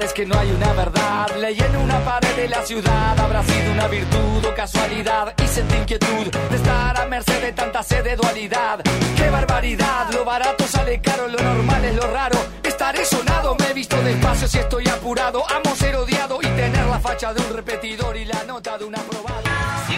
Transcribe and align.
Es 0.00 0.12
que 0.12 0.24
no 0.24 0.38
hay 0.38 0.50
una 0.52 0.72
verdad. 0.72 1.26
Leí 1.36 1.58
en 1.58 1.76
una 1.76 1.98
pared 2.04 2.36
de 2.36 2.48
la 2.48 2.62
ciudad. 2.62 3.18
Habrá 3.18 3.42
sido 3.42 3.72
una 3.72 3.88
virtud 3.88 4.44
o 4.44 4.54
casualidad. 4.54 5.34
Y 5.42 5.46
sentí 5.48 5.74
inquietud 5.76 6.26
de 6.50 6.56
estar 6.56 7.00
a 7.00 7.06
merced 7.06 7.40
de 7.40 7.52
tanta 7.52 7.82
sed 7.82 8.04
de 8.04 8.14
dualidad. 8.14 8.80
¡Qué 9.16 9.30
barbaridad! 9.30 10.10
Lo 10.12 10.24
barato 10.24 10.64
sale 10.66 11.00
caro, 11.00 11.26
lo 11.26 11.42
normal 11.42 11.84
es 11.84 11.94
lo 11.96 12.06
raro. 12.12 12.38
Estaré 12.62 13.04
sonado, 13.04 13.56
me 13.58 13.70
he 13.70 13.74
visto 13.74 14.00
despacio 14.02 14.46
si 14.46 14.58
estoy 14.58 14.88
apurado. 14.88 15.42
Amo 15.50 15.74
ser 15.74 15.96
odiado 15.96 16.38
y 16.40 16.46
tener 16.46 16.86
la 16.86 17.00
facha 17.00 17.34
de 17.34 17.40
un 17.42 17.56
repetidor 17.56 18.16
y 18.16 18.26
la 18.26 18.44
nota 18.44 18.78
de 18.78 18.84
un 18.84 18.94
aprobado. 18.94 19.42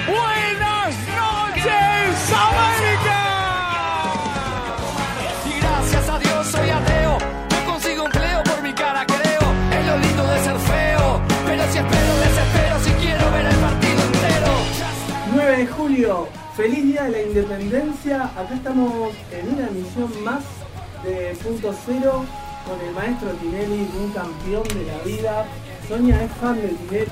Buenas 0.07 0.95
noches, 1.19 2.33
América. 2.33 3.10
De 15.61 15.67
julio, 15.67 16.27
feliz 16.57 16.85
día 16.85 17.05
de 17.05 17.11
la 17.11 17.23
independencia. 17.23 18.23
Acá 18.35 18.55
estamos 18.55 19.13
en 19.31 19.55
una 19.55 19.69
emisión 19.69 20.25
más 20.25 20.43
de 21.05 21.37
Punto 21.45 21.75
Cero 21.85 22.25
con 22.67 22.81
el 22.89 22.95
maestro 22.95 23.29
Tinelli, 23.33 23.87
un 24.03 24.11
campeón 24.11 24.63
de 24.69 24.87
la 24.87 24.99
vida. 25.05 25.45
Sonia 25.87 26.25
es 26.25 26.33
fan 26.41 26.57
de 26.57 26.69
Tinelli. 26.69 27.09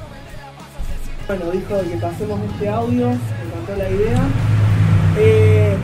Bueno, 1.26 1.50
dijo 1.50 1.90
que 1.90 1.96
pasemos 1.98 2.40
este 2.50 2.68
audio, 2.70 3.08
me 3.08 3.12
encantó 3.12 3.76
la 3.76 3.90
idea. 3.90 4.22
Eh, 5.18 5.76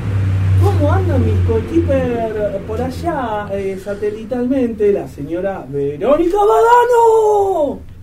¿Cómo 0.63 0.91
andan 0.91 1.23
mis 1.23 1.47
coequiper 1.47 2.63
por 2.67 2.81
allá 2.81 3.47
eh, 3.53 3.79
satelitalmente? 3.85 4.91
La 4.91 5.07
señora 5.07 5.67
Verónica 5.69 6.39
Badano. 6.39 7.94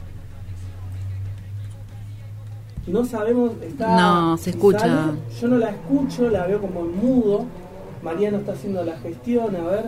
No 2.87 3.05
sabemos, 3.05 3.51
está. 3.61 3.95
No, 3.95 4.37
se 4.37 4.51
escucha. 4.51 4.79
sale. 4.79 5.17
Yo 5.39 5.47
no 5.47 5.57
la 5.57 5.69
escucho, 5.69 6.29
la 6.29 6.47
veo 6.47 6.61
como 6.61 6.81
en 6.81 6.97
mudo. 6.97 7.45
Mariano 8.03 8.37
está 8.37 8.53
haciendo 8.53 8.83
la 8.83 8.97
gestión, 8.99 9.55
a 9.55 9.63
ver. 9.63 9.85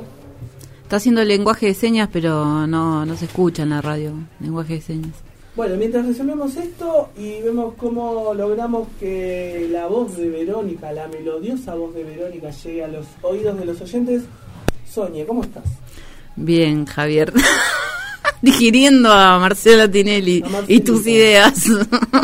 Está 0.83 0.97
haciendo 0.97 1.21
el 1.21 1.27
lenguaje 1.27 1.67
de 1.67 1.73
señas, 1.73 2.09
pero 2.11 2.67
no, 2.67 3.05
no 3.05 3.15
se 3.15 3.25
escucha 3.25 3.63
en 3.63 3.71
la 3.71 3.81
radio. 3.81 4.13
Lenguaje 4.39 4.75
de 4.75 4.81
señas. 4.81 5.13
Bueno, 5.55 5.75
mientras 5.77 6.05
resolvemos 6.05 6.55
esto 6.55 7.09
y 7.15 7.41
vemos 7.41 7.75
cómo 7.77 8.33
logramos 8.33 8.87
que 8.99 9.67
la 9.71 9.85
voz 9.85 10.17
de 10.17 10.29
Verónica, 10.29 10.91
la 10.91 11.07
melodiosa 11.07 11.75
voz 11.75 11.93
de 11.93 12.03
Verónica, 12.03 12.49
llegue 12.49 12.83
a 12.83 12.87
los 12.87 13.05
oídos 13.21 13.59
de 13.59 13.65
los 13.65 13.79
oyentes. 13.81 14.23
Sonia, 14.89 15.25
¿cómo 15.27 15.43
estás? 15.43 15.63
Bien, 16.35 16.85
Javier. 16.85 17.31
Digiriendo 18.43 19.09
a 19.11 19.39
Marcela 19.39 19.89
Tinelli 19.89 20.43
A 20.45 20.63
y 20.67 20.81
tus 20.81 21.07
ideas. 21.07 21.63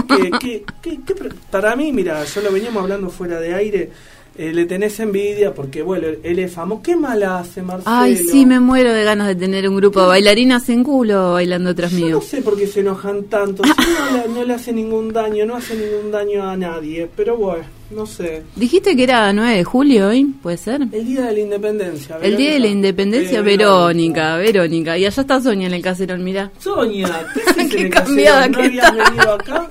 ¿Qué- 0.08 0.32
qué- 0.40 0.64
qué- 0.82 1.00
qué 1.06 1.16
pre- 1.16 1.30
para 1.50 1.76
mí, 1.78 1.92
mira, 1.94 2.24
yo 2.26 2.42
lo 2.42 2.52
veníamos 2.52 2.84
hablando 2.84 3.10
fuera 3.10 3.40
de 3.40 3.54
aire, 3.56 3.90
eh, 4.38 4.52
le 4.54 4.66
tenés 4.66 5.00
envidia 5.00 5.54
porque, 5.54 5.82
bueno, 5.82 6.08
él 6.22 6.40
es 6.40 6.52
famoso. 6.52 6.82
¿Qué 6.84 6.96
mala 6.98 7.40
hace 7.40 7.62
Marcelo? 7.62 7.96
Ay, 7.96 8.18
sí, 8.18 8.46
me 8.46 8.60
muero 8.60 8.94
de 8.94 9.04
ganas 9.06 9.28
de 9.28 9.36
tener 9.36 9.68
un 9.70 9.78
grupo 9.78 10.02
de 10.02 10.08
bailarinas 10.08 10.68
en 10.70 10.84
culo 10.84 11.34
bailando 11.34 11.74
tras 11.74 11.92
Yo 11.94 12.00
no 12.00 12.06
mío. 12.06 12.22
sé 12.22 12.42
por 12.42 12.58
qué 12.58 12.68
se 12.68 12.82
enojan 12.82 13.24
tanto. 13.24 13.64
Si 13.80 14.14
no, 14.14 14.22
le, 14.28 14.28
no 14.34 14.44
le 14.44 14.54
hace 14.54 14.74
ningún 14.74 15.14
daño, 15.14 15.46
no 15.46 15.56
hace 15.56 15.76
ningún 15.76 16.12
daño 16.12 16.44
a 16.44 16.56
nadie. 16.58 17.10
Pero 17.16 17.38
bueno, 17.38 17.64
no 17.92 18.06
sé. 18.06 18.44
Dijiste 18.56 18.96
que 18.96 19.04
era 19.04 19.32
9 19.34 19.56
de 19.58 19.64
julio 19.64 20.08
hoy, 20.10 20.26
¿puede 20.26 20.58
ser? 20.58 20.82
El 20.92 21.06
día 21.08 21.26
de 21.26 21.34
la 21.34 21.40
independencia. 21.40 22.18
El 22.22 22.38
día 22.38 22.54
de 22.54 22.60
la 22.60 22.68
independencia, 22.68 23.40
Eh, 23.40 23.42
Verónica, 23.42 24.38
Verónica. 24.38 24.98
Y 24.98 25.06
allá 25.06 25.22
está 25.22 25.42
Sonia 25.42 25.68
en 25.68 25.74
el 25.74 25.82
caserón, 25.82 26.24
mirá. 26.24 26.52
Sonia, 26.60 27.26
¿qué 27.56 27.68
Qué 27.70 27.90
cambiada? 27.90 28.48
¿No 28.48 28.58
que 28.60 28.64
habías 28.66 28.92
está. 28.92 29.10
venido 29.10 29.34
acá? 29.34 29.70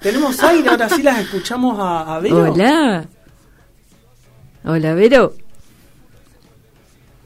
Tenemos 0.00 0.42
aire, 0.42 0.68
ahora 0.68 0.88
sí 0.88 1.02
las 1.02 1.20
escuchamos 1.20 1.78
a, 1.78 2.16
a 2.16 2.20
Vero. 2.20 2.52
Hola. 2.52 3.06
Hola, 4.64 4.94
Vero. 4.94 5.34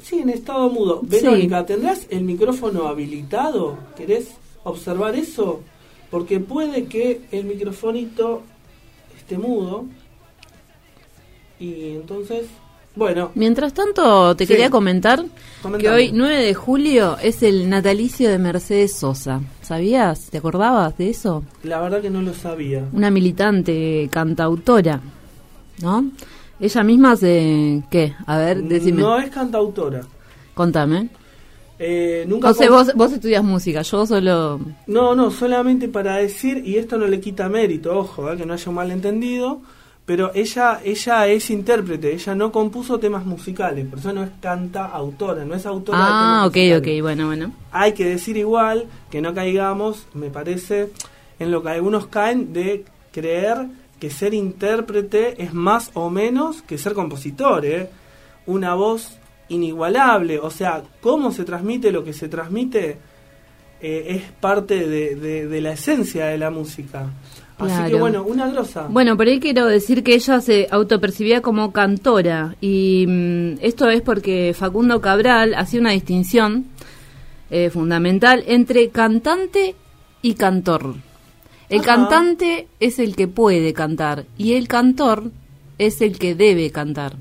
Sí, 0.02 0.18
en 0.20 0.28
estado 0.28 0.68
mudo. 0.70 1.00
Verónica, 1.02 1.64
¿tendrás 1.66 2.06
el 2.10 2.22
micrófono 2.22 2.86
habilitado? 2.86 3.76
¿Querés 3.96 4.28
observar 4.64 5.16
eso? 5.16 5.62
Porque 6.10 6.38
puede 6.38 6.84
que 6.84 7.22
el 7.32 7.44
microfonito 7.44 8.42
esté 9.18 9.36
mudo. 9.38 9.86
Y 11.58 11.90
entonces, 11.96 12.46
bueno, 12.94 13.30
Mientras 13.34 13.72
tanto, 13.74 14.34
te 14.36 14.46
Sí. 14.46 14.52
quería 14.52 14.70
comentar 14.70 15.24
que 15.78 15.90
hoy, 15.90 16.10
9 16.12 16.36
de 16.44 16.54
julio, 16.54 17.16
es 17.22 17.42
el 17.42 17.68
natalicio 17.68 18.28
de 18.30 18.38
Mercedes 18.38 18.94
Sosa. 18.94 19.40
¿Sabías? 19.62 20.28
¿Te 20.30 20.38
acordabas 20.38 20.96
de 20.98 21.10
eso? 21.10 21.42
la 21.62 21.80
verdad 21.80 22.00
que 22.00 22.10
no 22.10 22.22
lo 22.22 22.32
sabía. 22.34 22.84
Una 22.92 23.10
militante 23.10 24.08
cantautora, 24.10 25.00
¿no? 25.82 26.10
Ella 26.58 26.82
misma 26.84 27.16
se... 27.16 27.82
¿Qué? 27.90 28.14
A 28.26 28.38
ver, 28.38 28.62
decime. 28.62 29.02
No 29.02 29.18
es 29.18 29.28
cantautora. 29.28 30.00
Contame. 30.54 31.10
Eh, 31.78 32.24
nunca 32.26 32.52
vos, 32.70 32.94
vos 32.94 33.12
estudias 33.12 33.44
música, 33.44 33.82
yo 33.82 34.06
solo... 34.06 34.58
No, 34.86 35.14
no, 35.14 35.30
solamente 35.30 35.88
para 35.88 36.16
decir, 36.16 36.62
y 36.64 36.76
esto 36.76 36.96
no 36.96 37.06
le 37.06 37.20
quita 37.20 37.50
mérito, 37.50 37.98
ojo, 37.98 38.32
eh, 38.32 38.36
que 38.38 38.46
no 38.46 38.54
haya 38.54 38.68
un 38.70 38.76
malentendido, 38.76 39.60
pero 40.06 40.30
ella, 40.34 40.80
ella 40.84 41.26
es 41.26 41.50
intérprete, 41.50 42.12
ella 42.14 42.34
no 42.34 42.50
compuso 42.52 42.98
temas 42.98 43.26
musicales, 43.26 43.84
por 43.86 43.98
eso 43.98 44.12
no 44.12 44.22
es 44.22 44.30
canta 44.40 44.86
autora, 44.86 45.44
no 45.44 45.54
es 45.54 45.66
autora 45.66 45.98
de 45.98 46.04
Ah, 46.04 46.18
temas 46.20 46.46
ok, 46.46 46.56
musicales. 46.56 46.96
ok, 46.98 47.02
bueno, 47.02 47.26
bueno. 47.26 47.52
Hay 47.72 47.92
que 47.92 48.04
decir 48.06 48.36
igual 48.36 48.86
que 49.10 49.20
no 49.20 49.34
caigamos, 49.34 50.06
me 50.14 50.30
parece, 50.30 50.90
en 51.38 51.50
lo 51.50 51.62
que 51.62 51.70
algunos 51.70 52.06
caen 52.06 52.52
de 52.52 52.84
creer 53.12 53.66
que 53.98 54.10
ser 54.10 54.32
intérprete 54.32 55.42
es 55.42 55.52
más 55.52 55.90
o 55.94 56.08
menos 56.08 56.62
que 56.62 56.78
ser 56.78 56.92
compositor, 56.94 57.64
¿eh? 57.66 57.88
Una 58.46 58.74
voz 58.74 59.18
inigualable, 59.48 60.38
o 60.38 60.50
sea, 60.50 60.82
cómo 61.00 61.32
se 61.32 61.44
transmite 61.44 61.90
lo 61.90 62.04
que 62.04 62.12
se 62.12 62.28
transmite 62.28 62.98
eh, 63.80 64.04
es 64.08 64.22
parte 64.40 64.86
de, 64.88 65.14
de- 65.16 65.46
de 65.48 65.60
la 65.60 65.72
esencia 65.72 66.26
de 66.26 66.38
la 66.38 66.50
música. 66.50 67.10
Así 67.58 67.90
que 67.90 67.98
bueno, 67.98 68.22
una 68.22 68.48
grosa. 68.50 68.86
Bueno, 68.90 69.16
por 69.16 69.26
ahí 69.26 69.40
quiero 69.40 69.66
decir 69.66 70.02
que 70.02 70.14
ella 70.14 70.40
se 70.40 70.68
autopercibía 70.70 71.40
como 71.40 71.72
cantora 71.72 72.54
y 72.60 73.06
mm, 73.08 73.58
esto 73.62 73.88
es 73.88 74.02
porque 74.02 74.54
Facundo 74.54 75.00
Cabral 75.00 75.54
hacía 75.54 75.80
una 75.80 75.92
distinción 75.92 76.66
eh, 77.50 77.70
fundamental 77.70 78.44
entre 78.46 78.90
cantante 78.90 79.74
y 80.20 80.34
cantor. 80.34 80.96
El 81.70 81.80
Ajá. 81.80 81.96
cantante 81.96 82.68
es 82.78 82.98
el 82.98 83.16
que 83.16 83.26
puede 83.26 83.72
cantar 83.72 84.26
y 84.36 84.52
el 84.54 84.68
cantor 84.68 85.30
es 85.78 86.02
el 86.02 86.18
que 86.18 86.34
debe 86.34 86.70
cantar. 86.70 87.16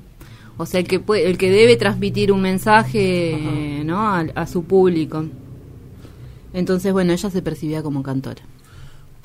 O 0.58 0.66
sea, 0.66 0.80
el 0.80 0.86
que, 0.86 1.00
puede, 1.00 1.28
el 1.28 1.38
que 1.38 1.50
debe 1.50 1.76
transmitir 1.76 2.30
un 2.32 2.40
mensaje 2.42 3.80
eh, 3.80 3.84
¿no? 3.84 4.00
a, 4.00 4.20
a 4.34 4.46
su 4.46 4.64
público. 4.64 5.24
Entonces, 6.52 6.92
bueno, 6.92 7.12
ella 7.12 7.30
se 7.30 7.42
percibía 7.42 7.82
como 7.82 8.02
cantora. 8.02 8.42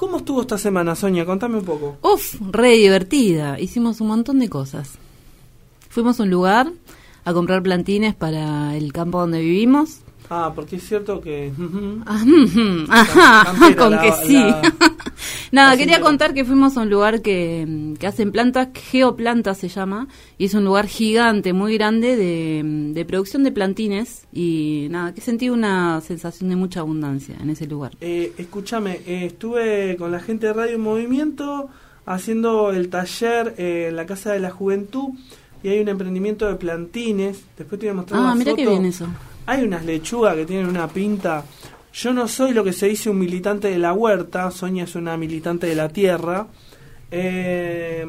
¿Cómo 0.02 0.18
estuvo 0.18 0.42
esta 0.42 0.58
semana, 0.58 0.96
Sonia? 0.96 1.28
Contame 1.28 1.60
un 1.60 1.64
poco. 1.64 1.98
Uf, 2.02 2.42
re 2.50 2.72
divertida. 2.72 3.60
Hicimos 3.60 4.02
un 4.02 4.08
montón 4.08 4.40
de 4.40 4.50
cosas. 4.50 4.94
Fuimos 5.90 6.20
a 6.20 6.24
un 6.24 6.32
lugar 6.32 6.72
a 7.24 7.34
comprar 7.34 7.62
plantines 7.62 8.16
para 8.16 8.76
el 8.76 8.94
campo 8.94 9.20
donde 9.20 9.42
vivimos. 9.42 10.00
Ah, 10.34 10.54
porque 10.56 10.78
es 10.78 10.88
cierto 10.88 11.20
que... 11.20 11.52
Ajá, 12.06 13.44
Campera, 13.46 13.76
con 13.78 13.92
la- 13.92 14.02
que 14.02 14.12
sí. 14.26 14.34
la- 14.34 14.62
Nada, 15.52 15.76
quería 15.76 16.00
contar 16.00 16.34
que 16.34 16.46
fuimos 16.46 16.78
a 16.78 16.82
un 16.84 16.90
lugar 16.90 17.22
que, 17.22 17.94
que 18.00 18.08
hacen 18.08 18.32
plantas, 18.32 18.70
Geoplanta 18.74 19.54
se 19.54 19.68
llama, 19.68 20.08
y 20.38 20.46
es 20.46 20.54
un 20.54 20.64
lugar 20.64 20.88
gigante, 20.88 21.52
muy 21.52 21.74
grande 21.74 22.16
de, 22.16 22.62
de 22.94 23.06
producción 23.06 23.44
de 23.44 23.52
plantines. 23.52 24.26
Y 24.32 24.88
nada, 24.90 25.14
que 25.14 25.20
sentí 25.20 25.50
una 25.50 26.00
sensación 26.00 26.50
de 26.50 26.56
mucha 26.56 26.80
abundancia 26.80 27.36
en 27.42 27.50
ese 27.50 27.68
lugar. 27.68 27.92
Eh, 28.00 28.32
escúchame, 28.38 29.02
eh, 29.06 29.26
estuve 29.26 29.98
con 29.98 30.12
la 30.14 30.22
gente 30.22 30.48
de 30.48 30.54
Radio 30.54 30.76
en 30.76 30.82
Movimiento 30.82 31.68
haciendo 32.06 32.72
el 32.72 32.88
taller 32.90 33.54
eh, 33.58 33.88
en 33.90 33.98
la 33.98 34.06
Casa 34.06 34.32
de 34.32 34.40
la 34.40 34.50
Juventud 34.52 35.10
y 35.62 35.68
hay 35.68 35.80
un 35.82 35.90
emprendimiento 35.90 36.48
de 36.48 36.56
plantines. 36.56 37.44
Después 37.58 37.78
te 37.80 37.88
voy 37.88 37.92
a 37.92 37.96
mostrar 37.96 38.22
Ah, 38.24 38.34
mira 38.36 38.56
qué 38.56 38.66
bien 38.66 38.86
eso. 38.86 39.06
Hay 39.52 39.64
unas 39.66 39.84
lechugas 39.84 40.36
que 40.36 40.46
tienen 40.46 40.68
una 40.68 40.88
pinta. 40.88 41.44
Yo 41.94 42.14
no 42.14 42.28
soy 42.30 42.54
lo 42.54 42.64
que 42.64 42.72
se 42.72 42.88
dice 42.88 43.10
un 43.10 43.20
militante 43.20 43.68
de 43.70 43.78
la 43.78 43.92
huerta, 43.92 44.50
Sonia 44.50 44.86
es 44.86 44.96
una 44.96 45.18
militante 45.18 45.68
de 45.68 45.76
la 45.76 45.90
tierra. 45.90 46.48
Eh, 47.12 48.06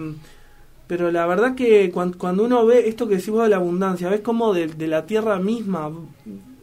pero 0.86 1.10
la 1.10 1.26
verdad 1.26 1.54
que 1.56 1.90
cuan- 1.90 2.12
cuando, 2.12 2.44
uno 2.44 2.64
ve 2.64 2.88
esto 2.88 3.08
que 3.08 3.16
decimos 3.16 3.42
de 3.42 3.48
la 3.48 3.56
abundancia, 3.56 4.08
ves 4.08 4.20
cómo 4.20 4.52
de, 4.54 4.68
de 4.68 4.86
la 4.86 5.04
tierra 5.06 5.38
misma 5.40 5.90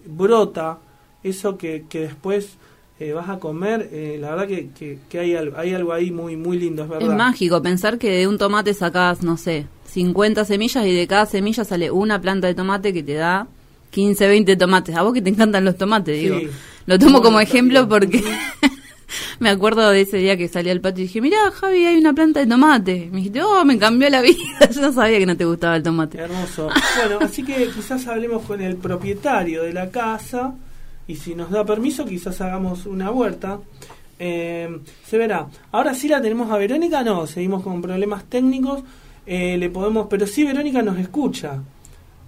brota 0.06 0.78
eso 1.24 1.58
que, 1.58 1.84
que 1.90 2.02
después 2.02 2.52
eh, 3.02 3.12
vas 3.12 3.28
a 3.30 3.40
comer, 3.40 3.90
eh, 3.92 4.18
la 4.20 4.30
verdad 4.32 4.48
que, 4.48 4.70
que, 4.78 5.00
que 5.10 5.20
hay, 5.20 5.36
algo, 5.36 5.58
hay 5.58 5.74
algo 5.74 5.92
ahí 5.92 6.12
muy, 6.12 6.38
muy 6.38 6.58
lindo, 6.58 6.84
es 6.84 6.90
verdad. 6.90 7.10
Es 7.12 7.18
mágico 7.18 7.62
pensar 7.62 7.98
que 7.98 8.10
de 8.12 8.28
un 8.28 8.38
tomate 8.38 8.74
sacás, 8.74 9.24
no 9.24 9.36
sé, 9.36 9.68
50 9.86 10.46
semillas 10.46 10.86
y 10.86 10.94
de 10.96 11.08
cada 11.08 11.26
semilla 11.26 11.66
sale 11.66 11.92
una 11.92 12.22
planta 12.22 12.48
de 12.48 12.56
tomate 12.56 12.94
que 12.94 13.04
te 13.04 13.16
da 13.16 13.48
15, 13.92 14.28
20 14.28 14.56
tomates. 14.56 14.96
A 14.96 15.02
vos 15.04 15.14
que 15.14 15.22
te 15.22 15.30
encantan 15.30 15.66
los 15.66 15.78
tomates, 15.78 16.18
Sí. 16.18 16.24
digo. 16.24 16.40
Lo 16.86 16.98
tomo 16.98 17.22
como 17.22 17.40
ejemplo 17.40 17.88
porque 17.88 18.24
me 19.40 19.50
acuerdo 19.50 19.90
de 19.92 20.02
ese 20.02 20.18
día 20.18 20.38
que 20.38 20.48
salí 20.48 20.70
al 20.70 20.82
patio 20.82 21.04
y 21.04 21.08
dije, 21.08 21.22
mirá, 21.22 21.38
Javi, 21.52 21.86
hay 21.86 21.98
una 21.98 22.14
planta 22.14 22.40
de 22.40 22.48
tomate. 22.48 23.10
Me 23.12 23.18
dijiste, 23.18 23.42
oh, 23.44 23.64
me 23.66 23.78
cambió 23.78 24.10
la 24.10 24.22
vida. 24.22 24.38
Yo 24.74 24.82
no 24.82 24.92
sabía 24.94 25.20
que 25.20 25.26
no 25.26 25.38
te 25.38 25.46
gustaba 25.46 25.76
el 25.76 25.84
tomate. 25.84 26.18
Hermoso. 26.18 26.70
Bueno, 26.98 27.20
así 27.22 27.44
que 27.44 27.68
quizás 27.76 28.08
hablemos 28.08 28.44
con 28.44 28.62
el 28.62 28.76
propietario 28.76 29.64
de 29.64 29.74
la 29.74 29.90
casa 29.90 30.54
y 31.08 31.16
si 31.16 31.36
nos 31.36 31.50
da 31.52 31.66
permiso 31.66 32.06
quizás 32.06 32.40
hagamos 32.42 32.86
una 32.86 33.12
huerta. 33.12 33.60
Eh, 34.18 34.80
se 35.06 35.18
verá. 35.18 35.48
Ahora 35.72 35.94
sí 35.94 36.08
la 36.08 36.22
tenemos 36.22 36.52
a 36.52 36.58
Verónica, 36.58 37.04
no, 37.04 37.26
seguimos 37.26 37.64
con 37.64 37.82
problemas 37.82 38.26
técnicos. 38.26 38.82
Eh, 39.26 39.58
le 39.58 39.70
podemos, 39.70 40.08
pero 40.10 40.26
sí 40.28 40.44
Verónica 40.44 40.82
nos 40.82 40.98
escucha. 40.98 41.60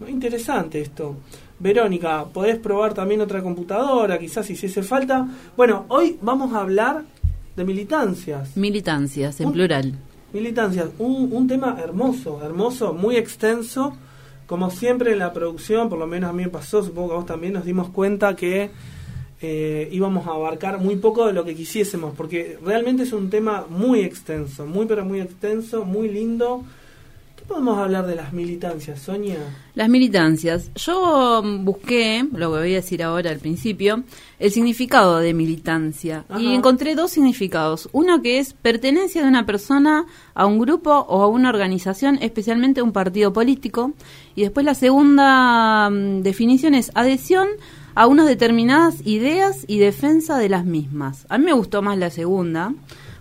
Interesante 0.07 0.81
esto. 0.81 1.17
Verónica, 1.61 2.25
podés 2.25 2.57
probar 2.57 2.93
también 2.93 3.21
otra 3.21 3.41
computadora, 3.43 4.17
quizás 4.17 4.47
si 4.47 4.53
hiciese 4.53 4.81
falta. 4.81 5.27
Bueno, 5.55 5.85
hoy 5.89 6.17
vamos 6.21 6.53
a 6.53 6.61
hablar 6.61 7.03
de 7.55 7.63
militancias. 7.63 8.57
Militancias, 8.57 9.39
en 9.39 9.47
Un- 9.47 9.53
plural. 9.53 9.93
Militancias, 10.33 10.87
un, 10.97 11.29
un 11.31 11.47
tema 11.47 11.77
hermoso, 11.83 12.41
hermoso, 12.43 12.93
muy 12.93 13.15
extenso. 13.17 13.93
Como 14.47 14.69
siempre 14.71 15.11
en 15.13 15.19
la 15.19 15.31
producción, 15.33 15.87
por 15.87 15.99
lo 15.99 16.07
menos 16.07 16.29
a 16.29 16.33
mí 16.33 16.43
me 16.43 16.49
pasó, 16.49 16.83
supongo 16.83 17.09
que 17.09 17.13
a 17.13 17.17
vos 17.17 17.25
también 17.25 17.53
nos 17.53 17.63
dimos 17.65 17.89
cuenta 17.89 18.35
que 18.35 18.69
eh, 19.41 19.87
íbamos 19.91 20.27
a 20.27 20.31
abarcar 20.31 20.79
muy 20.79 20.95
poco 20.97 21.25
de 21.27 21.33
lo 21.33 21.43
que 21.45 21.55
quisiésemos, 21.55 22.13
porque 22.15 22.57
realmente 22.65 23.03
es 23.03 23.13
un 23.13 23.29
tema 23.29 23.65
muy 23.69 24.01
extenso, 24.01 24.65
muy 24.65 24.85
pero 24.87 25.05
muy 25.05 25.19
extenso, 25.21 25.85
muy 25.85 26.09
lindo. 26.09 26.63
¿Qué 27.41 27.47
podemos 27.47 27.79
hablar 27.79 28.05
de 28.05 28.15
las 28.15 28.33
militancias, 28.33 28.99
Sonia? 28.99 29.39
Las 29.73 29.89
militancias. 29.89 30.69
Yo 30.75 31.41
mm, 31.43 31.65
busqué, 31.65 32.23
lo 32.31 32.51
que 32.51 32.59
voy 32.59 32.73
a 32.73 32.75
decir 32.75 33.01
ahora 33.01 33.31
al 33.31 33.39
principio, 33.39 34.03
el 34.37 34.51
significado 34.51 35.17
de 35.17 35.33
militancia. 35.33 36.23
Y 36.37 36.53
encontré 36.53 36.93
dos 36.93 37.09
significados. 37.09 37.89
Uno 37.93 38.21
que 38.21 38.37
es 38.37 38.53
pertenencia 38.53 39.23
de 39.23 39.27
una 39.27 39.47
persona 39.47 40.05
a 40.35 40.45
un 40.45 40.59
grupo 40.59 40.91
o 40.91 41.23
a 41.23 41.27
una 41.27 41.49
organización, 41.49 42.19
especialmente 42.21 42.83
un 42.83 42.91
partido 42.91 43.33
político. 43.33 43.93
Y 44.35 44.43
después 44.43 44.63
la 44.63 44.75
segunda 44.75 45.89
mm, 45.89 46.21
definición 46.21 46.75
es 46.75 46.91
adhesión 46.93 47.47
a 47.95 48.05
unas 48.05 48.27
determinadas 48.27 49.01
ideas 49.03 49.65
y 49.65 49.79
defensa 49.79 50.37
de 50.37 50.47
las 50.47 50.63
mismas. 50.63 51.25
A 51.27 51.39
mí 51.39 51.45
me 51.45 51.53
gustó 51.53 51.81
más 51.81 51.97
la 51.97 52.11
segunda, 52.11 52.71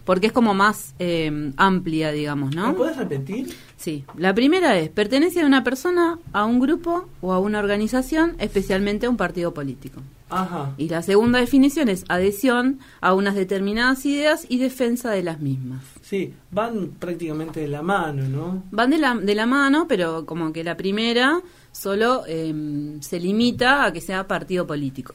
porque 0.04 0.26
es 0.26 0.32
como 0.32 0.52
más 0.52 0.94
eh, 0.98 1.52
amplia, 1.56 2.12
digamos, 2.12 2.54
¿no? 2.54 2.68
¿Me 2.68 2.74
puedes 2.74 2.98
repetir? 2.98 3.48
Sí, 3.80 4.04
la 4.18 4.34
primera 4.34 4.78
es 4.78 4.90
pertenencia 4.90 5.40
de 5.40 5.46
una 5.46 5.64
persona 5.64 6.18
a 6.34 6.44
un 6.44 6.60
grupo 6.60 7.08
o 7.22 7.32
a 7.32 7.38
una 7.38 7.60
organización, 7.60 8.34
especialmente 8.38 9.06
a 9.06 9.10
un 9.10 9.16
partido 9.16 9.54
político. 9.54 10.02
Ajá. 10.28 10.74
Y 10.76 10.90
la 10.90 11.00
segunda 11.00 11.38
definición 11.38 11.88
es 11.88 12.04
adhesión 12.08 12.78
a 13.00 13.14
unas 13.14 13.34
determinadas 13.34 14.04
ideas 14.04 14.44
y 14.50 14.58
defensa 14.58 15.10
de 15.10 15.22
las 15.22 15.40
mismas. 15.40 15.82
Sí, 16.02 16.34
van 16.50 16.88
prácticamente 16.98 17.60
de 17.60 17.68
la 17.68 17.80
mano, 17.80 18.28
¿no? 18.28 18.64
Van 18.70 18.90
de 18.90 18.98
la, 18.98 19.14
de 19.14 19.34
la 19.34 19.46
mano, 19.46 19.86
pero 19.88 20.26
como 20.26 20.52
que 20.52 20.62
la 20.62 20.76
primera 20.76 21.40
solo 21.72 22.24
eh, 22.28 22.98
se 23.00 23.18
limita 23.18 23.86
a 23.86 23.94
que 23.94 24.02
sea 24.02 24.28
partido 24.28 24.66
político. 24.66 25.14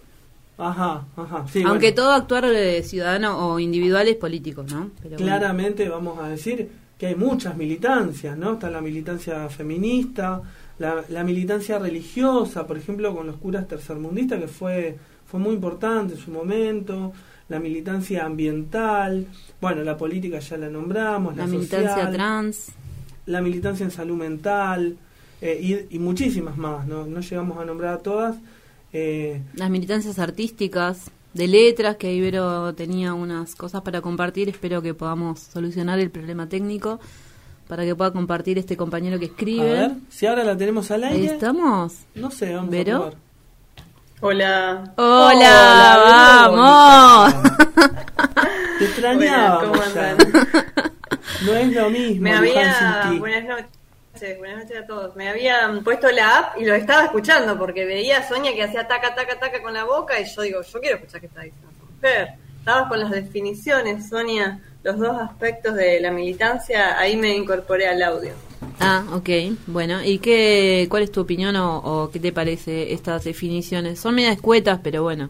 Ajá, 0.58 1.06
ajá. 1.16 1.46
Sí, 1.52 1.62
Aunque 1.62 1.92
bueno. 1.92 1.96
todo 1.96 2.12
actuar 2.14 2.48
de 2.48 2.82
ciudadano 2.82 3.48
o 3.48 3.60
individual 3.60 4.08
es 4.08 4.16
político, 4.16 4.64
¿no? 4.64 4.90
Pero 5.04 5.18
bueno. 5.18 5.26
Claramente 5.26 5.88
vamos 5.88 6.18
a 6.18 6.30
decir 6.30 6.72
que 6.98 7.08
hay 7.08 7.16
muchas 7.16 7.58
militancias, 7.58 8.38
¿no? 8.38 8.54
Está 8.54 8.70
la 8.70 8.82
militancia 8.82 9.50
feminista, 9.50 10.42
la, 10.80 11.04
la 11.10 11.24
militancia 11.24 11.78
religiosa, 11.80 12.66
por 12.68 12.78
ejemplo, 12.78 13.16
con 13.16 13.28
los 13.28 13.36
curas 13.38 13.68
tercermundistas, 13.68 14.40
que 14.40 14.48
fue, 14.48 14.98
fue 15.26 15.40
muy 15.40 15.54
importante 15.56 16.14
en 16.14 16.20
su 16.20 16.32
momento, 16.32 17.12
la 17.50 17.60
militancia 17.60 18.26
ambiental, 18.26 19.28
bueno, 19.62 19.84
la 19.84 19.98
política 19.98 20.40
ya 20.40 20.58
la 20.58 20.70
nombramos, 20.70 21.36
la, 21.36 21.46
la 21.46 21.52
militancia 21.52 21.90
social, 21.90 22.14
trans. 22.14 22.72
la 23.26 23.42
militancia 23.42 23.84
en 23.84 23.92
salud 23.92 24.16
mental 24.18 24.98
eh, 25.42 25.60
y, 25.90 25.96
y 25.96 26.00
muchísimas 26.00 26.58
más, 26.58 26.88
¿no? 26.88 27.06
No 27.06 27.20
llegamos 27.20 27.58
a 27.58 27.66
nombrar 27.66 27.96
a 27.96 27.98
todas. 28.00 28.38
Eh, 28.94 29.42
Las 29.56 29.70
militancias 29.70 30.18
artísticas, 30.18 31.12
de 31.36 31.48
letras, 31.48 31.98
que 31.98 32.12
Ibero 32.14 32.74
tenía 32.74 33.14
unas 33.14 33.56
cosas 33.56 33.82
para 33.82 34.02
compartir. 34.02 34.50
Espero 34.50 34.82
que 34.82 34.94
podamos 34.94 35.40
solucionar 35.42 36.00
el 36.00 36.10
problema 36.10 36.48
técnico 36.50 37.00
para 37.68 37.84
que 37.84 37.94
pueda 37.96 38.12
compartir 38.14 38.58
este 38.58 38.78
compañero 38.78 39.20
que 39.20 39.26
a 39.26 39.28
escribe. 39.28 39.64
ver, 39.66 39.92
si 40.10 40.26
ahora 40.26 40.44
la 40.44 40.56
tenemos 40.58 40.90
al 40.92 41.04
Ahí 41.04 41.22
aire, 41.22 41.34
estamos. 41.34 41.94
no 42.16 42.32
sé, 42.32 42.54
vamos 42.56 42.70
¿Vero? 42.72 42.96
a 42.96 43.00
probar. 43.00 43.18
Hola. 44.22 44.94
Hola, 44.96 46.50
vamos. 46.52 47.34
Te 48.80 48.86
extrañábamos 48.86 49.70
Buenas, 49.70 49.90
¿cómo 49.90 50.02
andan? 50.02 50.18
No 51.46 51.54
es 51.54 51.74
lo 51.74 51.90
mismo. 51.90 52.22
Me 52.24 52.34
había. 52.34 53.14
Buenas 53.20 53.44
noches, 53.46 53.68
buenas 54.38 54.64
noches 54.64 54.84
a 54.84 54.88
todos. 54.88 55.16
Me 55.16 55.30
habían 55.30 55.84
puesto 55.84 56.10
la 56.10 56.40
app 56.40 56.58
y 56.58 56.66
lo 56.66 56.74
estaba 56.74 57.06
escuchando 57.06 57.58
porque 57.58 57.86
veía 57.86 58.20
a 58.20 58.28
Sonia 58.28 58.54
que 58.54 58.64
hacía 58.64 58.88
taca, 58.88 59.14
taca, 59.14 59.38
taca 59.40 59.62
con 59.62 59.74
la 59.74 59.84
boca 59.84 60.20
y 60.20 60.26
yo 60.26 60.42
digo, 60.42 60.62
yo 60.62 60.80
quiero 60.80 60.96
escuchar 60.98 61.20
qué 61.20 61.28
está 61.28 61.42
diciendo 61.42 61.70
esa 61.72 61.92
mujer. 61.92 62.30
Estabas 62.60 62.88
con 62.88 63.00
las 63.00 63.12
definiciones, 63.12 64.10
Sonia, 64.10 64.60
los 64.84 64.98
dos 64.98 65.18
aspectos 65.18 65.76
de 65.76 66.00
la 66.00 66.12
militancia, 66.12 66.98
ahí 66.98 67.16
me 67.18 67.36
incorporé 67.36 67.88
al 67.88 68.02
audio. 68.02 68.32
Ah, 68.80 69.06
ok. 69.14 69.30
Bueno, 69.68 70.04
¿y 70.04 70.18
qué, 70.20 70.88
cuál 70.90 71.04
es 71.04 71.12
tu 71.12 71.22
opinión 71.22 71.56
o, 71.58 71.78
o 71.78 72.10
qué 72.10 72.20
te 72.20 72.32
parece 72.32 72.94
estas 72.94 73.24
definiciones? 73.26 74.00
Son 74.00 74.16
medio 74.16 74.30
escuetas, 74.30 74.80
pero 74.82 75.04
bueno. 75.04 75.30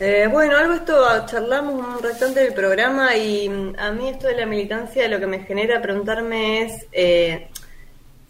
Eh, 0.00 0.28
bueno, 0.30 0.56
algo 0.56 0.74
esto 0.74 1.24
charlamos 1.26 1.74
un 1.74 2.02
restante 2.02 2.40
del 2.40 2.52
programa 2.52 3.16
y 3.16 3.48
mm, 3.48 3.76
a 3.78 3.92
mí 3.92 4.08
esto 4.08 4.26
de 4.26 4.34
la 4.34 4.44
militancia 4.44 5.06
lo 5.08 5.20
que 5.20 5.26
me 5.28 5.44
genera 5.44 5.80
preguntarme 5.80 6.62
es 6.62 6.86
eh, 6.90 7.48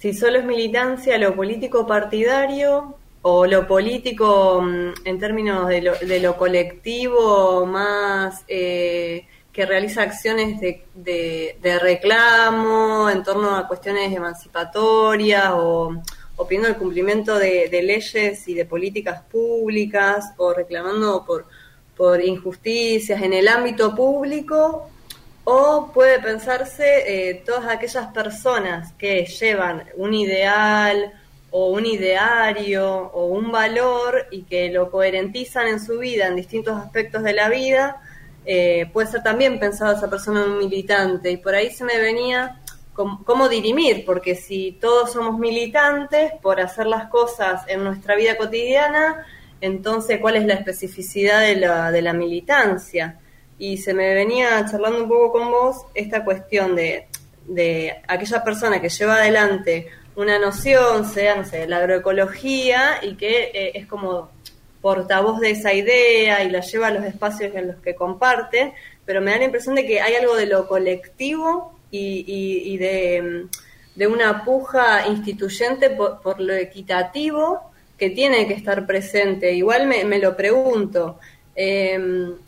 si 0.05 0.13
solo 0.13 0.39
es 0.39 0.45
militancia 0.45 1.17
lo 1.17 1.35
político 1.35 1.87
partidario 1.87 2.95
o 3.23 3.47
lo 3.47 3.67
político 3.67 4.61
mm, 4.61 4.93
en 5.07 5.19
términos 5.19 5.67
de 5.67 5.81
lo, 5.81 5.95
de 5.97 6.21
lo 6.21 6.37
colectivo 6.37 7.65
más 7.65 8.45
eh, 8.47 9.27
que 9.51 9.65
realiza 9.65 10.03
acciones 10.03 10.61
de, 10.61 10.85
de- 10.95 11.79
reclamo 11.79 13.09
en 13.09 13.23
torno 13.23 13.57
a 13.57 13.67
cuestiones 13.67 14.15
emancipatorias 14.15 15.53
o, 15.55 15.97
o 16.37 16.47
pidiendo 16.47 16.69
el 16.69 16.77
cumplimiento 16.77 17.39
de, 17.39 17.71
de 17.71 17.83
leyes 17.83 18.47
y 18.47 18.53
de 18.53 18.67
políticas 18.67 19.23
públicas 19.23 20.35
o 20.37 20.53
reclamando 20.53 21.25
por, 21.25 21.47
por 21.97 22.23
injusticias 22.23 23.23
en 23.23 23.33
el 23.33 23.49
ámbito 23.49 23.95
público 23.95 24.91
o 25.45 25.91
puede 25.93 26.21
pensarse 26.21 27.29
eh, 27.31 27.43
todas 27.45 27.69
aquellas 27.69 28.07
personas 28.09 28.93
que 28.95 29.27
llevan 29.27 29.85
un 29.97 30.15
ideal 30.15 31.13
o 31.51 31.71
un 31.71 31.87
ideario 31.87 33.11
o 33.13 33.27
un 33.27 33.53
valor 33.53 34.27
y 34.31 34.43
que 34.43 34.71
lo 34.71 34.91
coherentizan 34.91 35.69
en 35.69 35.81
su 35.81 35.99
vida 35.99 36.27
en 36.27 36.37
distintos 36.37 36.77
aspectos 36.77 37.23
de 37.23 37.33
la 37.33 37.49
vida, 37.49 38.01
eh, 38.45 38.91
puede 38.93 39.07
ser 39.09 39.23
también 39.23 39.61
pensado 39.61 39.95
esa 39.95 40.11
persona 40.11 40.45
un 40.45 40.59
militante. 40.59 41.31
Y 41.31 41.37
por 41.37 41.55
ahí 41.55 41.71
se 41.71 41.85
me 41.85 41.99
venía 41.99 42.61
cómo, 42.93 43.23
cómo 43.25 43.49
dirimir, 43.49 44.05
porque 44.05 44.35
si 44.35 44.73
todos 44.81 45.13
somos 45.13 45.39
militantes 45.39 46.33
por 46.43 46.61
hacer 46.61 46.87
las 46.87 47.09
cosas 47.09 47.63
en 47.69 47.85
nuestra 47.85 48.17
vida 48.17 48.37
cotidiana, 48.37 49.25
entonces 49.61 50.19
cuál 50.21 50.37
es 50.37 50.47
la 50.47 50.55
especificidad 50.55 51.41
de 51.41 51.57
la, 51.57 51.93
de 51.93 52.03
la 52.03 52.15
militancia. 52.15 53.21
Y 53.59 53.79
se 53.79 53.95
me 53.95 54.15
venía 54.15 54.65
charlando 54.71 55.03
un 55.05 55.09
poco 55.09 55.33
con 55.33 55.51
vos 55.51 55.87
esta 55.95 56.25
cuestión 56.25 56.75
de, 56.75 57.07
de 57.47 57.95
aquella 58.09 58.43
persona 58.43 58.81
que 58.81 58.89
lleva 58.89 59.17
adelante 59.17 59.89
una 60.17 60.39
noción, 60.39 61.05
sea, 61.09 61.35
no 61.37 61.45
sé, 61.45 61.67
la 61.67 61.79
agroecología, 61.79 63.01
y 63.03 63.15
que 63.17 63.51
eh, 63.55 63.73
es 63.75 63.87
como 63.87 64.31
portavoz 64.81 65.41
de 65.41 65.51
esa 65.51 65.73
idea 65.73 66.45
y 66.45 66.51
la 66.51 66.61
lleva 66.61 66.89
a 66.89 66.91
los 66.91 67.05
espacios 67.05 67.55
en 67.55 67.69
los 67.69 67.77
que 67.77 67.95
comparte, 67.95 68.75
pero 69.05 69.21
me 69.21 69.31
da 69.33 69.39
la 69.39 69.45
impresión 69.45 69.75
de 69.75 69.87
que 69.87 70.01
hay 70.01 70.15
algo 70.15 70.37
de 70.37 70.47
lo 70.47 70.69
colectivo 70.69 71.79
y, 71.91 72.25
y- 72.27 72.75
y 72.75 72.77
de, 72.79 73.47
de 73.95 74.07
una 74.07 74.45
puja 74.45 75.07
instituyente 75.09 75.91
por, 75.91 76.21
por 76.21 76.41
lo 76.41 76.53
equitativo 76.55 77.71
que 77.99 78.11
tiene 78.11 78.47
que 78.47 78.55
estar 78.55 78.87
presente. 78.87 79.53
Igual 79.53 79.87
me, 79.87 80.05
me 80.05 80.19
lo 80.19 80.37
pregunto. 80.37 81.19
Eh, 81.57 81.99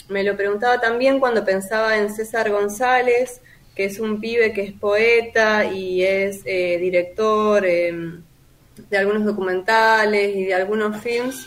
me 0.09 0.25
lo 0.25 0.37
preguntaba 0.37 0.81
también 0.81 1.21
cuando 1.21 1.45
pensaba 1.45 1.97
en 1.97 2.15
César 2.15 2.51
González, 2.51 3.41
que 3.75 3.85
es 3.85 4.01
un 4.01 4.21
pibe 4.21 4.53
que 4.53 4.63
es 4.63 4.73
poeta 4.73 5.65
y 5.65 6.03
es 6.03 6.41
eh, 6.45 6.79
director 6.79 7.65
eh, 7.67 7.95
de 8.91 8.99
algunos 8.99 9.25
documentales 9.25 10.35
y 10.35 10.45
de 10.45 10.55
algunos 10.55 11.01
films. 11.03 11.47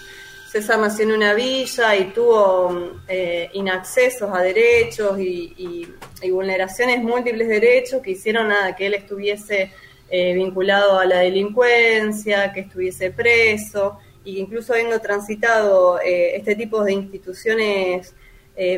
César 0.52 0.80
nació 0.80 1.06
en 1.06 1.12
una 1.12 1.36
villa 1.36 1.96
y 1.96 2.06
tuvo 2.06 2.94
eh, 3.08 3.50
inaccesos 3.54 4.32
a 4.34 4.42
derechos 4.42 5.20
y, 5.20 5.88
vulneraciones 6.32 7.04
múltiples 7.04 7.48
de 7.48 7.60
derechos 7.60 8.02
que 8.02 8.12
hicieron 8.12 8.48
nada, 8.48 8.76
que 8.76 8.88
él 8.88 8.96
estuviese 8.96 9.72
eh, 10.10 10.34
vinculado 10.34 10.98
a 10.98 11.06
la 11.06 11.20
delincuencia, 11.20 12.52
que 12.52 12.62
estuviese 12.62 13.12
preso 13.12 14.00
y 14.30 14.40
incluso 14.40 14.74
habiendo 14.74 15.00
transitado 15.00 16.00
eh, 16.00 16.36
este 16.36 16.56
tipo 16.56 16.84
de 16.84 16.94
instituciones 16.94 18.14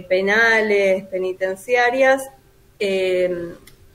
penales, 0.07 1.05
penitenciarias, 1.05 2.29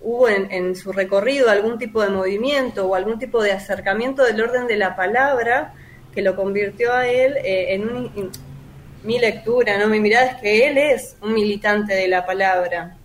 hubo 0.01 0.29
en, 0.29 0.77
su 0.77 0.93
recorrido 0.93 1.51
algún 1.51 1.79
tipo 1.79 2.03
de 2.03 2.11
movimiento 2.11 2.87
o 2.87 2.95
algún 2.95 3.19
tipo 3.19 3.43
de 3.43 3.53
acercamiento 3.53 4.25
del 4.25 4.41
orden 4.41 4.67
de 4.67 4.77
la 4.77 4.95
palabra 4.95 5.75
que 6.15 6.23
lo 6.23 6.37
convirtió 6.37 6.93
a 6.93 7.09
él 7.09 7.37
eh, 7.39 7.75
en 7.75 7.89
un, 7.89 8.31
mi 9.03 9.19
lectura, 9.19 9.79
no 9.79 9.89
mi 9.89 10.01
mirada 10.01 10.27
es 10.27 10.37
que 10.41 10.69
él 10.69 10.79
es 10.79 11.17
un 11.21 11.35
militante 11.35 11.95
de 11.95 12.09
la 12.09 12.25
palabra. 12.25 12.97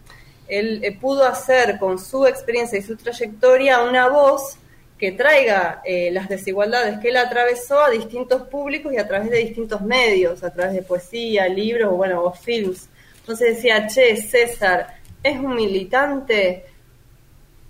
Él 0.48 0.82
eh, 0.84 0.98
pudo 0.98 1.26
hacer 1.26 1.78
con 1.80 1.98
su 2.00 2.26
experiencia 2.26 2.78
y 2.78 2.84
su 2.84 2.96
trayectoria 2.96 3.84
una 3.84 4.08
voz 4.08 4.58
que 5.02 5.12
traiga 5.14 5.82
eh, 5.84 6.12
las 6.12 6.30
desigualdades 6.30 7.00
que 7.00 7.10
él 7.10 7.18
atravesó 7.18 7.80
a 7.80 7.90
distintos 7.90 8.44
públicos 8.44 8.94
y 8.94 8.98
a 9.00 9.08
través 9.08 9.32
de 9.32 9.40
distintos 9.40 9.82
medios, 9.82 10.44
a 10.44 10.54
través 10.54 10.76
de 10.76 10.84
poesía, 10.84 11.48
libros, 11.48 11.92
bueno, 11.98 12.24
o 12.24 12.32
films. 12.32 12.88
Entonces 13.22 13.56
decía, 13.56 13.88
che, 13.88 14.16
César, 14.16 14.94
es 15.24 15.40
un 15.40 15.56
militante, 15.56 16.66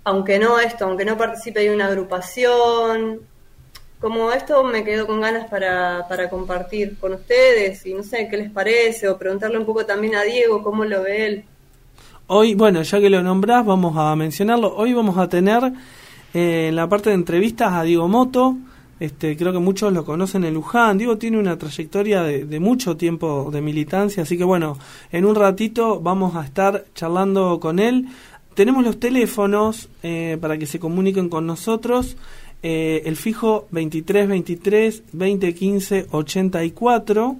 aunque 0.04 0.38
no 0.38 0.60
esto, 0.60 0.84
aunque 0.84 1.06
no 1.06 1.16
participe 1.16 1.60
de 1.60 1.74
una 1.74 1.86
agrupación, 1.86 3.22
como 3.98 4.30
esto 4.30 4.62
me 4.62 4.84
quedo 4.84 5.06
con 5.06 5.22
ganas 5.22 5.48
para, 5.48 6.06
para 6.06 6.28
compartir 6.28 6.98
con 6.98 7.14
ustedes 7.14 7.86
y 7.86 7.94
no 7.94 8.02
sé 8.02 8.28
qué 8.28 8.36
les 8.36 8.50
parece 8.50 9.08
o 9.08 9.16
preguntarle 9.16 9.56
un 9.56 9.64
poco 9.64 9.86
también 9.86 10.16
a 10.16 10.22
Diego 10.22 10.62
cómo 10.62 10.84
lo 10.84 11.02
ve 11.04 11.26
él. 11.26 11.44
Hoy, 12.26 12.54
bueno, 12.54 12.82
ya 12.82 13.00
que 13.00 13.08
lo 13.08 13.22
nombrás, 13.22 13.64
vamos 13.64 13.96
a 13.96 14.14
mencionarlo. 14.16 14.76
Hoy 14.76 14.92
vamos 14.92 15.16
a 15.16 15.30
tener 15.30 15.72
eh, 16.34 16.68
en 16.68 16.76
la 16.76 16.88
parte 16.88 17.10
de 17.10 17.14
entrevistas 17.14 17.72
a 17.72 17.82
Diego 17.82 18.08
Moto. 18.08 18.56
Este, 19.00 19.36
creo 19.36 19.52
que 19.52 19.58
muchos 19.58 19.92
lo 19.92 20.04
conocen 20.04 20.44
en 20.44 20.54
Luján. 20.54 20.96
Diego 20.96 21.18
tiene 21.18 21.38
una 21.38 21.58
trayectoria 21.58 22.22
de, 22.22 22.60
mucho 22.60 22.96
tiempo 22.96 23.50
de 23.52 23.60
militancia, 23.60 24.22
así 24.22 24.38
que 24.38 24.44
bueno, 24.44 24.78
en 25.10 25.24
un 25.24 25.34
ratito 25.34 26.00
vamos 26.00 26.36
a 26.36 26.44
estar 26.44 26.84
charlando 26.94 27.58
con 27.58 27.80
él. 27.80 28.06
Tenemos 28.54 28.84
los 28.84 29.00
teléfonos 29.00 29.88
eh, 30.04 30.38
para 30.40 30.56
que 30.56 30.66
se 30.66 30.78
comuniquen 30.78 31.28
con 31.28 31.46
nosotros. 31.46 32.16
Eh, 32.62 33.02
el 33.06 33.16
fijo 33.16 33.66
23 33.72 34.28
23 34.28 35.02
20 35.12 35.54
15 35.54 36.06
84 36.12 37.36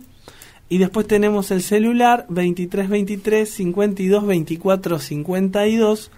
y 0.68 0.78
después 0.78 1.06
tenemos 1.06 1.52
el 1.52 1.62
celular 1.62 2.26
23 2.28 2.88
23 2.88 3.48
52 3.48 4.26
24 4.26 4.98
52 4.98 6.10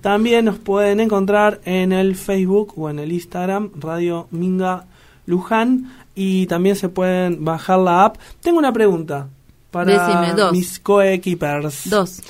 también 0.00 0.44
nos 0.44 0.58
pueden 0.58 1.00
encontrar 1.00 1.60
en 1.64 1.92
el 1.92 2.16
Facebook 2.16 2.74
o 2.76 2.90
en 2.90 2.98
el 2.98 3.12
Instagram 3.12 3.70
Radio 3.78 4.28
Minga 4.30 4.86
Luján 5.26 5.92
y 6.14 6.46
también 6.46 6.76
se 6.76 6.88
pueden 6.88 7.44
bajar 7.44 7.78
la 7.78 8.04
app 8.06 8.16
tengo 8.40 8.58
una 8.58 8.72
pregunta 8.72 9.28
para 9.70 10.50
mis 10.52 10.78
coequippers 10.80 11.90
dos 11.90 12.22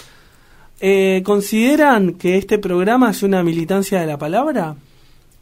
eh, 0.81 1.23
¿consideran 1.25 2.15
que 2.15 2.37
este 2.37 2.59
programa 2.59 3.11
es 3.11 3.23
una 3.23 3.43
militancia 3.43 4.01
de 4.01 4.07
la 4.07 4.17
palabra? 4.17 4.77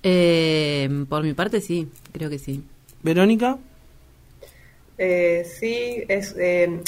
Eh, 0.03 1.05
por 1.09 1.23
mi 1.23 1.35
parte, 1.35 1.61
sí, 1.61 1.89
creo 2.13 2.31
que 2.31 2.39
sí. 2.39 2.63
¿Verónica? 3.03 3.59
Eh, 4.97 5.45
sí, 5.59 6.05
es, 6.09 6.35
eh, 6.39 6.81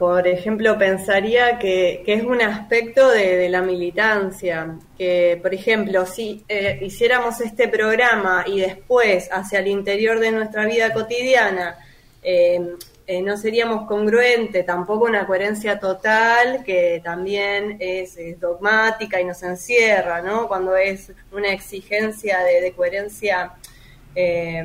por 0.00 0.26
ejemplo, 0.26 0.78
pensaría 0.78 1.58
que, 1.58 2.02
es 2.06 2.24
un 2.24 2.40
aspecto 2.40 3.10
de, 3.10 3.50
la 3.50 3.60
militancia, 3.60 4.78
que, 4.96 5.38
por 5.42 5.52
ejemplo, 5.52 6.06
si 6.06 6.42
eh, 6.48 6.78
hiciéramos 6.80 7.42
este 7.42 7.68
programa 7.68 8.44
y 8.46 8.60
después 8.60 9.28
hacia 9.30 9.58
el 9.58 9.66
interior 9.66 10.18
de 10.18 10.32
nuestra 10.32 10.64
vida 10.64 10.94
cotidiana, 10.94 11.76
eh, 12.22 12.76
no 13.22 13.36
seríamos 13.36 13.86
congruentes, 13.86 14.64
tampoco 14.64 15.04
una 15.04 15.26
coherencia 15.26 15.78
total 15.78 16.64
que 16.64 17.02
también 17.04 17.76
es, 17.78 18.16
dogmática 18.40 19.20
y 19.20 19.26
nos 19.26 19.42
encierra, 19.42 20.22
¿no? 20.22 20.48
Cuando 20.48 20.78
es 20.78 21.12
una 21.30 21.52
exigencia 21.52 22.38
de, 22.38 22.72
coherencia 22.72 23.52
eh, 24.14 24.64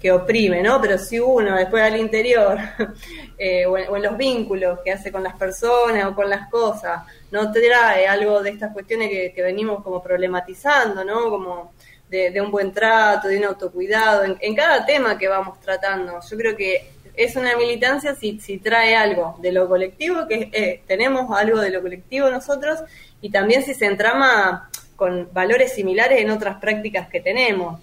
que 0.00 0.12
oprime, 0.12 0.62
¿no? 0.62 0.80
Pero 0.80 0.98
si 0.98 1.18
uno 1.18 1.56
después 1.56 1.82
al 1.82 1.96
interior 1.96 2.58
eh, 3.38 3.66
o, 3.66 3.76
en, 3.78 4.02
los 4.02 4.16
vínculos 4.16 4.80
que 4.84 4.92
hace 4.92 5.10
con 5.10 5.22
las 5.22 5.34
personas 5.34 6.04
o 6.06 6.14
con 6.14 6.28
las 6.28 6.48
cosas, 6.50 7.02
no 7.30 7.50
trae 7.50 8.06
algo 8.06 8.42
de 8.42 8.50
estas 8.50 8.72
cuestiones 8.72 9.08
que, 9.08 9.42
venimos 9.42 9.82
como 9.82 10.02
problematizando, 10.02 11.04
¿no? 11.04 11.30
Como 11.30 11.72
de, 12.08 12.40
un 12.40 12.50
buen 12.50 12.72
trato, 12.72 13.28
de 13.28 13.38
un 13.38 13.44
autocuidado, 13.44 14.24
en 14.38 14.54
cada 14.54 14.84
tema 14.86 15.18
que 15.18 15.28
vamos 15.28 15.60
tratando. 15.60 16.20
Yo 16.28 16.36
creo 16.36 16.56
que 16.56 16.96
es 17.16 17.34
una 17.34 17.56
militancia 17.56 18.14
si, 18.14 18.38
si 18.38 18.58
trae 18.58 18.94
algo 18.94 19.36
de 19.40 19.50
lo 19.50 19.68
colectivo, 19.68 20.26
que 20.28 20.50
eh, 20.52 20.82
tenemos 20.86 21.36
algo 21.36 21.60
de 21.60 21.70
lo 21.70 21.80
colectivo 21.80 22.30
nosotros, 22.30 22.80
y 23.20 23.30
también 23.30 23.64
si 23.64 23.74
se 23.74 23.86
entrama 23.86 24.70
con 24.94 25.30
valores 25.32 25.74
similares 25.74 26.20
en 26.20 26.30
otras 26.30 26.58
prácticas 26.58 27.08
que 27.08 27.20
tenemos. 27.20 27.80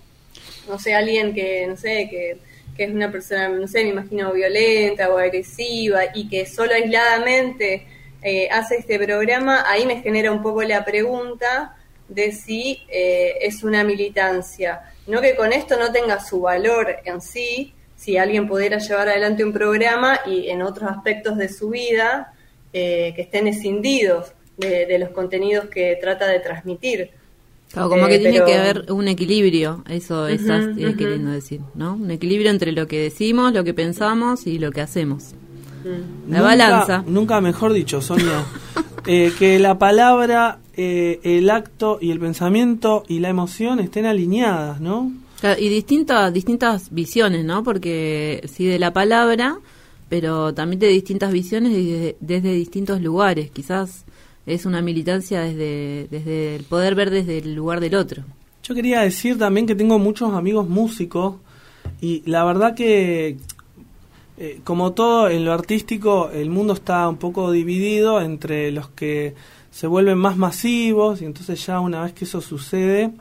No 0.67 0.79
sé, 0.79 0.93
alguien 0.93 1.34
que, 1.34 1.67
no 1.67 1.77
sé, 1.77 2.08
que, 2.10 2.38
que 2.75 2.86
es 2.86 2.91
una 2.91 3.12
persona, 3.12 3.50
no 3.50 3.67
sé, 3.67 3.84
me 3.84 3.89
imagino 3.89 4.32
violenta 4.34 5.10
o 5.10 5.17
agresiva 5.17 6.01
y 6.13 6.27
que 6.27 6.46
solo 6.46 6.74
aisladamente 6.74 7.86
eh, 8.22 8.48
hace 8.50 8.77
este 8.77 8.98
programa, 8.98 9.65
ahí 9.67 9.86
me 9.86 10.01
genera 10.01 10.32
un 10.32 10.41
poco 10.41 10.63
la 10.63 10.86
pregunta 10.86 11.75
de 12.08 12.32
si 12.32 12.82
eh, 12.89 13.38
es 13.41 13.63
una 13.63 13.84
militancia. 13.84 14.82
No 15.08 15.20
que 15.20 15.36
con 15.36 15.51
esto 15.51 15.77
no 15.77 15.91
tenga 15.91 16.20
su 16.24 16.39
valor 16.41 16.98
en 17.03 17.22
sí, 17.22 17.74
si 17.96 18.17
alguien 18.17 18.48
pudiera 18.48 18.77
llevar 18.77 19.10
adelante 19.10 19.43
un 19.43 19.53
programa 19.53 20.20
y 20.25 20.50
en 20.50 20.62
otros 20.62 20.89
aspectos 20.89 21.38
de 21.38 21.50
su 21.50 21.70
vida 21.70 22.34
eh, 22.72 23.13
que 23.15 23.24
estén 23.24 23.48
escindidos 23.48 24.34
de, 24.58 24.98
los 25.00 25.10
contenidos 25.10 25.65
que 25.70 25.98
trata 26.00 26.27
de 26.27 26.39
transmitir. 26.39 27.12
Como 27.74 28.08
que 28.08 28.15
eh, 28.15 28.20
tiene 28.20 28.44
que 28.46 28.56
haber 28.56 28.92
un 28.92 29.08
equilibrio, 29.08 29.84
eso 29.89 30.27
estás 30.27 30.77
eh, 30.77 30.96
queriendo 30.98 31.32
decir, 31.32 31.62
¿no? 31.75 31.96
Un 31.96 32.12
equilibrio 32.12 32.51
entre 32.51 32.72
lo 32.72 32.88
que 32.88 33.00
decimos, 33.00 33.53
lo 33.53 33.63
que 33.63 33.74
pensamos 33.74 34.48
y 34.48 34.60
lo 34.60 34.72
que 34.72 34.82
hacemos. 34.82 35.34
La 36.30 36.42
balanza. 36.42 37.03
Nunca 37.06 37.42
mejor 37.42 37.74
dicho, 37.74 38.01
Sonia. 38.01 38.46
que 39.03 39.60
la 39.60 39.77
palabra, 39.77 40.60
el 40.75 41.50
acto 41.50 41.98
y 42.00 42.12
el 42.12 42.20
pensamiento 42.20 43.03
y 43.08 43.20
la 43.20 43.30
emoción 43.30 43.80
estén 43.80 44.06
alineadas, 44.06 44.80
¿no? 44.80 45.12
y 45.58 45.70
distintas, 45.70 46.34
distintas 46.34 46.89
visiones, 46.89 47.44
¿no? 47.44 47.63
Porque 47.63 48.48
sí 48.51 48.65
de 48.65 48.80
la 48.80 48.94
palabra, 48.94 49.58
pero 50.08 50.53
también 50.53 50.80
de 50.80 50.88
distintas 50.88 51.32
visiones 51.34 51.74
desde, 52.20 52.53
distintos 52.53 53.01
lugares. 53.01 53.51
Quizás 53.51 54.06
es 54.45 54.65
una 54.65 54.81
militancia 54.81 55.41
desde, 55.41 56.07
desde 56.09 56.55
el 56.55 56.63
poder 56.63 56.95
ver 56.95 57.09
desde 57.09 57.38
el 57.39 57.55
lugar 57.55 57.79
del 57.79 57.95
otro. 57.95 58.23
Yo 58.63 58.75
quería 58.75 59.01
decir 59.01 59.38
también 59.38 59.65
que 59.65 59.75
tengo 59.75 60.00
muchos 60.00 60.33
amigos 60.33 60.67
músicos 60.67 61.35
y 62.01 62.23
la 62.25 62.43
verdad 62.43 62.75
que 62.75 63.38
eh, 64.38 64.62
como 64.63 64.93
todo 64.93 65.29
en 65.29 65.45
lo 65.45 65.53
artístico 65.53 66.29
el 66.31 66.50
mundo 66.50 66.73
está 66.73 67.07
un 67.07 67.17
poco 67.17 67.51
dividido 67.51 68.21
entre 68.21 68.71
los 68.71 68.89
que 68.89 69.35
se 69.69 69.88
vuelven 69.88 70.17
más 70.17 70.38
masivos 70.38 71.21
y 71.21 71.25
entonces 71.25 71.65
ya 71.65 71.79
una 71.79 72.03
vez 72.03 72.13
que 72.13 72.25
eso 72.25 72.41
sucede 72.41 73.12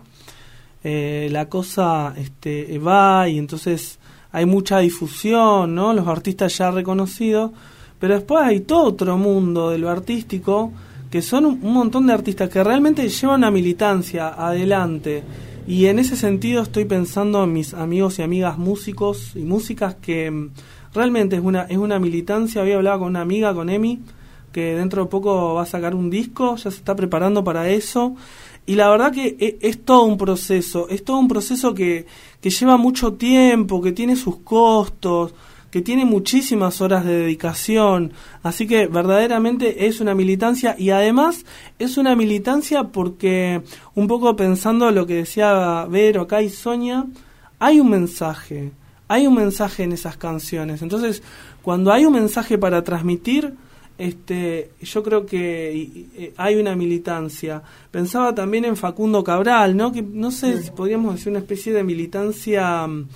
eh, 0.84 1.28
la 1.30 1.48
cosa 1.48 2.14
este, 2.16 2.78
va 2.78 3.28
y 3.28 3.38
entonces 3.38 3.98
hay 4.32 4.46
mucha 4.46 4.78
difusión, 4.78 5.74
¿no? 5.74 5.92
Los 5.92 6.08
artistas 6.08 6.56
ya 6.56 6.70
reconocidos, 6.70 7.52
pero 8.00 8.14
después 8.14 8.42
hay 8.44 8.60
todo 8.60 8.84
otro 8.84 9.16
mundo 9.18 9.70
de 9.70 9.78
lo 9.78 9.90
artístico 9.90 10.72
que 11.12 11.20
son 11.20 11.44
un, 11.44 11.60
montón 11.74 12.06
de 12.06 12.14
artistas 12.14 12.48
que 12.48 12.64
realmente 12.64 13.06
llevan 13.06 13.40
una 13.40 13.50
militancia 13.50 14.28
adelante. 14.28 15.22
Y 15.66 15.84
en 15.84 15.98
ese 15.98 16.16
sentido 16.16 16.62
estoy 16.62 16.86
pensando 16.86 17.44
en 17.44 17.52
mis 17.52 17.74
amigos 17.74 18.18
y 18.18 18.22
amigas 18.22 18.56
músicos 18.56 19.32
y 19.34 19.40
músicas 19.40 19.94
que 19.96 20.30
mm, 20.30 20.50
realmente 20.94 21.36
es 21.36 21.42
una, 21.42 21.64
es 21.64 21.76
una 21.76 21.98
militancia. 21.98 22.62
Había 22.62 22.76
hablado 22.76 23.00
con 23.00 23.08
una 23.08 23.20
amiga, 23.20 23.52
con 23.52 23.68
Emi, 23.68 24.00
que 24.52 24.74
dentro 24.74 25.02
de 25.02 25.10
poco 25.10 25.52
va 25.52 25.64
a 25.64 25.66
sacar 25.66 25.94
un 25.94 26.08
disco, 26.08 26.56
ya 26.56 26.70
se 26.70 26.78
está 26.78 26.96
preparando 26.96 27.44
para 27.44 27.68
eso. 27.68 28.16
Y 28.64 28.76
la 28.76 28.88
verdad 28.88 29.12
que 29.12 29.36
e, 29.38 29.58
es, 29.60 29.84
todo 29.84 30.04
un 30.04 30.16
proceso, 30.16 30.88
es 30.88 31.04
todo 31.04 31.18
un 31.18 31.28
proceso 31.28 31.74
que, 31.74 32.06
que 32.40 32.48
lleva 32.48 32.78
mucho 32.78 33.12
tiempo, 33.12 33.82
que 33.82 33.92
tiene 33.92 34.16
sus 34.16 34.38
costos, 34.38 35.34
que 35.72 35.80
tiene 35.80 36.04
muchísimas 36.04 36.82
horas 36.82 37.06
de 37.06 37.16
dedicación, 37.16 38.12
así 38.42 38.66
que 38.66 38.88
verdaderamente 38.88 39.86
es 39.86 40.00
una 40.00 40.14
militancia 40.14 40.76
y 40.78 40.90
además 40.90 41.46
es 41.78 41.96
una 41.96 42.14
militancia 42.14 42.84
porque 42.84 43.62
un 43.94 44.06
poco 44.06 44.36
pensando 44.36 44.90
lo 44.90 45.06
que 45.06 45.14
decía 45.14 45.86
Vero 45.88 46.20
acá 46.20 46.42
y 46.42 46.50
Sonia, 46.50 47.06
hay 47.58 47.80
un 47.80 47.88
mensaje, 47.88 48.70
hay 49.08 49.26
un 49.26 49.34
mensaje 49.34 49.84
en 49.84 49.92
esas 49.92 50.18
canciones. 50.18 50.82
Entonces, 50.82 51.22
cuando 51.62 51.90
hay 51.90 52.04
un 52.04 52.12
mensaje 52.12 52.58
para 52.58 52.84
transmitir, 52.84 53.54
este, 54.02 54.72
yo 54.80 55.00
creo 55.04 55.24
que 55.24 56.08
eh, 56.16 56.34
hay 56.36 56.56
una 56.56 56.74
militancia. 56.74 57.62
Pensaba 57.88 58.34
también 58.34 58.64
en 58.64 58.76
Facundo 58.76 59.22
Cabral, 59.22 59.76
¿no? 59.76 59.92
Que 59.92 60.02
no 60.02 60.32
sé 60.32 60.60
si 60.60 60.72
podríamos 60.72 61.14
decir 61.14 61.30
una 61.30 61.38
especie 61.38 61.72
de 61.72 61.84
militancia, 61.84 62.84
mm, 62.84 63.06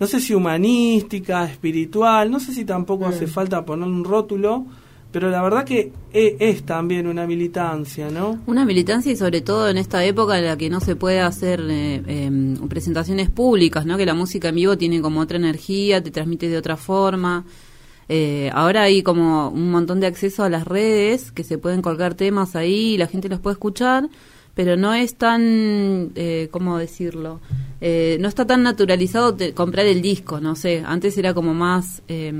no 0.00 0.06
sé 0.08 0.20
si 0.20 0.34
humanística, 0.34 1.44
espiritual, 1.44 2.32
no 2.32 2.40
sé 2.40 2.52
si 2.52 2.64
tampoco 2.64 3.06
hace 3.06 3.28
falta 3.28 3.64
poner 3.64 3.86
un 3.86 4.02
rótulo, 4.02 4.66
pero 5.12 5.30
la 5.30 5.40
verdad 5.40 5.64
que 5.64 5.92
e, 6.12 6.36
es, 6.40 6.64
también 6.64 7.06
una 7.06 7.24
militancia, 7.24 8.10
¿no? 8.10 8.40
Una 8.46 8.64
militancia 8.64 9.12
y 9.12 9.16
sobre 9.16 9.40
todo 9.40 9.68
en 9.68 9.78
esta 9.78 10.04
época 10.04 10.36
en 10.36 10.46
la 10.46 10.56
que 10.56 10.68
no 10.68 10.80
se 10.80 10.96
puede 10.96 11.20
hacer 11.20 11.60
eh, 11.68 12.02
em, 12.06 12.56
presentaciones 12.66 13.30
públicas, 13.30 13.86
¿no? 13.86 13.96
Que 13.96 14.04
la 14.04 14.14
música 14.14 14.48
en 14.48 14.56
vivo 14.56 14.76
tiene 14.76 15.00
como 15.00 15.20
otra 15.20 15.38
energía, 15.38 16.02
te 16.02 16.10
transmite 16.10 16.48
de 16.48 16.58
otra 16.58 16.76
forma. 16.76 17.44
Eh, 18.08 18.50
ahora 18.54 18.82
hay 18.82 19.02
como 19.02 19.48
un 19.48 19.70
montón 19.70 20.00
de 20.00 20.06
acceso 20.06 20.42
a 20.42 20.48
las 20.48 20.66
redes 20.66 21.30
que 21.30 21.44
se 21.44 21.58
pueden 21.58 21.82
colgar 21.82 22.14
temas 22.14 22.56
ahí 22.56 22.94
y 22.94 22.98
la 22.98 23.06
gente 23.06 23.28
los 23.28 23.40
puede 23.40 23.54
escuchar, 23.54 24.08
pero 24.54 24.76
no 24.76 24.94
es 24.94 25.14
tan, 25.14 26.10
eh, 26.16 26.48
¿cómo 26.50 26.78
decirlo? 26.78 27.40
Eh, 27.80 28.16
no 28.20 28.28
está 28.28 28.46
tan 28.46 28.62
naturalizado 28.62 29.36
comprar 29.54 29.86
el 29.86 30.02
disco, 30.02 30.40
no 30.40 30.56
sé. 30.56 30.82
Antes 30.84 31.16
era 31.16 31.32
como 31.34 31.54
más, 31.54 32.02
eh, 32.08 32.32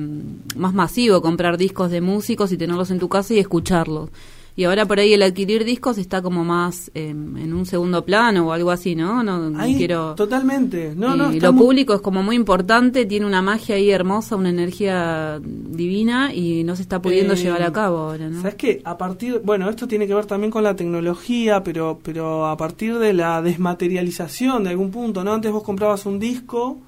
más 0.56 0.74
masivo 0.74 1.22
comprar 1.22 1.58
discos 1.58 1.90
de 1.90 2.00
músicos 2.00 2.50
y 2.50 2.56
tenerlos 2.56 2.90
en 2.90 2.98
tu 2.98 3.08
casa 3.08 3.34
y 3.34 3.38
escucharlos 3.38 4.10
y 4.58 4.64
ahora 4.64 4.86
por 4.86 4.98
ahí 4.98 5.14
el 5.14 5.22
adquirir 5.22 5.64
discos 5.64 5.98
está 5.98 6.20
como 6.20 6.42
más 6.42 6.90
en 6.92 7.54
un 7.54 7.64
segundo 7.64 8.04
plano 8.04 8.48
o 8.48 8.52
algo 8.52 8.72
así, 8.72 8.96
¿no? 8.96 9.22
No, 9.22 9.56
quiero 9.76 10.16
totalmente. 10.16 10.94
No, 10.96 11.14
no, 11.14 11.30
lo 11.30 11.54
público 11.54 11.94
es 11.94 12.00
como 12.00 12.24
muy 12.24 12.34
importante, 12.34 13.06
tiene 13.06 13.24
una 13.24 13.40
magia 13.40 13.76
ahí 13.76 13.92
hermosa, 13.92 14.34
una 14.34 14.50
energía 14.50 15.40
divina 15.40 16.34
y 16.34 16.64
no 16.64 16.74
se 16.74 16.82
está 16.82 17.00
pudiendo 17.00 17.34
eh, 17.34 17.36
llevar 17.36 17.62
a 17.62 17.72
cabo 17.72 17.98
ahora, 17.98 18.28
¿no? 18.28 18.42
Sabes 18.42 18.56
que 18.56 18.82
a 18.84 18.98
partir, 18.98 19.40
bueno, 19.44 19.70
esto 19.70 19.86
tiene 19.86 20.08
que 20.08 20.14
ver 20.14 20.26
también 20.26 20.50
con 20.50 20.64
la 20.64 20.74
tecnología, 20.74 21.62
pero 21.62 22.00
pero 22.02 22.46
a 22.46 22.56
partir 22.56 22.98
de 22.98 23.12
la 23.12 23.40
desmaterialización 23.40 24.64
de 24.64 24.70
algún 24.70 24.90
punto, 24.90 25.22
¿no? 25.22 25.34
Antes 25.34 25.52
vos 25.52 25.62
comprabas 25.62 26.04
un 26.04 26.18
disco, 26.18 26.78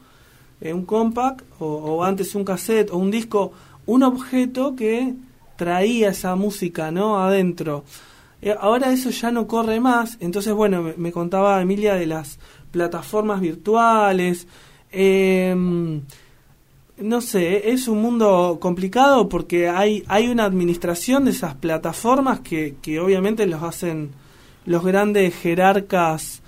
eh, 0.60 0.72
un 0.72 0.84
compact 0.84 1.42
o, 1.60 1.66
o 1.66 2.02
antes 2.02 2.34
un 2.34 2.42
cassette 2.42 2.90
o 2.90 2.96
un 2.96 3.12
disco, 3.12 3.52
un 3.86 4.02
objeto 4.02 4.74
que 4.74 5.14
traía 5.60 6.08
esa 6.08 6.36
música, 6.36 6.90
¿no? 6.90 7.22
Adentro. 7.22 7.84
Eh, 8.40 8.56
ahora 8.58 8.90
eso 8.92 9.10
ya 9.10 9.30
no 9.30 9.46
corre 9.46 9.78
más, 9.78 10.16
entonces, 10.18 10.54
bueno, 10.54 10.94
me, 10.96 11.12
contaba 11.12 11.60
Emilia 11.60 11.96
de 11.96 12.06
las 12.06 12.38
plataformas 12.70 13.42
virtuales. 13.42 14.48
Em, 14.90 16.00
no 16.96 17.20
sé, 17.20 17.70
es 17.72 17.88
un 17.88 18.00
mundo 18.00 18.56
complicado 18.58 19.28
porque 19.28 19.68
hay, 19.68 20.02
hay 20.08 20.28
una 20.30 20.44
administración 20.44 21.26
de 21.26 21.32
esas 21.32 21.56
plataformas 21.56 22.40
que, 22.40 22.76
que 22.80 22.98
obviamente 22.98 23.44
los 23.46 23.62
hacen 23.62 24.12
los 24.64 24.82
grandes 24.82 25.34
jerarcas 25.34 26.39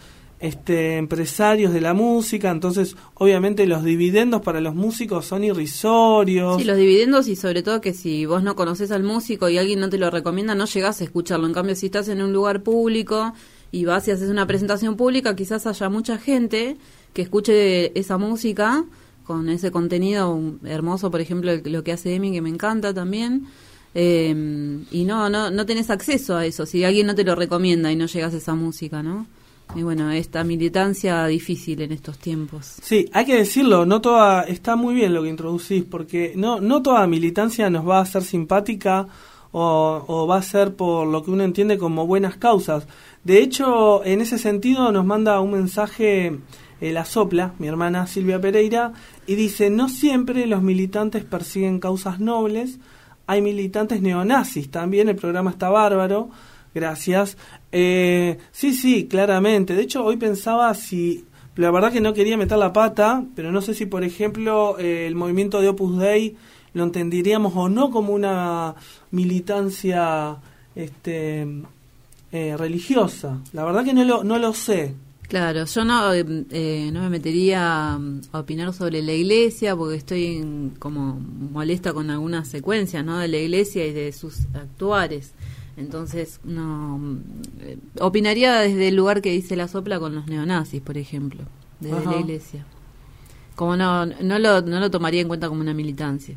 este, 0.42 0.96
empresarios 0.96 1.72
de 1.72 1.80
la 1.80 1.94
música, 1.94 2.50
entonces 2.50 2.96
obviamente 3.14 3.64
los 3.64 3.84
dividendos 3.84 4.42
para 4.42 4.60
los 4.60 4.74
músicos 4.74 5.24
son 5.24 5.44
irrisorios. 5.44 6.56
Sí, 6.58 6.64
los 6.64 6.76
dividendos 6.76 7.28
y 7.28 7.36
sobre 7.36 7.62
todo 7.62 7.80
que 7.80 7.94
si 7.94 8.26
vos 8.26 8.42
no 8.42 8.56
conoces 8.56 8.90
al 8.90 9.04
músico 9.04 9.48
y 9.48 9.56
alguien 9.56 9.78
no 9.78 9.88
te 9.88 9.98
lo 9.98 10.10
recomienda, 10.10 10.56
no 10.56 10.66
llegás 10.66 11.00
a 11.00 11.04
escucharlo. 11.04 11.46
En 11.46 11.54
cambio, 11.54 11.76
si 11.76 11.86
estás 11.86 12.08
en 12.08 12.22
un 12.22 12.32
lugar 12.32 12.64
público 12.64 13.32
y 13.70 13.84
vas 13.84 14.08
y 14.08 14.10
haces 14.10 14.30
una 14.30 14.44
presentación 14.48 14.96
pública, 14.96 15.36
quizás 15.36 15.64
haya 15.68 15.88
mucha 15.88 16.18
gente 16.18 16.76
que 17.12 17.22
escuche 17.22 17.96
esa 17.96 18.18
música 18.18 18.84
con 19.22 19.48
ese 19.48 19.70
contenido 19.70 20.58
hermoso, 20.64 21.12
por 21.12 21.20
ejemplo, 21.20 21.52
lo 21.64 21.84
que 21.84 21.92
hace 21.92 22.16
Emi, 22.16 22.32
que 22.32 22.42
me 22.42 22.48
encanta 22.48 22.92
también. 22.92 23.46
Eh, 23.94 24.34
y 24.90 25.04
no, 25.04 25.30
no, 25.30 25.52
no 25.52 25.66
tenés 25.66 25.88
acceso 25.88 26.34
a 26.34 26.46
eso, 26.46 26.66
si 26.66 26.82
alguien 26.82 27.06
no 27.06 27.14
te 27.14 27.22
lo 27.22 27.36
recomienda 27.36 27.92
y 27.92 27.96
no 27.96 28.06
llegas 28.06 28.34
a 28.34 28.38
esa 28.38 28.56
música, 28.56 29.04
¿no? 29.04 29.28
Y 29.74 29.82
bueno, 29.82 30.10
esta 30.10 30.44
militancia 30.44 31.26
difícil 31.26 31.80
en 31.80 31.92
estos 31.92 32.18
tiempos. 32.18 32.76
Sí, 32.82 33.08
hay 33.12 33.24
que 33.24 33.36
decirlo, 33.36 33.86
no 33.86 34.00
toda, 34.02 34.42
está 34.42 34.76
muy 34.76 34.94
bien 34.94 35.14
lo 35.14 35.22
que 35.22 35.30
introducís, 35.30 35.84
porque 35.84 36.34
no, 36.36 36.60
no 36.60 36.82
toda 36.82 37.06
militancia 37.06 37.70
nos 37.70 37.88
va 37.88 38.00
a 38.00 38.06
ser 38.06 38.22
simpática 38.22 39.08
o, 39.52 40.26
va 40.28 40.36
a 40.36 40.42
ser 40.42 40.74
por 40.74 41.06
lo 41.06 41.22
que 41.22 41.30
uno 41.30 41.44
entiende 41.44 41.78
como 41.78 42.06
buenas 42.06 42.36
causas. 42.36 42.86
De 43.24 43.38
hecho, 43.38 44.04
en 44.04 44.20
ese 44.20 44.38
sentido 44.38 44.92
nos 44.92 45.04
manda 45.04 45.40
un 45.40 45.52
mensaje 45.52 46.38
eh, 46.80 46.92
la 46.92 47.04
sopla, 47.04 47.54
mi 47.58 47.68
hermana 47.68 48.06
Silvia 48.06 48.40
Pereira, 48.40 48.92
y 49.26 49.36
dice, 49.36 49.70
no 49.70 49.88
siempre 49.88 50.46
los 50.46 50.62
militantes 50.62 51.24
persiguen 51.24 51.80
causas 51.80 52.20
nobles, 52.20 52.78
hay 53.26 53.40
militantes 53.40 54.02
neonazis 54.02 54.70
también, 54.70 55.08
el 55.08 55.16
programa 55.16 55.50
está 55.50 55.70
bárbaro, 55.70 56.30
Gracias. 56.74 57.36
Eh, 57.70 58.38
sí, 58.50 58.72
sí, 58.72 59.06
claramente. 59.06 59.74
De 59.74 59.82
hecho, 59.82 60.04
hoy 60.04 60.16
pensaba 60.16 60.72
si... 60.74 61.24
La 61.56 61.70
verdad 61.70 61.92
que 61.92 62.00
no 62.00 62.14
quería 62.14 62.38
meter 62.38 62.56
la 62.56 62.72
pata, 62.72 63.24
pero 63.36 63.52
no 63.52 63.60
sé 63.60 63.74
si, 63.74 63.84
por 63.84 64.04
ejemplo, 64.04 64.78
eh, 64.78 65.06
el 65.06 65.14
movimiento 65.14 65.60
de 65.60 65.68
Opus 65.68 65.98
Dei 65.98 66.34
lo 66.72 66.84
entenderíamos 66.84 67.52
o 67.54 67.68
no 67.68 67.90
como 67.90 68.14
una 68.14 68.74
militancia 69.10 70.38
este, 70.74 71.46
eh, 72.32 72.56
religiosa. 72.56 73.38
La 73.52 73.64
verdad 73.64 73.84
que 73.84 73.92
no 73.92 74.04
lo, 74.04 74.24
no 74.24 74.38
lo 74.38 74.54
sé. 74.54 74.94
Claro, 75.28 75.64
yo 75.64 75.84
no, 75.84 76.12
eh, 76.12 76.90
no 76.92 77.00
me 77.00 77.08
metería 77.08 77.94
a 77.94 78.38
opinar 78.38 78.72
sobre 78.74 79.00
la 79.02 79.12
iglesia 79.12 79.74
porque 79.74 79.96
estoy 79.96 80.72
como 80.78 81.18
molesta 81.18 81.94
con 81.94 82.10
algunas 82.10 82.48
secuencias 82.48 83.02
¿no? 83.04 83.18
de 83.18 83.28
la 83.28 83.38
iglesia 83.38 83.86
y 83.86 83.92
de 83.92 84.12
sus 84.12 84.40
actuares. 84.54 85.32
Entonces, 85.76 86.40
no. 86.44 87.00
Eh, 87.60 87.78
opinaría 88.00 88.60
desde 88.60 88.88
el 88.88 88.96
lugar 88.96 89.22
que 89.22 89.30
dice 89.30 89.56
la 89.56 89.68
sopla 89.68 89.98
con 89.98 90.14
los 90.14 90.26
neonazis, 90.26 90.82
por 90.82 90.98
ejemplo, 90.98 91.42
desde 91.80 92.04
la 92.04 92.20
iglesia. 92.20 92.66
Como 93.54 93.76
no, 93.76 94.06
no 94.06 94.38
lo, 94.38 94.62
no 94.62 94.80
lo 94.80 94.90
tomaría 94.90 95.20
en 95.20 95.28
cuenta 95.28 95.48
como 95.48 95.60
una 95.60 95.74
militancia. 95.74 96.36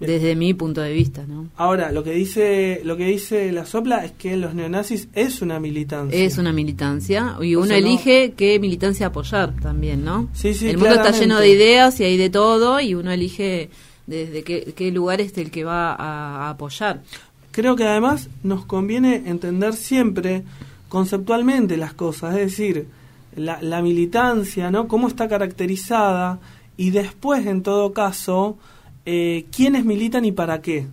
Desde 0.00 0.36
mi 0.36 0.54
punto 0.54 0.80
de 0.80 0.92
vista, 0.92 1.26
¿no? 1.26 1.48
Ahora, 1.56 1.90
lo 1.90 2.04
que 2.04 2.12
dice 2.12 2.82
lo 2.84 2.96
que 2.96 3.06
dice 3.06 3.50
la 3.50 3.66
sopla 3.66 4.04
es 4.04 4.12
que 4.12 4.36
los 4.36 4.54
neonazis 4.54 5.08
es 5.12 5.42
una 5.42 5.58
militancia. 5.58 6.16
Es 6.16 6.38
una 6.38 6.52
militancia 6.52 7.36
y 7.40 7.56
uno 7.56 7.74
elige 7.74 8.34
qué 8.36 8.60
militancia 8.60 9.08
apoyar 9.08 9.56
también, 9.60 10.04
¿no? 10.04 10.28
Sí, 10.34 10.54
sí, 10.54 10.68
El 10.68 10.78
mundo 10.78 10.94
está 10.94 11.10
lleno 11.10 11.40
de 11.40 11.48
ideas 11.48 11.98
y 11.98 12.04
hay 12.04 12.16
de 12.16 12.30
todo 12.30 12.78
y 12.78 12.94
uno 12.94 13.10
elige 13.10 13.70
desde 14.06 14.44
qué, 14.44 14.72
qué 14.76 14.92
lugar 14.92 15.20
es 15.20 15.36
el 15.36 15.50
que 15.50 15.64
va 15.64 15.94
a 15.94 16.50
apoyar. 16.50 17.02
Creo 17.58 17.74
que 17.74 17.88
además 17.88 18.30
nos 18.44 18.64
conviene 18.64 19.24
entender 19.26 19.74
siempre 19.74 20.44
conceptualmente 20.88 21.76
las 21.76 21.92
cosas, 21.92 22.36
es 22.36 22.52
decir, 22.52 22.86
la, 23.34 23.82
militancia, 23.82 24.70
¿no? 24.70 24.86
Cómo 24.86 25.08
está 25.08 25.26
caracterizada 25.26 26.38
y 26.76 26.90
después, 26.90 27.46
en 27.46 27.64
todo 27.64 27.92
caso, 27.92 28.58
eh, 29.06 29.46
quiénes 29.50 29.84
militan 29.84 30.24
y 30.24 30.30
para 30.30 30.62
qué. 30.62 30.86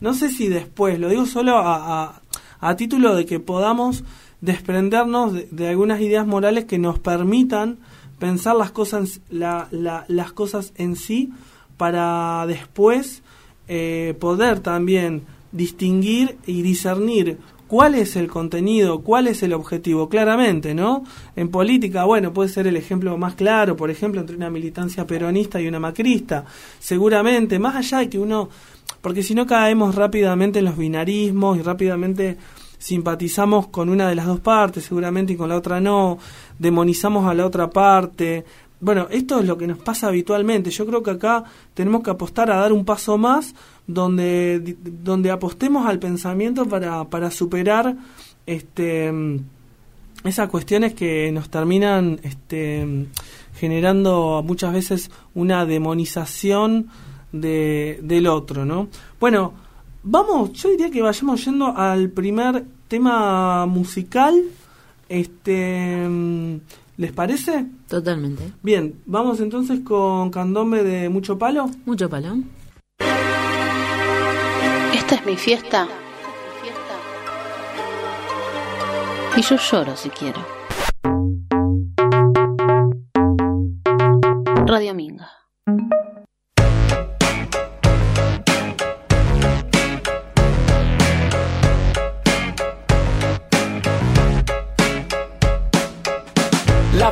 No 0.00 0.12
sé 0.12 0.28
si 0.28 0.48
después, 0.48 0.98
lo 0.98 1.08
digo 1.08 1.24
solo 1.24 1.56
a, 1.56 2.20
a, 2.60 2.76
título 2.76 3.14
de 3.14 3.24
que 3.24 3.40
podamos 3.40 4.04
desprendernos 4.42 5.32
de, 5.50 5.68
algunas 5.68 6.02
ideas 6.02 6.26
morales 6.26 6.66
que 6.66 6.76
nos 6.76 6.98
permitan 6.98 7.78
pensar 8.18 8.54
las 8.54 8.70
cosas, 8.70 9.22
la, 9.30 9.66
las 9.70 10.32
cosas 10.34 10.74
en 10.76 10.94
sí 10.94 11.32
para 11.78 12.44
después 12.46 13.22
eh, 13.66 14.14
poder 14.20 14.60
también 14.60 15.22
distinguir 15.52 16.38
y 16.46 16.62
discernir 16.62 17.38
cuál 17.72 17.94
es 17.94 18.16
el 18.16 18.28
contenido, 18.28 19.00
cuál 19.00 19.28
es 19.28 19.42
el 19.42 19.54
objetivo, 19.54 20.10
claramente, 20.10 20.74
¿no? 20.74 21.04
En 21.36 21.48
política, 21.48 22.04
bueno, 22.04 22.32
puede 22.32 22.50
ser 22.50 22.66
el 22.66 22.76
ejemplo 22.76 23.16
más 23.16 23.34
claro, 23.34 23.76
por 23.76 23.90
ejemplo, 23.90 24.20
entre 24.20 24.36
una 24.36 24.50
militancia 24.50 25.06
peronista 25.06 25.58
y 25.58 25.68
una 25.68 25.80
macrista, 25.80 26.44
seguramente, 26.78 27.58
más 27.58 27.76
allá 27.76 28.00
de 28.00 28.10
que 28.10 28.18
uno, 28.18 28.50
porque 29.00 29.22
si 29.22 29.34
no 29.34 29.46
caemos 29.46 29.94
rápidamente 29.94 30.58
en 30.58 30.66
los 30.66 30.76
binarismos 30.76 31.56
y 31.56 31.62
rápidamente 31.62 32.36
simpatizamos 32.76 33.68
con 33.68 33.88
una 33.88 34.08
de 34.08 34.16
las 34.16 34.26
dos 34.26 34.40
partes, 34.40 34.84
seguramente, 34.84 35.32
y 35.32 35.36
con 35.36 35.48
la 35.48 35.56
otra 35.56 35.80
no, 35.80 36.18
demonizamos 36.58 37.26
a 37.26 37.32
la 37.32 37.46
otra 37.46 37.70
parte. 37.70 38.44
Bueno, 38.82 39.06
esto 39.12 39.38
es 39.38 39.46
lo 39.46 39.56
que 39.56 39.68
nos 39.68 39.78
pasa 39.78 40.08
habitualmente. 40.08 40.70
Yo 40.70 40.84
creo 40.84 41.04
que 41.04 41.12
acá 41.12 41.44
tenemos 41.72 42.02
que 42.02 42.10
apostar 42.10 42.50
a 42.50 42.56
dar 42.56 42.72
un 42.72 42.84
paso 42.84 43.16
más 43.16 43.54
donde, 43.86 44.76
donde 44.82 45.30
apostemos 45.30 45.86
al 45.86 46.00
pensamiento 46.00 46.66
para, 46.66 47.04
para 47.04 47.30
superar 47.30 47.94
este, 48.44 49.12
esas 50.24 50.48
cuestiones 50.48 50.94
que 50.94 51.30
nos 51.30 51.48
terminan 51.48 52.18
este, 52.24 53.06
generando 53.54 54.42
muchas 54.44 54.72
veces 54.72 55.12
una 55.32 55.64
demonización 55.64 56.88
de, 57.30 58.00
del 58.02 58.26
otro, 58.26 58.64
¿no? 58.64 58.88
Bueno, 59.20 59.52
vamos, 60.02 60.54
yo 60.54 60.70
diría 60.70 60.90
que 60.90 61.02
vayamos 61.02 61.44
yendo 61.44 61.66
al 61.68 62.10
primer 62.10 62.64
tema 62.88 63.64
musical. 63.66 64.42
Este, 65.08 66.04
¿Les 67.02 67.10
parece? 67.10 67.66
Totalmente. 67.88 68.52
Bien, 68.62 69.02
vamos 69.06 69.40
entonces 69.40 69.80
con 69.80 70.30
Candombe 70.30 70.84
de 70.84 71.08
Mucho 71.08 71.36
Palo. 71.36 71.68
Mucho 71.84 72.08
palo. 72.08 72.36
Esta 74.94 75.16
es 75.16 75.26
mi 75.26 75.36
fiesta. 75.36 75.88
Y 79.36 79.42
yo 79.42 79.56
lloro 79.56 79.96
si 79.96 80.10
quiero. 80.10 80.46
Radio 84.64 84.94
Minga. 84.94 85.28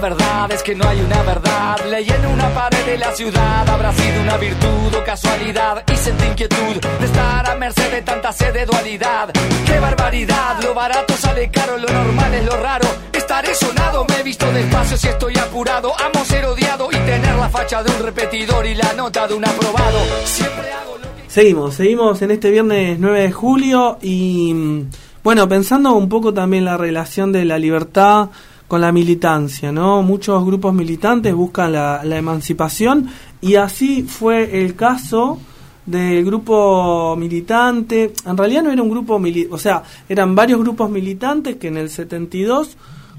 Verdad 0.00 0.50
es 0.50 0.62
que 0.62 0.74
no 0.74 0.88
hay 0.88 1.00
una 1.00 1.22
verdad. 1.22 1.76
Leí 1.88 2.08
en 2.08 2.26
una 2.26 2.48
pared 2.54 2.84
de 2.86 2.98
la 2.98 3.12
ciudad. 3.12 3.68
Habrá 3.68 3.92
sido 3.92 4.22
una 4.22 4.36
virtud 4.38 4.94
o 4.98 5.04
casualidad. 5.04 5.84
Y 5.92 5.96
sentí 5.96 6.24
inquietud 6.26 6.80
de 6.98 7.06
estar 7.06 7.48
a 7.48 7.54
merced 7.56 7.90
de 7.92 8.02
tanta 8.02 8.32
sed 8.32 8.52
de 8.52 8.66
dualidad. 8.66 9.30
¡Qué 9.66 9.78
barbaridad! 9.78 10.60
Lo 10.62 10.74
barato 10.74 11.14
sale 11.16 11.50
caro, 11.50 11.76
lo 11.76 11.88
normal 11.88 12.34
es 12.34 12.44
lo 12.44 12.56
raro. 12.56 12.88
Estaré 13.12 13.54
sonado, 13.54 14.04
me 14.08 14.20
he 14.20 14.22
visto 14.22 14.50
despacio 14.50 14.96
si 14.96 15.08
estoy 15.08 15.38
apurado. 15.38 15.92
Amo 15.98 16.24
ser 16.24 16.44
odiado 16.46 16.88
y 16.90 16.96
tener 16.96 17.36
la 17.36 17.48
facha 17.50 17.82
de 17.82 17.90
un 17.92 18.02
repetidor 18.02 18.66
y 18.66 18.74
la 18.74 18.92
nota 18.94 19.28
de 19.28 19.34
un 19.34 19.44
aprobado. 19.44 19.98
Siempre 20.24 20.72
hago 20.72 20.96
lo 20.96 21.02
que. 21.14 21.30
Seguimos, 21.30 21.74
seguimos 21.74 22.22
en 22.22 22.30
este 22.30 22.50
viernes 22.50 22.98
9 22.98 23.20
de 23.20 23.32
julio 23.32 23.98
y 24.00 24.52
mm, 24.54 24.90
bueno, 25.22 25.48
pensando 25.48 25.92
un 25.92 26.08
poco 26.08 26.32
también 26.32 26.64
la 26.64 26.78
relación 26.78 27.32
de 27.32 27.44
la 27.44 27.58
libertad 27.58 28.30
con 28.70 28.80
la 28.80 28.92
militancia, 28.92 29.72
¿no? 29.72 30.00
Muchos 30.04 30.44
grupos 30.46 30.72
militantes 30.72 31.35
buscan 31.35 31.72
la, 31.72 32.04
la 32.04 32.16
emancipación 32.16 33.09
y 33.40 33.56
así 33.56 34.04
fue 34.04 34.62
el 34.62 34.76
caso 34.76 35.40
del 35.87 36.24
grupo 36.24 37.16
militante, 37.16 38.12
en 38.24 38.37
realidad 38.37 38.62
no 38.62 38.70
era 38.70 38.80
un 38.80 38.90
grupo, 38.90 39.18
mili 39.18 39.48
o 39.50 39.59
sea, 39.59 39.83
eran 40.09 40.37
varios 40.37 40.61
grupos 40.61 40.88
militantes 40.88 41.56
que 41.56 41.66
en 41.66 41.78
el 41.78 41.90
72, 41.90 42.76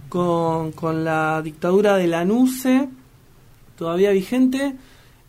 con, 0.07 0.71
con 0.71 1.03
la 1.03 1.41
dictadura 1.41 1.97
de 1.97 2.07
la 2.07 2.23
NUCE, 2.23 2.87
todavía 3.77 4.11
vigente, 4.11 4.73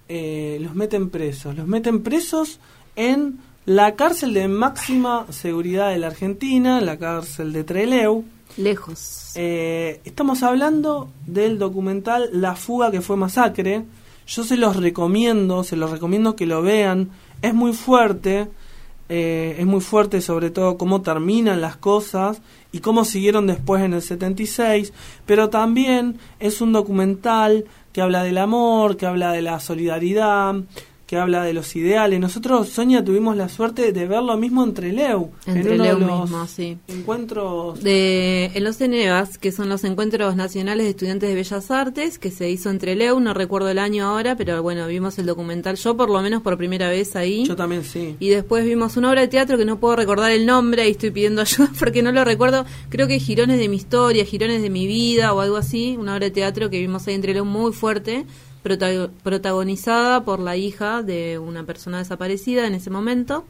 eh, 0.08 0.61
los 0.62 0.76
meten 0.76 1.11
presos. 1.11 1.56
Los 1.56 1.66
meten 1.66 2.04
presos 2.04 2.61
en 2.94 3.40
la 3.64 3.96
cárcel 3.96 4.35
de 4.35 4.46
máxima 4.46 5.26
seguridad 5.30 5.90
de 5.90 5.98
la 5.98 6.06
Argentina, 6.06 6.80
la 6.80 6.96
cárcel 6.96 7.52
de 7.52 7.64
Treleu. 7.64 8.24
Lejos. 8.56 9.32
Eh, 9.34 10.00
estamos 10.04 10.42
hablando 10.42 11.10
del 11.26 11.58
documental 11.58 12.30
La 12.32 12.54
fuga 12.54 12.90
que 12.90 13.00
fue 13.00 13.16
masacre. 13.16 13.84
Yo 14.26 14.44
se 14.44 14.56
los 14.56 14.76
recomiendo, 14.76 15.64
se 15.64 15.76
los 15.76 15.90
recomiendo 15.90 16.36
que 16.36 16.46
lo 16.46 16.62
vean. 16.62 17.10
Es 17.40 17.54
muy 17.54 17.72
fuerte, 17.72 18.48
eh, 19.08 19.56
es 19.58 19.66
muy 19.66 19.80
fuerte 19.80 20.20
sobre 20.20 20.50
todo 20.50 20.78
cómo 20.78 21.02
terminan 21.02 21.60
las 21.60 21.76
cosas 21.76 22.40
y 22.70 22.78
cómo 22.78 23.04
siguieron 23.04 23.46
después 23.46 23.82
en 23.82 23.94
el 23.94 24.02
76, 24.02 24.92
pero 25.26 25.50
también 25.50 26.18
es 26.38 26.60
un 26.60 26.72
documental 26.72 27.66
que 27.92 28.00
habla 28.00 28.22
del 28.22 28.38
amor, 28.38 28.96
que 28.96 29.06
habla 29.06 29.32
de 29.32 29.42
la 29.42 29.60
solidaridad, 29.60 30.54
que 31.12 31.18
habla 31.18 31.44
de 31.44 31.53
los 31.53 31.77
ideales. 31.77 32.18
Nosotros, 32.18 32.70
Sonia, 32.70 33.05
tuvimos 33.05 33.37
la 33.37 33.51
suerte 33.51 33.92
de 33.92 34.07
verlo 34.07 34.35
mismo 34.38 34.64
entre 34.64 34.94
Leu, 34.94 35.31
En 35.44 35.59
en 35.59 35.61
uno 35.61 35.85
de 35.85 35.90
Trelew 35.90 35.98
los 35.98 36.20
mismo, 36.22 36.46
sí. 36.46 36.79
encuentros 36.88 37.83
De, 37.83 38.51
en 38.55 38.64
los 38.64 38.81
ENEVAS, 38.81 39.37
que 39.37 39.53
son 39.53 39.68
los 39.68 39.85
Encuentros 39.85 40.37
Nacionales 40.37 40.87
de 40.87 40.90
Estudiantes 40.92 41.29
de 41.29 41.35
Bellas 41.35 41.70
Artes, 41.70 42.18
que 42.18 42.31
se 42.31 42.48
hizo 42.48 42.70
entre 42.70 42.96
Leu, 42.96 43.20
no 43.20 43.35
recuerdo 43.35 43.68
el 43.68 43.79
año 43.79 44.07
ahora, 44.07 44.37
pero 44.37 44.62
bueno, 44.62 44.87
vimos 44.87 45.18
el 45.18 45.27
documental, 45.27 45.77
yo 45.77 45.98
por 45.98 46.09
lo 46.09 46.22
menos 46.22 46.40
por 46.40 46.57
primera 46.57 46.88
vez 46.88 47.14
ahí. 47.14 47.44
Yo 47.44 47.57
también 47.57 47.85
sí. 47.85 48.16
Y 48.18 48.31
después 48.31 48.64
vimos 48.64 48.96
una 48.96 49.11
obra 49.11 49.20
de 49.20 49.29
teatro 49.29 49.59
que 49.59 49.66
no 49.66 49.79
puedo 49.79 49.96
recordar 49.96 50.31
el 50.31 50.46
nombre 50.46 50.88
y 50.88 50.92
estoy 50.92 51.11
pidiendo 51.11 51.42
ayuda 51.42 51.70
porque 51.79 52.03
no 52.03 52.11
lo 52.11 52.25
recuerdo. 52.25 52.64
Creo 52.88 53.07
que 53.07 53.18
Girones 53.18 53.59
de 53.59 53.68
mi 53.68 53.77
historia, 53.77 54.25
Girones 54.25 54.62
de 54.62 54.70
mi 54.70 54.87
vida 54.87 55.35
o 55.35 55.40
algo 55.42 55.59
así. 55.59 55.94
Una 56.01 56.14
obra 56.14 56.25
de 56.25 56.31
teatro 56.31 56.70
que 56.70 56.79
vimos 56.79 57.07
ahí 57.07 57.16
entre 57.16 57.35
Leu 57.35 57.44
muy 57.44 57.75
fuerte, 57.75 58.25
prota- 58.62 59.11
protagonizada 59.22 60.25
por 60.25 60.40
la 60.40 60.57
hija 60.57 61.03
de 61.03 61.38
una 61.38 61.64
persona 61.64 61.98
desaparecida 61.98 62.66
en 62.66 62.75
ese 62.75 62.90
momento. 62.90 63.44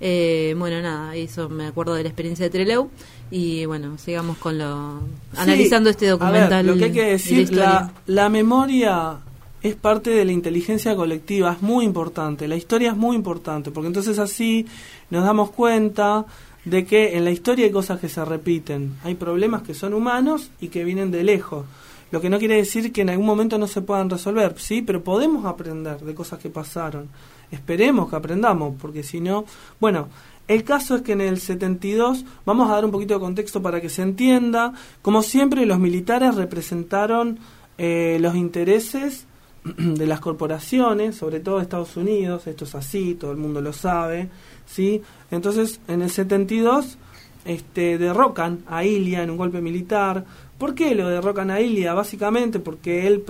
Eh, 0.00 0.54
bueno, 0.58 0.82
nada, 0.82 1.14
eso 1.16 1.48
me 1.48 1.66
acuerdo 1.66 1.94
de 1.94 2.02
la 2.02 2.08
experiencia 2.10 2.44
de 2.44 2.50
Treleu. 2.50 2.90
Y 3.30 3.64
bueno, 3.66 3.98
sigamos 3.98 4.36
con 4.38 4.58
lo. 4.58 5.00
analizando 5.36 5.90
este 5.90 6.08
a 6.08 6.14
ver, 6.14 6.18
documental. 6.18 6.66
lo 6.66 6.76
que 6.76 6.84
hay 6.84 6.92
que 6.92 7.02
la 7.02 7.08
decir, 7.08 7.52
la, 7.52 7.92
la 8.06 8.28
memoria 8.28 9.18
es 9.62 9.74
parte 9.74 10.10
de 10.10 10.24
la 10.24 10.32
inteligencia 10.32 10.94
colectiva, 10.94 11.52
es 11.54 11.62
muy 11.62 11.84
importante, 11.84 12.46
la 12.46 12.54
historia 12.54 12.90
es 12.90 12.96
muy 12.96 13.16
importante, 13.16 13.72
porque 13.72 13.88
entonces 13.88 14.18
así 14.20 14.64
nos 15.10 15.24
damos 15.24 15.50
cuenta 15.50 16.24
de 16.64 16.84
que 16.84 17.16
en 17.16 17.24
la 17.24 17.32
historia 17.32 17.64
hay 17.64 17.72
cosas 17.72 17.98
que 17.98 18.08
se 18.08 18.24
repiten, 18.24 18.94
hay 19.02 19.16
problemas 19.16 19.62
que 19.62 19.74
son 19.74 19.92
humanos 19.94 20.50
y 20.60 20.68
que 20.68 20.84
vienen 20.84 21.10
de 21.10 21.24
lejos. 21.24 21.64
Lo 22.10 22.20
que 22.20 22.30
no 22.30 22.38
quiere 22.38 22.56
decir 22.56 22.92
que 22.92 23.02
en 23.02 23.10
algún 23.10 23.26
momento 23.26 23.58
no 23.58 23.66
se 23.66 23.82
puedan 23.82 24.08
resolver, 24.08 24.58
sí, 24.58 24.82
pero 24.82 25.02
podemos 25.02 25.44
aprender 25.44 25.98
de 25.98 26.14
cosas 26.14 26.38
que 26.38 26.50
pasaron. 26.50 27.08
Esperemos 27.50 28.08
que 28.08 28.16
aprendamos, 28.16 28.74
porque 28.80 29.02
si 29.02 29.20
no, 29.20 29.44
bueno, 29.80 30.08
el 30.46 30.62
caso 30.62 30.96
es 30.96 31.02
que 31.02 31.12
en 31.12 31.20
el 31.20 31.40
72, 31.40 32.24
vamos 32.44 32.70
a 32.70 32.74
dar 32.74 32.84
un 32.84 32.92
poquito 32.92 33.14
de 33.14 33.20
contexto 33.20 33.60
para 33.60 33.80
que 33.80 33.88
se 33.88 34.02
entienda, 34.02 34.72
como 35.02 35.22
siempre 35.22 35.66
los 35.66 35.80
militares 35.80 36.36
representaron 36.36 37.40
eh, 37.78 38.18
los 38.20 38.36
intereses 38.36 39.26
de 39.64 40.06
las 40.06 40.20
corporaciones, 40.20 41.16
sobre 41.16 41.40
todo 41.40 41.56
de 41.56 41.62
Estados 41.62 41.96
Unidos, 41.96 42.46
esto 42.46 42.64
es 42.64 42.74
así, 42.76 43.14
todo 43.14 43.32
el 43.32 43.36
mundo 43.36 43.60
lo 43.60 43.72
sabe, 43.72 44.28
¿sí? 44.64 45.02
Entonces, 45.32 45.80
en 45.88 46.02
el 46.02 46.10
72 46.10 46.98
este, 47.46 47.96
derrocan 47.96 48.64
a 48.66 48.84
Ilia 48.84 49.22
en 49.22 49.30
un 49.30 49.36
golpe 49.36 49.60
militar. 49.60 50.24
¿Por 50.58 50.74
qué 50.74 50.94
lo 50.94 51.08
derrocan 51.08 51.50
a 51.50 51.60
Ilia? 51.60 51.92
Básicamente 51.92 52.60
porque 52.60 53.06
él 53.06 53.24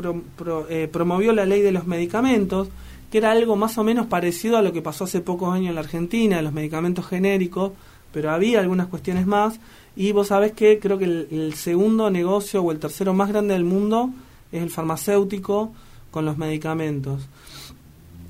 eh, 0.68 0.88
promovió 0.90 1.32
la 1.32 1.44
ley 1.44 1.60
de 1.60 1.72
los 1.72 1.86
medicamentos, 1.86 2.68
que 3.10 3.18
era 3.18 3.32
algo 3.32 3.56
más 3.56 3.78
o 3.78 3.84
menos 3.84 4.06
parecido 4.06 4.56
a 4.56 4.62
lo 4.62 4.72
que 4.72 4.82
pasó 4.82 5.04
hace 5.04 5.20
pocos 5.20 5.52
años 5.52 5.70
en 5.70 5.74
la 5.74 5.80
Argentina, 5.80 6.40
los 6.42 6.52
medicamentos 6.52 7.06
genéricos, 7.06 7.72
pero 8.12 8.30
había 8.30 8.60
algunas 8.60 8.86
cuestiones 8.86 9.26
más. 9.26 9.58
Y 9.96 10.12
vos 10.12 10.28
sabés 10.28 10.52
que 10.52 10.78
creo 10.78 10.98
que 10.98 11.06
el, 11.06 11.28
el 11.30 11.54
segundo 11.54 12.10
negocio 12.10 12.62
o 12.62 12.70
el 12.70 12.78
tercero 12.78 13.12
más 13.12 13.28
grande 13.28 13.54
del 13.54 13.64
mundo 13.64 14.10
es 14.52 14.62
el 14.62 14.70
farmacéutico 14.70 15.72
con 16.10 16.24
los 16.24 16.38
medicamentos. 16.38 17.28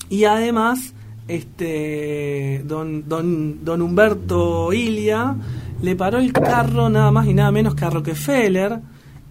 Y 0.09 0.25
además, 0.25 0.95
este 1.29 2.63
don, 2.65 3.09
don, 3.09 3.65
don 3.65 3.83
Humberto 3.83 4.73
Ilia 4.73 5.37
le 5.83 5.97
paró 5.97 6.19
el 6.19 6.33
carro 6.33 6.89
nada 6.89 7.11
más 7.11 7.27
y 7.27 7.35
nada 7.35 7.51
menos 7.53 7.75
que 7.75 7.85
a 7.85 7.91
Rockefeller, 7.91 8.81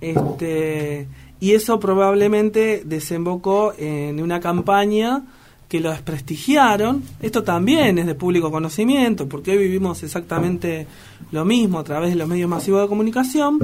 este, 0.01 1.07
y 1.39 1.51
eso 1.53 1.79
probablemente 1.79 2.83
desembocó 2.85 3.73
en 3.77 4.21
una 4.21 4.39
campaña 4.39 5.23
que 5.67 5.79
lo 5.79 5.89
desprestigiaron. 5.91 7.03
Esto 7.21 7.43
también 7.43 7.97
es 7.97 8.05
de 8.05 8.15
público 8.15 8.51
conocimiento, 8.51 9.27
porque 9.27 9.51
hoy 9.51 9.57
vivimos 9.57 10.03
exactamente 10.03 10.85
lo 11.31 11.43
mismo 11.43 11.79
a 11.79 11.83
través 11.83 12.11
de 12.11 12.15
los 12.15 12.27
medios 12.27 12.49
masivos 12.49 12.81
de 12.83 12.87
comunicación. 12.87 13.59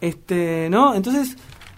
Este, 0.00 0.68
¿no? 0.70 0.94
Entonces, 0.94 1.36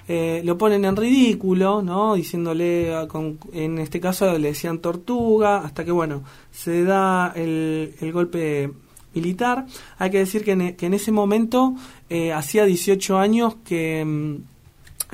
eh, 0.08 0.40
lo 0.44 0.56
ponen 0.56 0.84
en 0.86 0.96
ridículo, 0.96 1.82
¿no? 1.82 2.14
Diciéndole, 2.14 2.94
a- 2.96 3.06
con- 3.06 3.38
en 3.52 3.78
este 3.78 4.00
caso 4.00 4.36
le 4.38 4.48
decían 4.48 4.78
tortuga, 4.78 5.58
hasta 5.58 5.84
que, 5.84 5.92
bueno, 5.92 6.22
se 6.50 6.82
da 6.84 7.32
el, 7.36 7.94
el 8.00 8.12
golpe 8.12 8.70
militar. 9.18 9.66
Hay 9.98 10.10
que 10.10 10.18
decir 10.18 10.40
que 10.44 10.52
en, 10.52 10.60
e- 10.60 10.74
que 10.76 10.86
en 10.86 10.94
ese 10.94 11.12
momento 11.12 11.74
eh, 12.08 12.32
hacía 12.32 12.64
18 12.64 13.18
años 13.18 13.56
que 13.64 14.04
mm, 14.04 14.34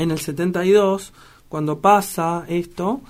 en 0.02 0.10
el 0.10 0.18
72, 0.18 1.12
cuando 1.48 1.78
pasa 1.78 2.44
esto, 2.48 3.00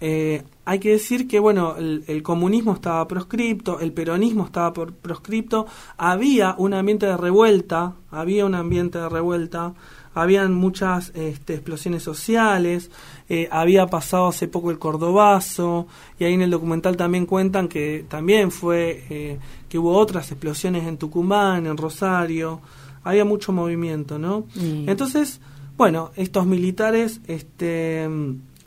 eh, 0.00 0.42
hay 0.64 0.78
que 0.78 0.90
decir 0.90 1.28
que 1.28 1.38
bueno 1.40 1.76
el, 1.76 2.02
el 2.08 2.22
comunismo 2.22 2.72
estaba 2.74 3.06
proscripto, 3.06 3.78
el 3.80 3.92
peronismo 3.92 4.44
estaba 4.44 4.72
por, 4.72 4.92
proscripto, 4.92 5.66
había 5.96 6.54
un 6.58 6.74
ambiente 6.74 7.06
de 7.06 7.16
revuelta, 7.16 7.94
había 8.10 8.44
un 8.44 8.54
ambiente 8.54 8.98
de 8.98 9.08
revuelta, 9.08 9.74
habían 10.14 10.54
muchas 10.54 11.10
este, 11.14 11.54
explosiones 11.54 12.02
sociales, 12.02 12.90
eh, 13.28 13.48
había 13.50 13.86
pasado 13.86 14.28
hace 14.28 14.48
poco 14.48 14.70
el 14.70 14.78
Cordobazo, 14.78 15.86
y 16.18 16.24
ahí 16.24 16.34
en 16.34 16.42
el 16.42 16.50
documental 16.50 16.96
también 16.96 17.26
cuentan 17.26 17.68
que 17.68 18.04
también 18.08 18.50
fue, 18.50 19.04
eh, 19.10 19.38
que 19.68 19.78
hubo 19.78 19.96
otras 19.96 20.30
explosiones 20.30 20.86
en 20.86 20.98
Tucumán, 20.98 21.66
en 21.66 21.76
Rosario, 21.76 22.60
había 23.04 23.24
mucho 23.24 23.52
movimiento, 23.52 24.18
¿no? 24.18 24.46
Mm. 24.54 24.88
Entonces, 24.88 25.40
bueno, 25.76 26.12
estos 26.16 26.46
militares 26.46 27.20
este, 27.26 28.08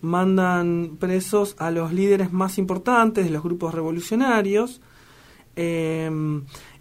mandan 0.01 0.97
presos 0.99 1.55
a 1.59 1.71
los 1.71 1.93
líderes 1.93 2.33
más 2.33 2.57
importantes 2.57 3.25
de 3.25 3.31
los 3.31 3.43
grupos 3.43 3.73
revolucionarios 3.73 4.81
eh, 5.55 6.11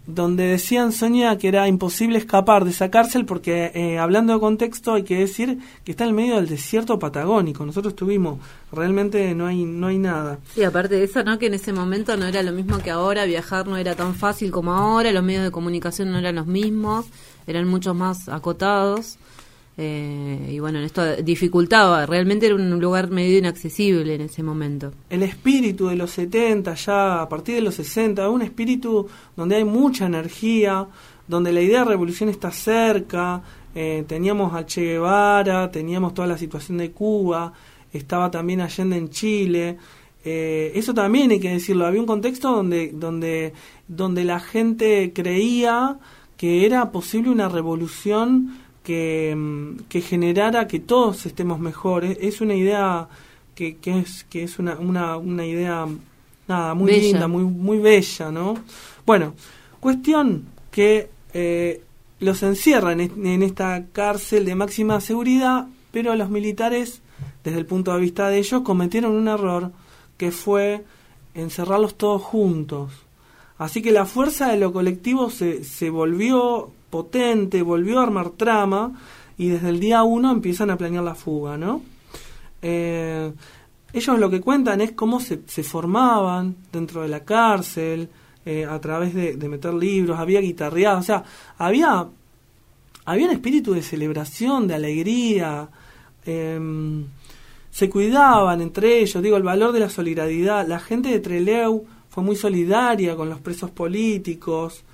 donde 0.07 0.45
decían 0.45 0.91
Sonia 0.91 1.37
que 1.37 1.47
era 1.47 1.67
imposible 1.67 2.17
escapar 2.17 2.63
de 2.63 2.71
esa 2.71 2.91
cárcel 2.91 3.25
porque 3.25 3.71
eh, 3.73 3.97
hablando 3.97 4.33
de 4.33 4.39
contexto 4.39 4.93
hay 4.93 5.03
que 5.03 5.17
decir 5.17 5.59
que 5.83 5.91
está 5.91 6.05
en 6.05 6.15
medio 6.15 6.35
del 6.35 6.47
desierto 6.47 6.99
patagónico. 6.99 7.65
Nosotros 7.65 7.93
estuvimos, 7.93 8.39
realmente 8.71 9.33
no 9.33 9.47
hay 9.47 9.65
no 9.65 9.87
hay 9.87 9.97
nada. 9.97 10.39
Y 10.55 10.63
aparte 10.63 10.95
de 10.95 11.03
eso, 11.03 11.23
¿no? 11.23 11.39
Que 11.39 11.47
en 11.47 11.55
ese 11.55 11.73
momento 11.73 12.15
no 12.17 12.25
era 12.25 12.43
lo 12.43 12.51
mismo 12.51 12.79
que 12.79 12.91
ahora, 12.91 13.25
viajar 13.25 13.67
no 13.67 13.77
era 13.77 13.95
tan 13.95 14.15
fácil 14.15 14.51
como 14.51 14.73
ahora, 14.73 15.11
los 15.11 15.23
medios 15.23 15.43
de 15.43 15.51
comunicación 15.51 16.11
no 16.11 16.19
eran 16.19 16.35
los 16.35 16.47
mismos, 16.47 17.05
eran 17.47 17.67
mucho 17.67 17.93
más 17.93 18.29
acotados. 18.29 19.17
Eh, 19.77 20.51
y 20.53 20.59
bueno, 20.59 20.79
esto 20.79 21.17
dificultaba, 21.17 22.05
realmente 22.05 22.45
era 22.45 22.55
un 22.55 22.79
lugar 22.79 23.09
medio 23.09 23.37
inaccesible 23.37 24.15
en 24.15 24.21
ese 24.21 24.41
momento. 24.41 24.93
El 25.09 25.23
espíritu 25.23 25.87
de 25.87 25.97
los 25.97 26.11
70, 26.11 26.73
ya 26.75 27.21
a 27.21 27.27
partir 27.27 27.55
de 27.55 27.61
los 27.61 27.75
60, 27.75 28.29
un 28.29 28.41
espíritu 28.41 29.05
donde 29.35 29.57
hay 29.57 29.65
mucha 29.65 30.05
energía, 30.05 30.87
donde 31.27 31.51
la 31.51 31.61
idea 31.61 31.79
de 31.79 31.85
revolución 31.85 32.29
está 32.29 32.51
cerca, 32.51 33.41
eh, 33.73 34.05
teníamos 34.07 34.53
a 34.53 34.65
Che 34.65 34.81
Guevara, 34.81 35.69
teníamos 35.69 36.13
toda 36.13 36.29
la 36.29 36.37
situación 36.37 36.77
de 36.77 36.91
Cuba, 36.91 37.51
estaba 37.91 38.31
también 38.31 38.61
Allende 38.61 38.95
en 38.95 39.09
Chile. 39.09 39.77
Eh, 40.23 40.71
eso 40.73 40.93
también 40.93 41.31
hay 41.31 41.39
que 41.41 41.49
decirlo, 41.49 41.85
había 41.85 41.99
un 41.99 42.07
contexto 42.07 42.49
donde, 42.51 42.91
donde, 42.93 43.53
donde 43.89 44.23
la 44.23 44.39
gente 44.39 45.11
creía 45.13 45.99
que 46.37 46.65
era 46.65 46.91
posible 46.91 47.29
una 47.29 47.49
revolución 47.49 48.64
que, 48.85 49.35
que 49.89 49.99
generara 49.99 50.67
que 50.67 50.79
todos 50.79 51.25
estemos 51.25 51.59
mejores. 51.59 52.17
Es 52.21 52.39
una 52.39 52.53
idea 52.53 53.09
que, 53.55 53.75
que 53.77 53.99
es, 53.99 54.23
que 54.29 54.43
es 54.43 54.59
una, 54.59 54.75
una, 54.77 55.17
una 55.17 55.45
idea 55.45 55.85
nada, 56.47 56.73
muy 56.75 56.91
Bella. 56.91 57.03
linda, 57.03 57.27
muy, 57.27 57.43
muy 57.43 57.79
bella, 57.79 58.31
¿no? 58.31 58.53
Bueno, 59.05 59.33
cuestión 59.81 60.45
que 60.71 61.09
eh, 61.33 61.81
los 62.19 62.43
encierran 62.43 63.01
en, 63.01 63.25
en 63.25 63.43
esta 63.43 63.83
cárcel 63.91 64.45
de 64.45 64.55
máxima 64.55 65.01
seguridad, 65.01 65.67
pero 65.91 66.15
los 66.15 66.29
militares, 66.29 67.01
desde 67.43 67.59
el 67.59 67.65
punto 67.65 67.93
de 67.93 67.99
vista 67.99 68.29
de 68.29 68.37
ellos, 68.37 68.61
cometieron 68.61 69.11
un 69.13 69.27
error 69.27 69.71
que 70.17 70.31
fue 70.31 70.85
encerrarlos 71.33 71.95
todos 71.95 72.21
juntos. 72.21 72.91
Así 73.57 73.81
que 73.81 73.91
la 73.91 74.05
fuerza 74.05 74.49
de 74.51 74.57
lo 74.57 74.71
colectivo 74.71 75.29
se, 75.29 75.63
se 75.63 75.89
volvió 75.89 76.71
potente, 76.95 77.61
volvió 77.61 77.99
a 77.99 78.03
armar 78.03 78.29
trama 78.29 78.93
y 79.37 79.49
desde 79.49 79.67
el 79.67 79.81
día 79.81 80.03
uno 80.03 80.31
empiezan 80.31 80.69
a 80.69 80.77
planear 80.77 81.03
la 81.03 81.13
fuga, 81.13 81.57
¿no? 81.57 81.81
Eh, 82.61 83.33
ellos 83.91 84.17
lo 84.17 84.29
que 84.29 84.39
cuentan 84.39 84.79
es 84.79 84.93
cómo 84.93 85.19
se, 85.19 85.37
formaban 85.61 86.55
dentro 86.71 87.01
de 87.01 87.09
la 87.09 87.25
cárcel, 87.25 88.07
eh, 88.45 88.63
a 88.63 88.79
través 88.79 89.13
de, 89.13 89.35
de 89.35 89.49
meter 89.49 89.73
libros, 89.73 90.17
había 90.17 90.39
guitarreadas, 90.39 90.99
o 90.99 91.03
sea, 91.03 91.23
había, 91.57 92.07
había 93.03 93.25
un 93.25 93.33
espíritu 93.33 93.73
de 93.73 93.81
celebración, 93.81 94.65
de 94.65 94.75
alegría, 94.75 95.67
em, 96.25 97.03
se 97.71 97.89
cuidaban 97.89 98.61
entre 98.61 99.01
ellos, 99.01 99.21
digo, 99.21 99.35
el 99.35 99.43
valor 99.43 99.73
de 99.73 99.81
la 99.81 99.89
solidaridad. 99.89 100.65
La 100.65 100.79
gente 100.79 101.09
de 101.09 101.19
Treleu 101.19 101.85
fue 102.07 102.23
muy 102.23 102.37
solidaria 102.37 103.17
con 103.17 103.29
los 103.29 103.41
presos 103.41 103.69
políticos, 103.71 104.85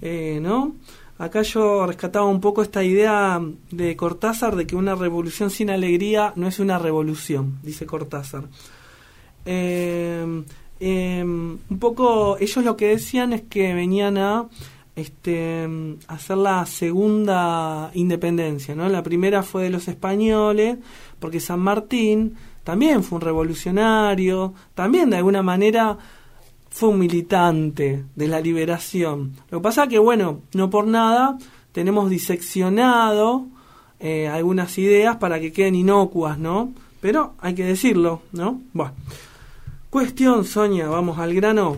eh, 0.00 0.38
¿no? 0.40 0.74
Acá 1.18 1.42
yo 1.42 1.86
rescataba 1.86 2.26
un 2.26 2.40
poco 2.40 2.62
esta 2.62 2.82
idea 2.82 3.40
de 3.70 3.96
Cortázar 3.96 4.56
de 4.56 4.66
que 4.66 4.76
una 4.76 4.94
revolución 4.94 5.50
sin 5.50 5.70
alegría 5.70 6.32
no 6.36 6.48
es 6.48 6.58
una 6.58 6.78
revolución, 6.78 7.58
dice 7.62 7.86
Cortázar. 7.86 8.44
Eh, 9.44 10.44
eh, 10.80 11.22
un 11.24 11.78
poco 11.78 12.36
ellos 12.38 12.64
lo 12.64 12.76
que 12.76 12.88
decían 12.88 13.32
es 13.32 13.42
que 13.42 13.72
venían 13.74 14.18
a 14.18 14.48
este, 14.96 15.68
hacer 16.08 16.36
la 16.36 16.66
segunda 16.66 17.90
independencia, 17.94 18.74
¿no? 18.74 18.88
La 18.88 19.02
primera 19.02 19.42
fue 19.42 19.64
de 19.64 19.70
los 19.70 19.88
españoles, 19.88 20.78
porque 21.18 21.40
San 21.40 21.60
Martín 21.60 22.34
también 22.64 23.02
fue 23.02 23.16
un 23.16 23.22
revolucionario, 23.22 24.54
también 24.74 25.10
de 25.10 25.16
alguna 25.16 25.42
manera 25.42 25.98
fue 26.72 26.88
un 26.88 26.98
militante 26.98 28.04
de 28.16 28.28
la 28.28 28.40
liberación. 28.40 29.34
Lo 29.50 29.58
que 29.58 29.62
pasa 29.62 29.88
que, 29.88 29.98
bueno, 29.98 30.40
no 30.54 30.70
por 30.70 30.86
nada 30.86 31.36
tenemos 31.72 32.08
diseccionado 32.08 33.46
eh, 34.00 34.26
algunas 34.26 34.76
ideas 34.78 35.16
para 35.16 35.38
que 35.38 35.52
queden 35.52 35.74
inocuas, 35.74 36.38
¿no? 36.38 36.72
Pero 37.02 37.34
hay 37.40 37.54
que 37.54 37.64
decirlo, 37.64 38.22
¿no? 38.32 38.60
Bueno. 38.72 38.94
Cuestión, 39.90 40.46
Sonia, 40.46 40.88
vamos 40.88 41.18
al 41.18 41.34
grano. 41.34 41.76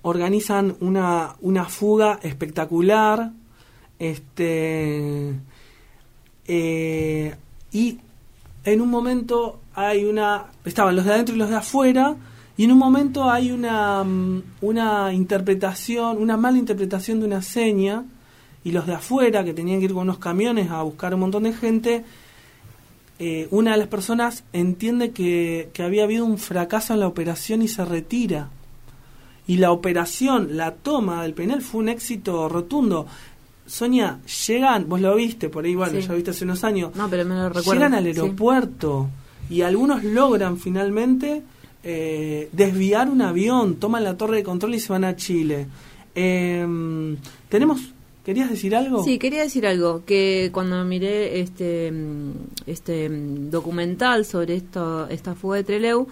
Organizan 0.00 0.74
una, 0.80 1.36
una 1.42 1.66
fuga 1.66 2.18
espectacular. 2.22 3.30
Este. 3.98 5.34
eh, 6.46 7.34
y 7.72 7.98
en 8.64 8.80
un 8.80 8.88
momento 8.88 9.60
hay 9.74 10.06
una. 10.06 10.46
Estaban 10.64 10.96
los 10.96 11.04
de 11.04 11.12
adentro 11.12 11.34
y 11.34 11.38
los 11.38 11.50
de 11.50 11.56
afuera. 11.56 12.16
Y 12.56 12.64
en 12.64 12.72
un 12.72 12.78
momento 12.78 13.30
hay 13.30 13.50
una, 13.52 14.02
mm, 14.02 14.42
una 14.62 15.12
interpretación, 15.12 16.18
una 16.18 16.36
mala 16.36 16.58
interpretación 16.58 17.20
de 17.20 17.26
una 17.26 17.42
seña. 17.42 18.04
Y 18.64 18.72
los 18.72 18.86
de 18.86 18.94
afuera, 18.94 19.44
que 19.44 19.54
tenían 19.54 19.78
que 19.78 19.84
ir 19.84 19.92
con 19.92 20.02
unos 20.02 20.18
camiones 20.18 20.70
a 20.70 20.82
buscar 20.82 21.14
un 21.14 21.20
montón 21.20 21.44
de 21.44 21.52
gente, 21.52 22.04
eh, 23.18 23.46
una 23.50 23.72
de 23.72 23.76
las 23.78 23.88
personas 23.88 24.42
entiende 24.52 25.10
que, 25.12 25.70
que 25.72 25.82
había 25.82 26.04
habido 26.04 26.24
un 26.24 26.36
fracaso 26.38 26.92
en 26.94 27.00
la 27.00 27.06
operación 27.06 27.62
y 27.62 27.68
se 27.68 27.84
retira. 27.84 28.48
Y 29.46 29.58
la 29.58 29.70
operación, 29.70 30.56
la 30.56 30.72
toma 30.72 31.22
del 31.22 31.32
penal 31.34 31.62
fue 31.62 31.80
un 31.82 31.88
éxito 31.88 32.48
rotundo. 32.48 33.06
Sonia, 33.66 34.18
llegan, 34.48 34.88
vos 34.88 35.00
lo 35.00 35.14
viste 35.14 35.48
por 35.48 35.64
ahí, 35.64 35.74
bueno, 35.74 35.92
Sí. 35.92 36.00
ya 36.02 36.08
lo 36.08 36.14
viste 36.16 36.30
hace 36.32 36.44
unos 36.44 36.64
años, 36.64 36.94
No, 36.96 37.08
pero 37.08 37.24
me 37.24 37.34
lo 37.36 37.48
recuerdo. 37.48 37.72
llegan 37.72 37.94
al 37.94 38.04
sí. 38.04 38.08
aeropuerto 38.10 39.08
y 39.48 39.62
algunos 39.62 40.02
logran 40.04 40.56
finalmente 40.58 41.42
eh, 41.88 42.48
desviar 42.50 43.08
un 43.08 43.22
avión, 43.22 43.76
toman 43.76 44.02
la 44.02 44.16
torre 44.16 44.38
de 44.38 44.42
control 44.42 44.74
y 44.74 44.80
se 44.80 44.92
van 44.92 45.04
a 45.04 45.14
Chile. 45.14 45.68
Eh, 46.16 46.66
tenemos, 47.48 47.92
¿querías 48.24 48.50
decir 48.50 48.74
algo? 48.74 49.04
Sí, 49.04 49.20
quería 49.20 49.42
decir 49.42 49.68
algo, 49.68 50.04
que 50.04 50.50
cuando 50.52 50.84
miré 50.84 51.38
este 51.38 51.92
este 52.66 53.08
documental 53.08 54.24
sobre 54.24 54.56
esto 54.56 55.06
esta 55.10 55.36
fuga 55.36 55.58
de 55.58 55.62
Treleu, 55.64 56.08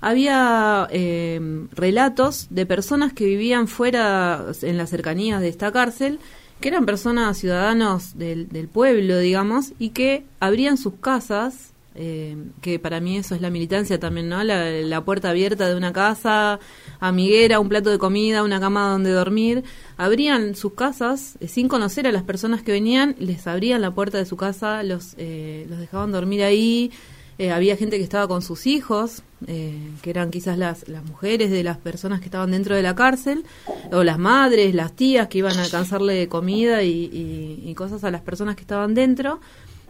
había 0.00 0.88
eh, 0.90 1.40
relatos 1.70 2.48
de 2.50 2.66
personas 2.66 3.12
que 3.12 3.26
vivían 3.26 3.68
fuera, 3.68 4.46
en 4.62 4.76
las 4.76 4.90
cercanías 4.90 5.40
de 5.40 5.48
esta 5.48 5.70
cárcel, 5.70 6.18
que 6.58 6.70
eran 6.70 6.86
personas, 6.86 7.38
ciudadanos 7.38 8.18
del, 8.18 8.48
del 8.48 8.66
pueblo, 8.66 9.18
digamos, 9.18 9.74
y 9.78 9.90
que 9.90 10.24
abrían 10.40 10.76
sus 10.76 10.94
casas, 10.94 11.73
eh, 11.94 12.36
que 12.60 12.78
para 12.78 13.00
mí 13.00 13.16
eso 13.18 13.34
es 13.34 13.40
la 13.40 13.50
militancia 13.50 13.98
también, 14.00 14.28
¿no? 14.28 14.42
La, 14.44 15.04
puerta 15.04 15.30
abierta 15.30 15.68
de 15.68 15.76
una 15.76 15.92
casa, 15.92 16.58
amiguera, 17.00 17.60
un 17.60 17.68
plato 17.68 17.90
de 17.90 17.98
comida, 17.98 18.42
una 18.42 18.60
cama 18.60 18.88
donde 18.90 19.10
dormir. 19.10 19.64
Abrían 19.96 20.54
sus 20.54 20.74
casas 20.74 21.36
eh, 21.40 21.48
sin 21.48 21.68
conocer 21.68 22.06
a 22.06 22.12
las 22.12 22.22
personas 22.22 22.62
que 22.62 22.72
venían, 22.72 23.14
les 23.18 23.46
abrían 23.46 23.80
la 23.80 23.90
puerta 23.92 24.18
de 24.18 24.26
su 24.26 24.36
casa, 24.36 24.82
los, 24.82 25.14
eh, 25.18 25.66
los 25.68 25.78
dejaban 25.78 26.12
dormir 26.12 26.42
ahí. 26.42 26.90
Eh, 27.36 27.50
había 27.50 27.76
gente 27.76 27.96
que 27.98 28.04
estaba 28.04 28.28
con 28.28 28.42
sus 28.42 28.64
hijos, 28.68 29.22
eh, 29.48 29.76
que 30.02 30.10
eran 30.10 30.30
quizás 30.30 30.56
las, 30.56 30.86
las 30.88 31.04
mujeres 31.04 31.50
de 31.50 31.64
las 31.64 31.78
personas 31.78 32.20
que 32.20 32.26
estaban 32.26 32.52
dentro 32.52 32.76
de 32.76 32.82
la 32.82 32.94
cárcel, 32.94 33.44
o 33.90 34.04
las 34.04 34.18
madres, 34.20 34.72
las 34.72 34.92
tías 34.94 35.26
que 35.26 35.38
iban 35.38 35.58
a 35.58 35.64
alcanzarle 35.64 36.28
comida 36.28 36.84
y, 36.84 36.90
y- 37.12 37.62
y 37.68 37.74
cosas 37.74 38.04
a 38.04 38.12
las 38.12 38.20
personas 38.22 38.54
que 38.54 38.60
estaban 38.62 38.94
dentro. 38.94 39.40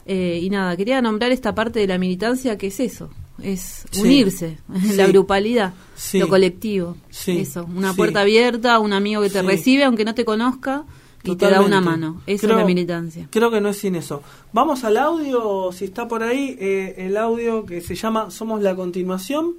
Eh, 0.06 0.38
y 0.42 0.50
nada, 0.50 0.76
quería 0.76 1.00
nombrar 1.00 1.32
esta 1.32 1.54
parte 1.54 1.80
de 1.80 1.86
la 1.86 1.96
militancia 1.98 2.58
que 2.58 2.66
es 2.66 2.78
eso, 2.80 3.08
es 3.42 3.86
Sí. 3.90 4.02
unirse, 4.02 4.58
Sí. 4.82 4.96
la 4.96 5.06
grupalidad, 5.06 5.72
Sí. 5.94 6.18
lo 6.18 6.28
colectivo. 6.28 6.96
Sí. 7.10 7.38
Eso, 7.38 7.64
una 7.74 7.92
Sí. 7.92 7.96
puerta 7.96 8.20
abierta, 8.20 8.78
un 8.80 8.92
amigo 8.92 9.22
que 9.22 9.30
te 9.30 9.40
Sí. 9.40 9.46
recibe 9.46 9.84
aunque 9.84 10.04
no 10.04 10.14
te 10.14 10.24
conozca 10.26 10.84
y 11.22 11.36
te 11.36 11.48
da 11.48 11.62
una 11.62 11.80
mano. 11.80 12.20
Eso 12.26 12.46
Creo- 12.46 12.56
es 12.58 12.62
la 12.62 12.66
militancia. 12.66 13.28
Creo 13.30 13.50
que 13.50 13.62
no 13.62 13.70
es 13.70 13.78
sin 13.78 13.94
eso. 13.96 14.22
Vamos 14.52 14.84
al 14.84 14.98
audio, 14.98 15.72
si 15.72 15.86
está 15.86 16.06
por 16.06 16.22
ahí, 16.22 16.54
eh, 16.60 16.96
el 16.98 17.16
audio 17.16 17.64
que 17.64 17.80
se 17.80 17.94
llama 17.94 18.30
Somos 18.30 18.60
la 18.60 18.76
continuación. 18.76 19.54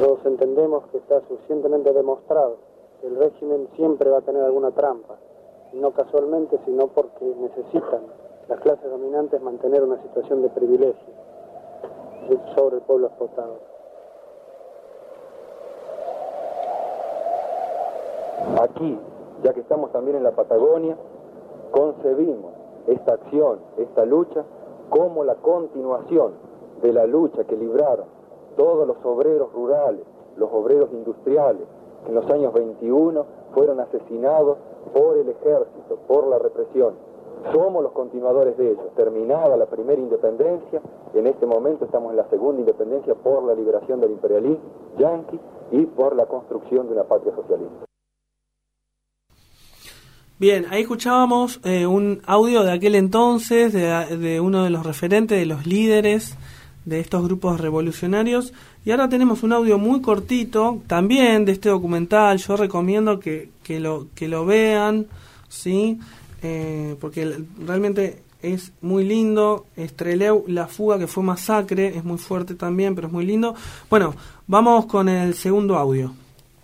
Todos 0.00 0.20
entendemos 0.26 0.84
que 0.92 0.98
está 0.98 1.20
suficientemente 1.28 1.92
demostrado 1.92 2.58
el 3.06 3.16
régimen 3.16 3.68
siempre 3.76 4.10
va 4.10 4.18
a 4.18 4.22
tener 4.22 4.42
alguna 4.42 4.72
trampa, 4.72 5.16
no 5.72 5.92
casualmente, 5.92 6.58
sino 6.64 6.88
porque 6.88 7.24
necesitan 7.24 8.02
las 8.48 8.60
clases 8.60 8.90
dominantes 8.90 9.40
mantener 9.40 9.82
una 9.84 10.00
situación 10.02 10.42
de 10.42 10.48
privilegio 10.50 11.14
sobre 12.56 12.76
el 12.76 12.82
pueblo 12.82 13.06
explotado. 13.06 13.58
Aquí, 18.60 18.98
ya 19.42 19.52
que 19.52 19.60
estamos 19.60 19.92
también 19.92 20.16
en 20.16 20.24
la 20.24 20.32
Patagonia, 20.32 20.96
concebimos 21.70 22.52
esta 22.88 23.14
acción, 23.14 23.60
esta 23.76 24.04
lucha, 24.04 24.44
como 24.90 25.24
la 25.24 25.36
continuación 25.36 26.32
de 26.82 26.92
la 26.92 27.06
lucha 27.06 27.44
que 27.44 27.56
libraron 27.56 28.06
todos 28.56 28.86
los 28.86 28.96
obreros 29.04 29.52
rurales, 29.52 30.04
los 30.36 30.50
obreros 30.52 30.90
industriales, 30.92 31.66
en 32.08 32.14
los 32.14 32.28
años 32.30 32.52
21 32.52 33.26
fueron 33.54 33.80
asesinados 33.80 34.58
por 34.92 35.16
el 35.18 35.28
ejército, 35.28 35.98
por 36.06 36.26
la 36.28 36.38
represión. 36.38 36.94
Somos 37.52 37.82
los 37.82 37.92
continuadores 37.92 38.56
de 38.56 38.72
ellos. 38.72 38.94
Terminada 38.96 39.56
la 39.56 39.66
primera 39.66 40.00
independencia, 40.00 40.80
en 41.14 41.26
este 41.26 41.46
momento 41.46 41.84
estamos 41.84 42.10
en 42.10 42.16
la 42.16 42.28
segunda 42.28 42.60
independencia 42.60 43.14
por 43.14 43.44
la 43.44 43.54
liberación 43.54 44.00
del 44.00 44.12
imperialismo 44.12 44.64
yanqui 44.98 45.38
y 45.72 45.86
por 45.86 46.16
la 46.16 46.26
construcción 46.26 46.86
de 46.86 46.94
una 46.94 47.04
patria 47.04 47.34
socialista. 47.34 47.86
Bien, 50.38 50.66
ahí 50.70 50.82
escuchábamos 50.82 51.60
eh, 51.64 51.86
un 51.86 52.20
audio 52.26 52.62
de 52.62 52.72
aquel 52.72 52.94
entonces, 52.94 53.72
de, 53.72 54.16
de, 54.18 54.40
uno 54.40 54.64
de 54.64 54.70
los 54.70 54.84
referentes, 54.84 55.38
de 55.38 55.46
los 55.46 55.66
líderes 55.66 56.36
de 56.86 57.00
estos 57.00 57.22
grupos 57.24 57.60
revolucionarios. 57.60 58.54
Y 58.86 58.92
ahora 58.92 59.10
tenemos 59.10 59.42
un 59.42 59.52
audio 59.52 59.76
muy 59.76 60.00
cortito, 60.00 60.80
también 60.86 61.44
de 61.44 61.52
este 61.52 61.68
documental. 61.68 62.38
Yo 62.38 62.56
recomiendo 62.56 63.20
que, 63.20 63.50
que, 63.62 63.78
lo, 63.80 64.06
que 64.14 64.28
lo 64.28 64.46
vean, 64.46 65.06
¿sí? 65.48 65.98
Eh, 66.42 66.96
porque 67.00 67.44
realmente 67.66 68.22
es 68.40 68.72
muy 68.80 69.04
lindo. 69.04 69.66
Estreleu, 69.76 70.44
La 70.46 70.68
Fuga, 70.68 70.98
que 70.98 71.08
fue 71.08 71.24
masacre, 71.24 71.88
es 71.88 72.04
muy 72.04 72.18
fuerte 72.18 72.54
también, 72.54 72.94
pero 72.94 73.08
es 73.08 73.12
muy 73.12 73.26
lindo. 73.26 73.54
Bueno, 73.90 74.14
vamos 74.46 74.86
con 74.86 75.08
el 75.08 75.34
segundo 75.34 75.76
audio. 75.76 76.12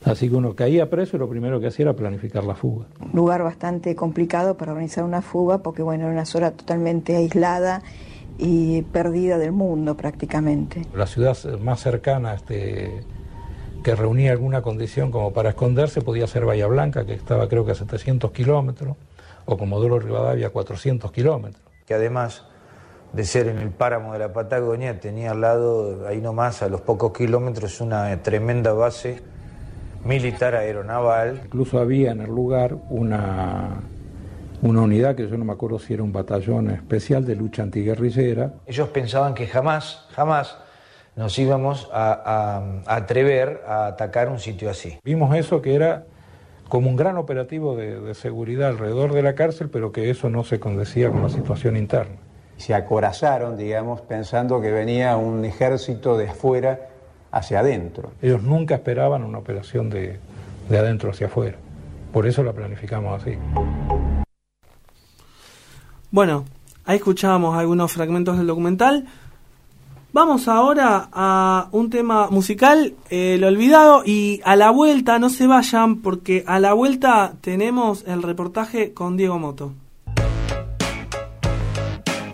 Así 0.04 0.28
que 0.28 0.34
uno 0.34 0.54
caía 0.54 0.90
preso 0.90 1.16
y 1.16 1.20
lo 1.20 1.28
primero 1.28 1.60
que 1.60 1.68
hacía 1.68 1.84
era 1.84 1.94
planificar 1.94 2.44
la 2.44 2.54
fuga. 2.54 2.86
Lugar 3.12 3.42
bastante 3.42 3.94
complicado 3.94 4.56
para 4.56 4.72
organizar 4.72 5.04
una 5.04 5.22
fuga 5.22 5.58
porque 5.58 5.82
bueno, 5.82 6.04
era 6.04 6.12
una 6.12 6.24
zona 6.24 6.50
totalmente 6.52 7.16
aislada 7.16 7.82
y 8.38 8.82
perdida 8.82 9.38
del 9.38 9.52
mundo 9.52 9.96
prácticamente. 9.96 10.82
La 10.94 11.06
ciudad 11.06 11.36
más 11.60 11.80
cercana 11.80 12.34
este, 12.34 13.04
que 13.82 13.94
reunía 13.94 14.32
alguna 14.32 14.62
condición 14.62 15.10
como 15.10 15.32
para 15.32 15.50
esconderse 15.50 16.00
podía 16.02 16.26
ser 16.26 16.44
Bahía 16.44 16.66
Blanca, 16.66 17.04
que 17.04 17.14
estaba 17.14 17.48
creo 17.48 17.64
que 17.64 17.72
a 17.72 17.74
700 17.74 18.30
kilómetros, 18.32 18.96
o 19.44 19.56
Comodoro 19.56 19.98
Rivadavia 19.98 20.48
a 20.48 20.50
400 20.50 21.10
kilómetros. 21.12 21.62
Que 21.86 21.94
además 21.94 22.44
de 23.12 23.24
ser 23.24 23.48
en 23.48 23.58
el 23.58 23.70
páramo 23.70 24.12
de 24.12 24.18
la 24.18 24.32
Patagonia, 24.32 24.98
tenía 25.00 25.32
al 25.32 25.40
lado, 25.40 26.06
ahí 26.06 26.20
nomás, 26.20 26.62
a 26.62 26.68
los 26.68 26.80
pocos 26.80 27.12
kilómetros, 27.12 27.80
una 27.80 28.22
tremenda 28.22 28.72
base 28.72 29.20
militar 30.04 30.54
aeronaval. 30.54 31.42
Incluso 31.44 31.78
había 31.78 32.12
en 32.12 32.20
el 32.22 32.30
lugar 32.30 32.76
una, 32.88 33.82
una 34.62 34.80
unidad 34.80 35.16
que 35.16 35.28
yo 35.28 35.36
no 35.36 35.44
me 35.44 35.52
acuerdo 35.52 35.78
si 35.78 35.92
era 35.92 36.02
un 36.02 36.12
batallón 36.12 36.70
especial 36.70 37.24
de 37.24 37.34
lucha 37.34 37.62
antiguerrillera. 37.62 38.54
Ellos 38.66 38.88
pensaban 38.88 39.34
que 39.34 39.46
jamás, 39.46 40.06
jamás 40.14 40.56
nos 41.16 41.38
íbamos 41.38 41.90
a, 41.92 42.12
a, 42.12 42.92
a 42.92 42.96
atrever 42.96 43.62
a 43.66 43.88
atacar 43.88 44.28
un 44.28 44.38
sitio 44.38 44.70
así. 44.70 44.98
Vimos 45.04 45.34
eso 45.36 45.60
que 45.60 45.74
era 45.74 46.04
como 46.68 46.88
un 46.88 46.96
gran 46.96 47.18
operativo 47.18 47.76
de, 47.76 48.00
de, 48.00 48.14
seguridad 48.14 48.68
alrededor 48.68 49.12
de 49.12 49.22
la 49.22 49.34
cárcel, 49.34 49.68
pero 49.68 49.92
que 49.92 50.08
eso 50.08 50.30
no 50.30 50.44
se 50.44 50.58
condecía 50.58 51.10
con 51.10 51.22
la 51.22 51.28
situación 51.28 51.76
interna. 51.76 52.16
Se 52.56 52.72
acorazaron, 52.72 53.58
digamos, 53.58 54.00
pensando 54.00 54.60
que 54.60 54.70
venía 54.70 55.16
un 55.16 55.44
ejército 55.44 56.16
de 56.16 56.28
afuera 56.28 56.88
hacia 57.30 57.60
adentro. 57.60 58.12
Ellos 58.22 58.42
nunca 58.42 58.76
esperaban 58.76 59.24
una 59.24 59.38
operación 59.38 59.90
de, 59.90 60.18
de 60.68 60.78
adentro 60.78 61.10
hacia 61.10 61.26
afuera. 61.26 61.58
Por 62.12 62.26
eso 62.26 62.42
la 62.42 62.52
planificamos 62.52 63.20
así. 63.20 63.36
Bueno, 66.12 66.44
ahí 66.84 66.96
escuchábamos 66.96 67.56
algunos 67.56 67.90
fragmentos 67.90 68.36
del 68.36 68.46
documental. 68.46 69.06
Vamos 70.12 70.46
ahora 70.46 71.08
a 71.10 71.68
un 71.72 71.88
tema 71.88 72.28
musical, 72.28 72.92
eh, 73.08 73.38
lo 73.40 73.46
olvidado, 73.48 74.02
y 74.04 74.42
a 74.44 74.54
la 74.54 74.68
vuelta, 74.68 75.18
no 75.18 75.30
se 75.30 75.46
vayan, 75.46 76.02
porque 76.02 76.44
a 76.46 76.60
la 76.60 76.74
vuelta 76.74 77.32
tenemos 77.40 78.04
el 78.06 78.22
reportaje 78.22 78.92
con 78.92 79.16
Diego 79.16 79.38
Moto. 79.38 79.72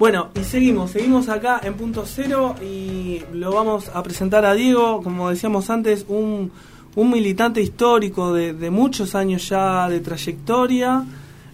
Bueno, 0.00 0.30
y 0.34 0.42
seguimos, 0.42 0.90
seguimos 0.90 1.28
acá 1.28 1.60
en 1.62 1.74
punto 1.74 2.02
cero 2.04 2.56
y 2.60 3.22
lo 3.32 3.52
vamos 3.52 3.92
a 3.94 4.02
presentar 4.02 4.44
a 4.44 4.54
Diego, 4.54 5.04
como 5.04 5.30
decíamos 5.30 5.70
antes, 5.70 6.04
un, 6.08 6.50
un 6.96 7.10
militante 7.10 7.62
histórico 7.62 8.32
de, 8.32 8.54
de, 8.54 8.70
muchos 8.70 9.14
años 9.14 9.48
ya 9.48 9.88
de 9.88 10.00
trayectoria. 10.00 11.04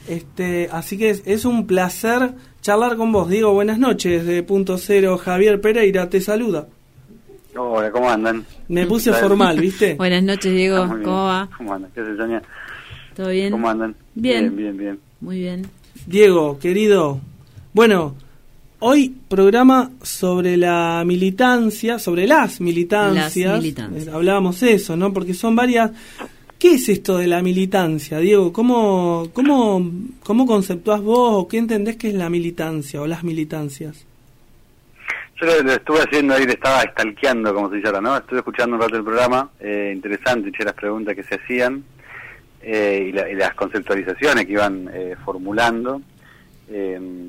Este, 0.09 0.69
así 0.71 0.99
que 0.99 1.11
es, 1.11 1.23
es, 1.25 1.45
un 1.45 1.67
placer 1.67 2.35
charlar 2.61 2.97
con 2.97 3.12
vos. 3.12 3.29
Diego, 3.29 3.53
buenas 3.53 3.79
noches. 3.79 4.27
De 4.27 4.43
punto 4.43 4.79
cero, 4.79 5.19
Javier 5.19 5.61
Pereira 5.61 6.09
te 6.11 6.21
saluda. 6.21 6.69
Hola, 7.57 7.90
¿cómo 7.90 8.11
andan? 8.11 8.45
Me 8.69 8.87
puse 8.87 9.12
formal, 9.12 9.59
¿viste? 9.61 9.95
buenas 9.99 10.23
noches, 10.23 10.53
Diego. 10.53 10.79
Ah, 10.79 10.88
¿Cómo 10.88 11.25
va? 11.25 11.49
¿Cómo 11.57 11.75
andan? 11.75 11.90
¿Qué 11.95 12.01
haces, 12.01 12.17
Sonia? 12.17 12.43
¿Todo 13.14 13.29
bien? 13.29 13.51
¿Cómo 13.51 13.69
andan? 13.69 13.95
Bien. 14.14 14.55
Bien, 14.55 14.57
bien, 14.57 14.77
bien. 14.77 15.01
Muy 15.21 15.38
bien. 15.38 15.67
Diego, 16.07 16.59
querido. 16.59 17.21
Bueno, 17.73 18.14
Hoy 18.87 19.17
programa 19.29 19.93
sobre 20.03 20.59
la 20.59 21.05
militancia, 21.07 21.99
sobre 21.99 22.27
las 22.27 22.61
militancias. 22.61 23.53
Las 23.53 23.62
militancias. 23.62 24.09
Eh, 24.09 24.11
hablábamos 24.12 24.62
eso, 24.62 24.95
¿no? 24.95 25.11
Porque 25.11 25.33
son 25.33 25.57
varias. 25.57 25.90
¿Qué 26.64 26.77
es 26.77 26.88
esto 26.88 27.18
de 27.18 27.27
la 27.27 27.42
militancia, 27.42 28.16
Diego? 28.16 28.50
¿Cómo, 28.50 29.29
cómo, 29.35 29.87
cómo 30.22 30.46
conceptuás 30.46 31.03
vos 31.03 31.42
o 31.42 31.46
qué 31.46 31.59
entendés 31.59 31.96
que 31.96 32.09
es 32.09 32.14
la 32.14 32.31
militancia 32.31 33.03
o 33.03 33.07
las 33.07 33.22
militancias? 33.22 34.07
Yo 35.37 35.62
lo, 35.62 35.72
estuve 35.72 35.98
haciendo 36.00 36.33
ahí, 36.33 36.46
le 36.46 36.55
estaba 36.55 36.81
estalqueando, 36.81 37.53
como 37.53 37.68
se 37.68 37.77
dice 37.77 37.88
ahora, 37.88 38.00
¿no? 38.00 38.16
Estuve 38.16 38.38
escuchando 38.38 38.77
un 38.77 38.81
rato 38.81 38.96
el 38.96 39.05
programa, 39.05 39.50
eh, 39.61 39.92
interesante, 39.94 40.50
las 40.64 40.72
preguntas 40.72 41.14
que 41.14 41.22
se 41.22 41.35
hacían 41.35 41.85
eh, 42.62 43.09
y, 43.09 43.12
la, 43.12 43.29
y, 43.29 43.35
las 43.35 43.53
conceptualizaciones 43.53 44.46
que 44.46 44.53
iban 44.53 44.88
eh, 44.90 45.16
formulando. 45.22 46.00
Eh, 46.70 47.29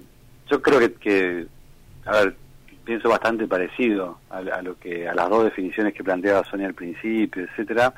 yo 0.49 0.61
creo 0.61 0.79
que, 0.79 0.93
que, 0.93 1.45
a 2.05 2.11
ver, 2.13 2.35
pienso 2.85 3.09
bastante 3.09 3.45
parecido 3.47 4.17
a, 4.29 4.61
lo 4.61 4.79
que 4.79 5.09
a 5.09 5.13
las 5.13 5.29
dos 5.29 5.43
definiciones 5.43 5.93
que 5.93 6.05
planteaba 6.05 6.45
Sonia 6.45 6.67
al 6.67 6.73
principio, 6.73 7.43
etcétera. 7.43 7.93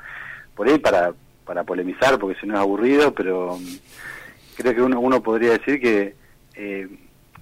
Por 0.56 0.66
ahí 0.66 0.76
para 0.80 1.12
para 1.48 1.64
polemizar, 1.64 2.18
porque 2.18 2.38
si 2.38 2.46
no 2.46 2.54
es 2.54 2.60
aburrido, 2.60 3.14
pero 3.14 3.54
um, 3.54 3.64
creo 4.54 4.74
que 4.74 4.82
uno 4.82 5.00
uno 5.00 5.22
podría 5.22 5.52
decir 5.52 5.80
que 5.80 6.14
eh, 6.54 6.86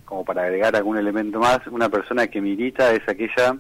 como 0.05 0.25
para 0.25 0.45
agregar 0.45 0.77
algún 0.77 0.97
elemento 0.97 1.41
más, 1.41 1.67
una 1.67 1.89
persona 1.89 2.29
que 2.29 2.41
milita 2.41 2.93
es 2.93 3.03
aquella 3.09 3.57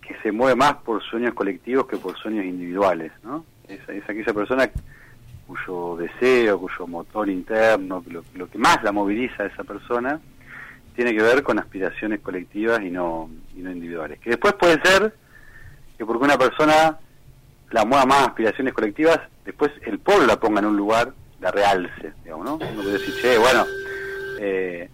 que 0.00 0.16
se 0.22 0.32
mueve 0.32 0.56
más 0.56 0.76
por 0.76 1.02
sueños 1.02 1.34
colectivos 1.34 1.86
que 1.86 1.98
por 1.98 2.16
sueños 2.16 2.46
individuales, 2.46 3.12
¿no? 3.22 3.44
Es, 3.68 3.86
es 3.90 4.02
aquella 4.04 4.32
persona 4.32 4.70
cuyo 5.46 5.96
deseo, 5.96 6.58
cuyo 6.58 6.86
motor 6.86 7.28
interno, 7.28 8.02
lo, 8.08 8.24
lo 8.36 8.48
que 8.48 8.56
más 8.56 8.82
la 8.82 8.92
moviliza 8.92 9.42
a 9.42 9.46
esa 9.48 9.64
persona, 9.64 10.18
tiene 10.96 11.14
que 11.14 11.22
ver 11.22 11.42
con 11.42 11.58
aspiraciones 11.58 12.20
colectivas 12.20 12.80
y 12.80 12.90
no, 12.90 13.28
y 13.54 13.60
no 13.60 13.70
individuales. 13.70 14.18
Que 14.18 14.30
después 14.30 14.54
puede 14.54 14.80
ser 14.82 15.12
que 15.98 16.06
porque 16.06 16.24
una 16.24 16.38
persona 16.38 16.98
la 17.70 17.84
mueva 17.84 18.06
más 18.06 18.28
aspiraciones 18.28 18.72
colectivas, 18.72 19.20
después 19.44 19.70
el 19.82 19.98
pueblo 19.98 20.26
la 20.26 20.40
ponga 20.40 20.60
en 20.60 20.66
un 20.66 20.76
lugar 20.76 21.12
de 21.40 21.50
realce, 21.50 22.12
digamos, 22.24 22.44
¿no? 22.44 22.54
Uno 22.56 22.82
puede 22.82 22.92
decir, 22.92 23.14
che, 23.20 23.38
bueno, 23.38 23.64
eh, 24.40 24.88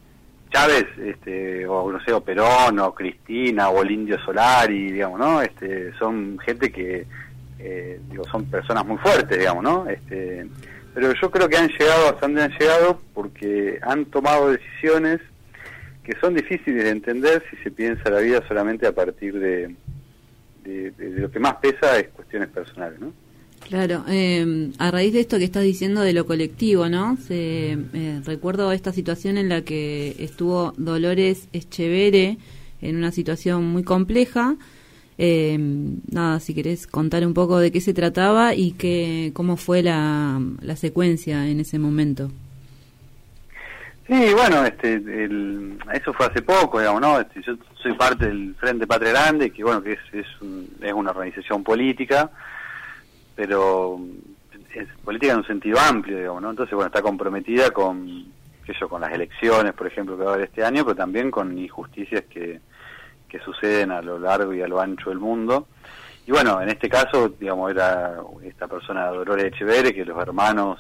Chávez, 0.50 0.86
este, 0.98 1.66
o 1.66 1.90
no 1.90 2.00
sé, 2.04 2.12
o 2.12 2.20
Perón, 2.20 2.78
o 2.78 2.94
Cristina, 2.94 3.68
o 3.70 3.82
el 3.82 3.90
Indio 3.90 4.18
Solari, 4.24 4.92
digamos, 4.92 5.18
¿no? 5.18 5.42
Este, 5.42 5.92
son 5.98 6.38
gente 6.38 6.70
que, 6.70 7.06
eh, 7.58 8.00
digo, 8.10 8.24
son 8.30 8.44
personas 8.46 8.84
muy 8.84 8.98
fuertes, 8.98 9.38
digamos, 9.38 9.62
¿no? 9.62 9.88
Este, 9.88 10.46
pero 10.94 11.12
yo 11.12 11.30
creo 11.30 11.48
que 11.48 11.56
han 11.56 11.68
llegado 11.68 12.08
hasta 12.08 12.20
donde 12.20 12.42
han 12.42 12.52
llegado 12.52 13.00
porque 13.14 13.78
han 13.82 14.04
tomado 14.06 14.50
decisiones 14.50 15.20
que 16.04 16.12
son 16.20 16.34
difíciles 16.34 16.84
de 16.84 16.90
entender 16.90 17.42
si 17.50 17.56
se 17.56 17.70
piensa 17.70 18.10
la 18.10 18.20
vida 18.20 18.46
solamente 18.46 18.86
a 18.86 18.92
partir 18.92 19.38
de, 19.38 19.74
de, 20.64 20.92
lo 20.98 21.30
que 21.30 21.38
más 21.38 21.56
pesa 21.56 21.98
es 21.98 22.08
cuestiones 22.08 22.48
personales, 22.48 23.00
¿no? 23.00 23.12
Claro, 23.68 24.04
eh, 24.08 24.70
a 24.78 24.90
raíz 24.90 25.12
de 25.14 25.20
esto 25.20 25.38
que 25.38 25.44
estás 25.44 25.62
diciendo 25.62 26.02
de 26.02 26.12
lo 26.12 26.26
colectivo, 26.26 26.88
¿no? 26.88 27.16
Se, 27.16 27.72
eh, 27.72 28.20
recuerdo 28.24 28.72
esta 28.72 28.92
situación 28.92 29.38
en 29.38 29.48
la 29.48 29.62
que 29.62 30.16
estuvo 30.18 30.74
Dolores 30.76 31.48
Echevere 31.52 32.36
en 32.82 32.96
una 32.96 33.10
situación 33.10 33.64
muy 33.64 33.82
compleja. 33.82 34.56
Eh, 35.16 35.56
nada, 36.10 36.40
si 36.40 36.52
querés 36.54 36.86
contar 36.86 37.26
un 37.26 37.32
poco 37.32 37.58
de 37.58 37.70
qué 37.72 37.80
se 37.80 37.94
trataba 37.94 38.54
y 38.54 38.72
que, 38.72 39.30
cómo 39.32 39.56
fue 39.56 39.82
la, 39.82 40.42
la 40.60 40.76
secuencia 40.76 41.48
en 41.48 41.60
ese 41.60 41.78
momento. 41.78 42.30
Sí, 44.06 44.34
bueno, 44.34 44.66
este, 44.66 45.02
eso 45.94 46.12
fue 46.12 46.26
hace 46.26 46.42
poco, 46.42 46.78
digamos, 46.78 47.00
¿no? 47.00 47.20
Este, 47.20 47.40
yo 47.42 47.54
soy 47.74 47.94
parte 47.94 48.26
del 48.26 48.54
Frente 48.56 48.86
Patria 48.86 49.12
Grande, 49.12 49.50
que 49.50 49.64
bueno, 49.64 49.82
que 49.82 49.92
es, 49.92 50.00
es, 50.12 50.26
un, 50.42 50.68
es 50.82 50.92
una 50.92 51.10
organización 51.10 51.64
política, 51.64 52.30
pero 53.34 53.98
es 54.74 54.88
política 55.02 55.32
en 55.32 55.38
un 55.38 55.46
sentido 55.46 55.78
amplio, 55.80 56.18
digamos, 56.18 56.42
¿no? 56.42 56.50
Entonces, 56.50 56.74
bueno, 56.74 56.88
está 56.88 57.00
comprometida 57.00 57.70
con, 57.70 58.26
qué 58.66 58.74
con 58.86 59.00
las 59.00 59.12
elecciones, 59.12 59.72
por 59.72 59.86
ejemplo, 59.86 60.18
que 60.18 60.24
va 60.24 60.32
a 60.32 60.34
haber 60.34 60.48
este 60.48 60.64
año, 60.64 60.84
pero 60.84 60.96
también 60.96 61.30
con 61.30 61.56
injusticias 61.56 62.24
que, 62.24 62.60
que 63.26 63.38
suceden 63.40 63.90
a 63.90 64.02
lo 64.02 64.18
largo 64.18 64.52
y 64.52 64.60
a 64.60 64.68
lo 64.68 64.80
ancho 64.80 65.10
del 65.10 65.18
mundo. 65.18 65.66
Y 66.26 66.30
bueno, 66.30 66.60
en 66.60 66.68
este 66.68 66.88
caso, 66.88 67.28
digamos, 67.28 67.70
era 67.70 68.16
esta 68.42 68.66
persona 68.68 69.06
Dolores 69.06 69.46
Echeverre, 69.46 69.94
que 69.94 70.04
los 70.04 70.20
hermanos, 70.20 70.78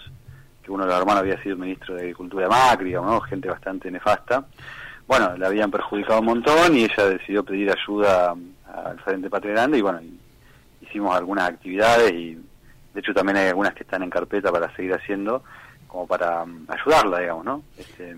que 0.64 0.72
uno 0.72 0.84
de 0.84 0.90
los 0.90 0.98
hermanos 0.98 1.20
había 1.20 1.42
sido 1.42 1.56
ministro 1.56 1.94
de 1.94 2.02
Agricultura 2.02 2.48
Macri, 2.48 2.92
¿no? 2.92 3.20
gente 3.20 3.48
bastante 3.48 3.90
nefasta. 3.90 4.44
Bueno, 5.06 5.36
le 5.36 5.46
habían 5.46 5.70
perjudicado 5.70 6.20
un 6.20 6.26
montón 6.26 6.76
y 6.76 6.84
ella 6.84 7.06
decidió 7.06 7.44
pedir 7.44 7.70
ayuda 7.70 8.34
al 8.74 8.98
Frente 9.00 9.28
Patria 9.28 9.52
Grande 9.52 9.78
y 9.78 9.82
bueno, 9.82 10.00
hicimos 10.80 11.14
algunas 11.14 11.50
actividades 11.50 12.10
y 12.12 12.34
de 12.94 13.00
hecho 13.00 13.12
también 13.12 13.36
hay 13.36 13.48
algunas 13.48 13.74
que 13.74 13.82
están 13.82 14.02
en 14.02 14.10
carpeta 14.10 14.50
para 14.50 14.74
seguir 14.74 14.94
haciendo 14.94 15.42
como 15.86 16.06
para 16.06 16.42
um, 16.42 16.66
ayudarla, 16.68 17.20
digamos, 17.20 17.44
¿no? 17.44 17.62
Este, 17.78 18.16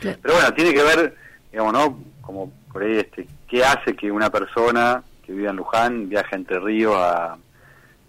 Pero 0.00 0.34
bueno, 0.34 0.52
tiene 0.54 0.72
que 0.72 0.82
ver, 0.82 1.14
digamos, 1.52 1.72
¿no? 1.72 1.98
Como 2.22 2.50
por 2.72 2.82
ahí, 2.82 2.96
este, 2.96 3.28
¿qué 3.46 3.62
hace 3.62 3.94
que 3.94 4.10
una 4.10 4.30
persona 4.30 5.02
que 5.24 5.32
vive 5.32 5.48
en 5.48 5.56
Luján 5.56 6.08
viaje 6.08 6.34
entre 6.34 6.58
ríos 6.58 6.94
a, 6.96 7.36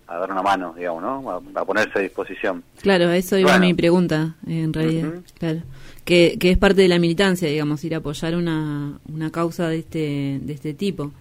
a 0.08 0.18
dar 0.18 0.32
una 0.32 0.42
mano, 0.42 0.74
digamos, 0.78 1.02
¿no? 1.02 1.42
A, 1.56 1.66
ponerse 1.66 2.00
a 2.00 2.02
disposición. 2.02 2.64
Claro, 2.82 3.12
eso 3.12 3.38
iba 3.38 3.58
mi 3.58 3.74
pregunta, 3.74 4.36
en 4.48 4.72
realidad. 4.72 5.14
Claro. 5.40 5.62
Que, 6.04 6.38
que 6.40 6.52
es 6.52 6.58
parte 6.58 6.82
de 6.82 6.88
la 6.88 7.00
militancia, 7.00 7.48
digamos, 7.50 7.84
ir 7.84 7.96
a 7.96 7.98
apoyar 7.98 8.36
una, 8.36 9.00
una 9.12 9.32
causa 9.32 9.68
de 9.68 9.80
este, 9.80 10.40
de 10.42 10.54
este 10.54 10.74
tipo. 10.74 11.12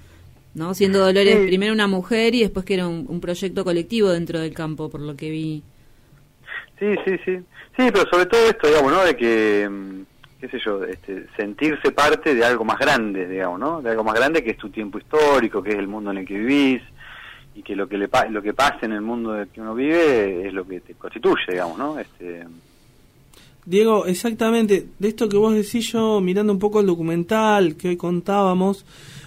¿no? 0.55 0.73
Siendo 0.75 1.01
Dolores 1.01 1.37
primero 1.47 1.73
una 1.73 1.89
mujer 1.89 2.35
y 2.35 2.41
después 2.41 2.65
que 2.65 2.75
era 2.75 2.87
un, 2.87 3.21
proyecto 3.21 3.65
colectivo 3.65 4.11
dentro 4.11 4.39
del 4.39 4.55
campo, 4.55 4.89
por 4.89 5.01
lo 5.01 5.17
que 5.17 5.31
vi. 5.31 5.63
Sí, 6.79 6.95
sí, 7.05 7.19
sí. 7.25 7.39
Sí, 7.77 7.91
pero 7.93 8.05
sobre 8.09 8.27
todo 8.27 8.49
esto, 8.49 8.69
digamos, 8.69 8.93
¿no? 8.93 9.05
De 9.05 9.17
que, 9.17 9.69
mm, 9.69 10.03
qué 10.41 10.49
sé 10.49 10.59
yo, 10.65 10.85
este, 10.85 11.27
sentirse 11.37 11.91
parte 11.91 12.35
de 12.35 12.45
algo 12.45 12.65
más 12.65 12.79
grande, 12.79 13.27
digamos, 13.27 13.59
¿no? 13.59 13.83
De 13.83 13.91
algo 13.91 14.05
más 14.05 14.15
grande 14.15 14.45
que 14.45 14.51
es 14.51 14.59
tu 14.59 14.71
tiempo 14.71 14.99
histórico, 14.99 15.63
que 15.63 15.71
es 15.71 15.77
el 15.77 15.89
mundo 15.89 16.13
en 16.13 16.19
el 16.19 16.27
que 16.27 16.39
vivís 16.39 16.83
y 17.55 17.63
que 17.63 17.77
lo 17.77 17.89
que 17.89 17.99
le 17.99 18.09
lo 18.31 18.43
que 18.43 18.53
pasa 18.53 18.81
en 18.83 18.93
el 18.93 19.01
mundo 19.01 19.35
en 19.35 19.43
el 19.43 19.49
que 19.49 19.61
uno 19.61 19.75
vive 19.75 20.47
es 20.47 20.53
lo 20.53 20.67
que 20.67 20.81
te 20.81 20.95
constituye, 20.95 21.45
digamos, 21.51 21.79
¿no? 21.79 21.99
Este, 21.99 22.45
Diego, 23.67 24.07
exactamente, 24.07 24.87
de 24.99 25.09
esto 25.09 25.29
que 25.29 25.37
vos 25.37 25.55
decís 25.55 25.91
yo, 25.93 26.21
mirando 26.21 26.53
un 26.53 26.59
poco 26.59 26.81
el 26.81 26.87
documental 26.87 27.77
que 27.77 27.89
hoy 27.89 27.97
contábamos, 27.97 28.85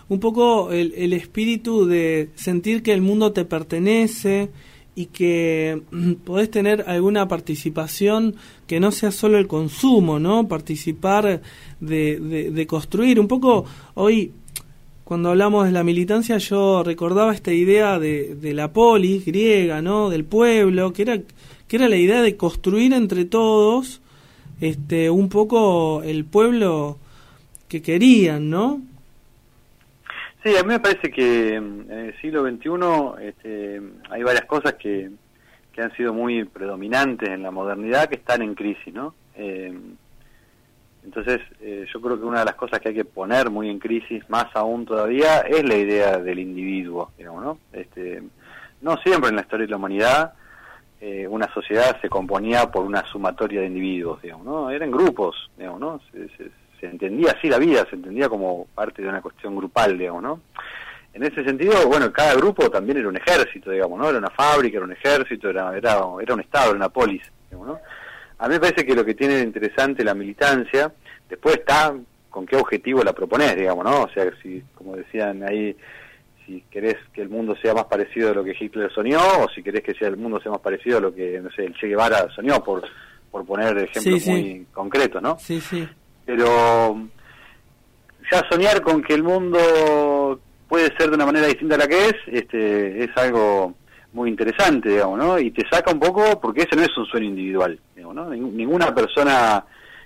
un 0.09 0.19
poco 0.19 0.71
el, 0.71 0.93
el 0.95 1.13
espíritu 1.13 1.85
de 1.85 2.29
sentir 2.35 2.83
que 2.83 2.93
el 2.93 3.01
mundo 3.01 3.31
te 3.31 3.45
pertenece 3.45 4.49
y 4.97 5.05
que 5.05 5.79
mm, 5.91 6.13
podés 6.25 6.49
tener 6.49 6.85
alguna 6.87 7.27
participación 7.27 8.35
que 8.65 8.79
no 8.79 8.91
sea 8.91 9.11
solo 9.11 9.37
el 9.37 9.45
consumo, 9.45 10.17
¿no? 10.17 10.47
Participar 10.47 11.39
de, 11.79 12.19
de, 12.51 12.67
construir. 12.67 13.19
Un 13.19 13.27
poco 13.27 13.63
hoy, 13.93 14.31
cuando 15.07 15.29
hablamos 15.29 15.65
de 15.65 15.71
la 15.71 15.85
militancia, 15.85 16.37
yo 16.37 16.83
recordaba 16.83 17.33
esta 17.33 17.53
idea 17.53 17.97
de, 17.97 18.35
la 18.53 18.73
polis 18.73 19.25
griega, 19.25 19.81
¿no? 19.81 20.09
Del 20.09 20.25
pueblo, 20.25 20.91
que 20.91 21.03
era, 21.03 21.17
que 21.65 21.77
era 21.77 21.87
la 21.87 21.95
idea 21.95 22.21
de 22.21 22.35
construir 22.35 22.91
entre 22.91 23.23
todos 23.23 24.01
este, 24.59 25.09
un 25.09 25.29
poco 25.29 26.03
el 26.03 26.25
pueblo 26.25 26.97
que 27.69 27.81
querían, 27.81 28.49
¿no? 28.49 28.81
Sí, 30.43 30.57
a 30.57 30.63
mí 30.63 30.67
me 30.67 30.81
parece 30.81 31.09
que 31.09 31.57
mm, 31.57 31.89
en 31.89 31.99
el 31.99 32.19
siglo 32.19 32.45
XXI 32.45 33.25
este, 33.29 33.81
hay 34.09 34.23
varias 34.23 34.43
cosas 34.43 34.73
que, 34.73 35.09
que 35.71 35.81
han 35.83 35.95
sido 35.95 36.13
muy 36.13 36.43
predominantes 36.43 37.29
en 37.29 37.43
la 37.43 37.51
modernidad 37.51 38.09
que 38.09 38.15
están 38.15 38.41
en 38.41 38.55
crisis, 38.55 38.93
¿no? 38.93 39.15
Eh, 39.37 39.73
entonces, 41.07 41.39
eh, 41.61 41.85
yo 41.93 42.01
creo 42.01 42.19
que 42.19 42.25
una 42.25 42.39
de 42.39 42.45
las 42.45 42.55
cosas 42.55 42.81
que 42.81 42.89
hay 42.89 42.93
que 42.93 43.05
poner 43.05 43.49
muy 43.49 43.69
en 43.69 43.79
crisis, 43.79 44.29
más 44.29 44.47
aún 44.53 44.85
todavía, 44.85 45.39
es 45.39 45.63
la 45.63 45.75
idea 45.75 46.17
del 46.17 46.37
individuo, 46.37 47.11
digamos, 47.17 47.43
¿no? 47.45 47.59
Este, 47.71 48.21
no 48.81 48.97
siempre 48.97 49.29
en 49.29 49.37
la 49.37 49.43
historia 49.43 49.67
de 49.67 49.71
la 49.71 49.77
humanidad 49.77 50.33
eh, 50.99 51.25
una 51.29 51.47
sociedad 51.53 51.95
se 52.01 52.09
componía 52.09 52.69
por 52.69 52.83
una 52.83 53.05
sumatoria 53.05 53.61
de 53.61 53.67
individuos, 53.67 54.21
digamos, 54.21 54.45
¿no? 54.45 54.69
Eran 54.69 54.91
grupos, 54.91 55.49
digamos, 55.57 55.79
¿no? 55.79 56.01
se 56.11 56.85
entendía 56.85 57.31
así 57.31 57.47
la 57.47 57.57
vida, 57.57 57.87
se 57.89 57.95
entendía 57.95 58.27
como 58.27 58.67
parte 58.75 59.01
de 59.01 59.07
una 59.07 59.21
cuestión 59.21 59.55
grupal, 59.55 59.97
digamos, 59.97 60.21
¿no? 60.21 60.41
En 61.13 61.23
ese 61.23 61.41
sentido, 61.45 61.87
bueno, 61.87 62.11
cada 62.11 62.35
grupo 62.35 62.69
también 62.69 62.97
era 62.97 63.07
un 63.07 63.15
ejército, 63.15 63.71
digamos, 63.71 63.97
¿no? 63.97 64.09
Era 64.09 64.17
una 64.17 64.29
fábrica, 64.29 64.75
era 64.75 64.85
un 64.85 64.91
ejército, 64.91 65.49
era, 65.49 65.75
era, 65.77 66.01
era 66.21 66.33
un 66.33 66.41
estado, 66.41 66.71
era 66.71 66.75
una 66.75 66.89
polis, 66.89 67.23
digamos, 67.49 67.67
¿no? 67.69 67.79
A 68.39 68.47
mí 68.47 68.53
me 68.53 68.59
parece 68.59 68.85
que 68.85 68.95
lo 68.95 69.05
que 69.05 69.15
tiene 69.15 69.35
de 69.35 69.43
interesante 69.43 70.03
la 70.03 70.13
militancia, 70.13 70.91
después 71.29 71.57
está 71.57 71.95
con 72.29 72.45
qué 72.45 72.55
objetivo 72.55 73.03
la 73.03 73.13
propones, 73.13 73.55
digamos, 73.55 73.83
¿no? 73.83 74.03
O 74.03 74.09
sea, 74.09 74.25
si, 74.41 74.61
como 74.75 74.95
decían 74.95 75.43
ahí, 75.43 75.75
si 76.45 76.63
querés 76.69 76.97
que 77.13 77.21
el 77.21 77.29
mundo 77.29 77.55
sea 77.61 77.73
más 77.73 77.85
parecido 77.85 78.31
a 78.31 78.33
lo 78.33 78.43
que 78.43 78.55
Hitler 78.59 78.91
soñó, 78.93 79.19
o 79.39 79.49
si 79.49 79.63
querés 79.63 79.81
que 79.81 79.95
sea 79.95 80.07
el 80.07 80.17
mundo 80.17 80.39
sea 80.39 80.51
más 80.51 80.61
parecido 80.61 80.99
a 80.99 81.01
lo 81.01 81.13
que, 81.13 81.39
no 81.41 81.49
sé, 81.51 81.65
el 81.65 81.75
Che 81.75 81.87
Guevara 81.87 82.29
soñó, 82.35 82.63
por, 82.63 82.83
por 83.31 83.45
poner 83.45 83.77
ejemplos 83.77 84.27
muy 84.27 84.67
concretos, 84.71 85.21
¿no? 85.21 85.37
Sí, 85.39 85.59
sí 85.59 85.87
pero 86.27 87.07
ya 88.29 88.43
soñar 88.51 88.81
con 88.81 89.01
que 89.01 89.13
el 89.13 89.23
mundo 89.23 90.39
puede 90.67 90.93
ser 90.97 91.09
de 91.09 91.15
una 91.15 91.25
manera 91.25 91.47
distinta 91.47 91.75
a 91.75 91.77
la 91.77 91.87
que 91.87 92.07
es, 92.07 92.15
este, 92.27 93.05
es 93.05 93.09
algo 93.15 93.73
muy 94.11 94.29
interesante, 94.29 94.89
digamos, 94.89 95.17
¿no? 95.17 95.39
Y 95.39 95.51
te 95.51 95.65
saca 95.69 95.91
un 95.91 95.99
poco, 95.99 96.39
porque 96.41 96.63
ese 96.63 96.75
no 96.75 96.81
es 96.81 96.95
un 96.97 97.05
sueño 97.05 97.27
individual, 97.27 97.79
¿no? 98.13 98.29
Ninguna 98.29 98.93
persona 98.93 99.63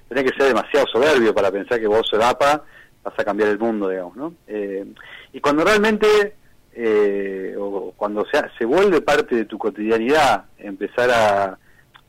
tiene 0.08 0.24
que 0.24 0.38
ser 0.38 0.48
demasiado 0.48 0.86
soberbio 0.88 1.34
para 1.34 1.52
pensar 1.52 1.80
que 1.80 1.88
vos, 1.88 2.08
Solapa, 2.08 2.64
vas 3.04 3.14
a 3.18 3.24
cambiar 3.24 3.50
el 3.50 3.60
mundo, 3.60 3.90
digamos, 3.90 4.16
¿no? 4.16 4.34
Eh, 4.48 4.86
y 5.34 5.40
cuando 5.40 5.64
realmente, 5.64 6.36
eh, 6.74 7.56
o 7.58 7.94
cuando 7.96 8.26
se, 8.26 8.42
se 8.58 8.66
vuelve 8.66 9.02
parte 9.02 9.36
de 9.36 9.46
tu 9.46 9.58
cotidianidad, 9.58 10.46
empezar 10.58 11.10
a, 11.10 11.58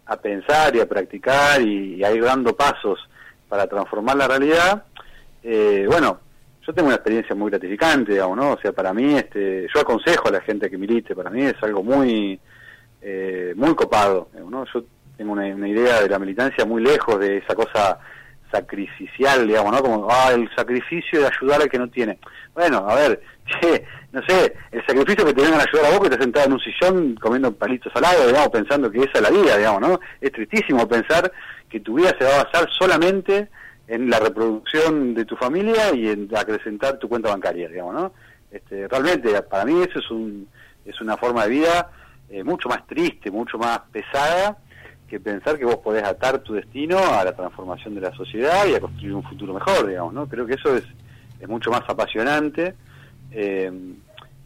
a 0.06 0.16
pensar 0.16 0.74
y 0.76 0.80
a 0.80 0.88
practicar 0.88 1.62
y, 1.62 1.94
y 1.96 2.04
a 2.04 2.12
ir 2.12 2.24
dando 2.24 2.54
pasos 2.56 2.98
para 3.48 3.66
transformar 3.66 4.16
la 4.16 4.28
realidad, 4.28 4.84
eh, 5.42 5.86
bueno, 5.88 6.20
yo 6.66 6.72
tengo 6.72 6.86
una 6.86 6.96
experiencia 6.96 7.34
muy 7.34 7.50
gratificante, 7.50 8.12
digamos, 8.12 8.36
¿no? 8.36 8.52
O 8.52 8.58
sea, 8.60 8.72
para 8.72 8.92
mí, 8.94 9.14
este, 9.16 9.66
yo 9.74 9.80
aconsejo 9.80 10.28
a 10.28 10.32
la 10.32 10.40
gente 10.40 10.70
que 10.70 10.78
milite, 10.78 11.14
para 11.14 11.30
mí 11.30 11.42
es 11.42 11.56
algo 11.62 11.82
muy, 11.82 12.38
eh, 13.00 13.52
muy 13.56 13.74
copado, 13.74 14.28
¿no? 14.48 14.64
Yo 14.72 14.84
tengo 15.16 15.32
una, 15.32 15.46
idea 15.68 16.00
de 16.00 16.08
la 16.08 16.18
militancia 16.18 16.64
muy 16.64 16.82
lejos 16.82 17.18
de 17.20 17.38
esa 17.38 17.54
cosa 17.54 17.98
sacrificial, 18.50 19.46
digamos, 19.46 19.72
¿no? 19.72 19.82
Como, 19.82 20.08
ah, 20.10 20.30
el 20.34 20.48
sacrificio 20.54 21.20
de 21.20 21.28
ayudar 21.28 21.62
al 21.62 21.70
que 21.70 21.78
no 21.78 21.88
tiene. 21.88 22.18
Bueno, 22.54 22.86
a 22.88 22.94
ver, 22.94 23.22
che, 23.60 23.84
no 24.12 24.22
sé, 24.26 24.54
el 24.70 24.84
sacrificio 24.86 25.24
que 25.24 25.32
te 25.32 25.42
vengan 25.42 25.60
a 25.60 25.64
ayudar 25.64 25.86
a 25.86 25.90
vos 25.90 26.00
que 26.00 26.06
estás 26.06 26.22
sentado 26.22 26.46
en 26.46 26.52
un 26.52 26.60
sillón 26.60 27.14
comiendo 27.16 27.52
palitos 27.54 27.92
salados, 27.92 28.26
digamos, 28.26 28.48
pensando 28.50 28.90
que 28.90 28.98
esa 28.98 29.12
es 29.14 29.22
la 29.22 29.30
vida, 29.30 29.56
digamos, 29.56 29.80
¿no? 29.80 30.00
Es 30.20 30.32
tristísimo 30.32 30.86
pensar 30.86 31.32
que 31.68 31.80
tu 31.80 31.94
vida 31.94 32.14
se 32.18 32.24
va 32.24 32.40
a 32.40 32.44
basar 32.44 32.68
solamente 32.70 33.48
en 33.88 34.10
la 34.10 34.18
reproducción 34.20 35.14
de 35.14 35.24
tu 35.24 35.36
familia 35.36 35.94
y 35.94 36.08
en 36.08 36.28
acrecentar 36.36 36.98
tu 36.98 37.08
cuenta 37.08 37.30
bancaria, 37.30 37.68
digamos, 37.68 37.94
¿no? 37.94 38.12
Este, 38.50 38.86
realmente, 38.86 39.40
para 39.42 39.64
mí 39.64 39.82
eso 39.82 39.98
es, 39.98 40.10
un, 40.10 40.46
es 40.84 41.00
una 41.00 41.16
forma 41.16 41.44
de 41.44 41.50
vida 41.50 41.90
eh, 42.28 42.44
mucho 42.44 42.68
más 42.68 42.86
triste, 42.86 43.30
mucho 43.30 43.56
más 43.58 43.80
pesada 43.90 44.58
que 45.12 45.20
pensar 45.20 45.58
que 45.58 45.66
vos 45.66 45.76
podés 45.76 46.04
atar 46.04 46.38
tu 46.38 46.54
destino 46.54 46.96
a 46.96 47.22
la 47.22 47.36
transformación 47.36 47.94
de 47.94 48.00
la 48.00 48.14
sociedad 48.14 48.66
y 48.66 48.74
a 48.74 48.80
construir 48.80 49.12
un 49.12 49.22
futuro 49.22 49.52
mejor, 49.52 49.86
digamos, 49.86 50.14
¿no? 50.14 50.26
Creo 50.26 50.46
que 50.46 50.54
eso 50.54 50.74
es, 50.74 50.84
es 51.38 51.46
mucho 51.46 51.70
más 51.70 51.82
apasionante 51.86 52.74
eh, 53.30 53.70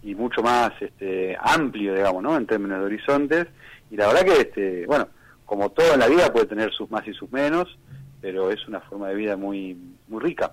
y 0.03 0.15
mucho 0.17 0.43
más 0.43 0.73
este, 0.81 1.37
amplio, 1.41 1.95
digamos, 1.95 2.21
¿no? 2.21 2.37
En 2.37 2.49
términos 2.49 2.81
de 2.81 2.85
horizontes. 2.85 3.47
Y 3.93 3.97
la 3.97 4.09
verdad 4.09 4.25
que, 4.25 4.41
este, 4.41 4.87
bueno, 4.87 5.07
como 5.45 5.71
todo 5.71 5.95
en 5.95 6.01
la 6.01 6.09
vida 6.09 6.33
puede 6.33 6.47
tener 6.47 6.73
sus 6.73 6.91
más 6.91 7.07
y 7.07 7.13
sus 7.13 7.31
menos, 7.31 7.79
pero 8.21 8.51
es 8.51 8.67
una 8.67 8.81
forma 8.81 9.07
de 9.11 9.15
vida 9.15 9.37
muy, 9.37 9.79
muy 10.09 10.21
rica. 10.21 10.53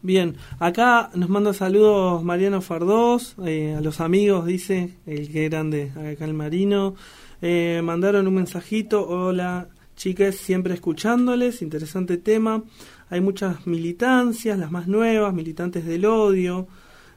Bien, 0.00 0.36
acá 0.58 1.10
nos 1.14 1.28
manda 1.28 1.52
saludos 1.52 2.24
Mariano 2.24 2.62
Fardós, 2.62 3.36
eh, 3.44 3.74
a 3.76 3.82
los 3.82 4.00
amigos, 4.00 4.46
dice, 4.46 4.94
el 5.04 5.30
que 5.30 5.44
eran 5.44 5.70
de 5.70 5.90
acá 5.90 6.24
el 6.24 6.32
Marino. 6.32 6.94
Eh, 7.42 7.80
mandaron 7.82 8.26
un 8.26 8.34
mensajito, 8.34 9.06
hola 9.06 9.68
chicas, 9.96 10.34
siempre 10.36 10.74
escuchándoles, 10.74 11.62
interesante 11.62 12.16
tema. 12.16 12.62
Hay 13.10 13.20
muchas 13.20 13.66
militancias, 13.66 14.58
las 14.58 14.70
más 14.70 14.88
nuevas, 14.88 15.32
militantes 15.32 15.84
del 15.84 16.04
odio, 16.04 16.66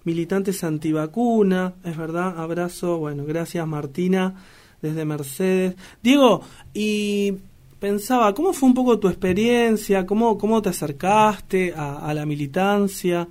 militantes 0.03 0.63
antivacuna, 0.63 1.73
es 1.83 1.97
verdad, 1.97 2.39
abrazo, 2.39 2.97
bueno, 2.97 3.25
gracias 3.25 3.65
Martina 3.67 4.35
desde 4.81 5.05
Mercedes. 5.05 5.75
Diego, 6.03 6.41
y 6.73 7.33
pensaba, 7.79 8.33
¿cómo 8.33 8.53
fue 8.53 8.69
un 8.69 8.75
poco 8.75 8.99
tu 8.99 9.07
experiencia? 9.07 10.05
¿Cómo, 10.05 10.37
cómo 10.37 10.61
te 10.61 10.69
acercaste 10.69 11.73
a, 11.75 12.13
la 12.13 12.25
militancia? 12.25 13.27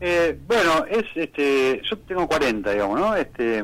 Eh, 0.00 0.38
bueno, 0.46 0.84
es 0.88 1.04
este, 1.14 1.82
yo 1.88 1.98
tengo 1.98 2.26
40, 2.26 2.72
digamos, 2.72 3.00
¿no? 3.00 3.14
Este, 3.14 3.62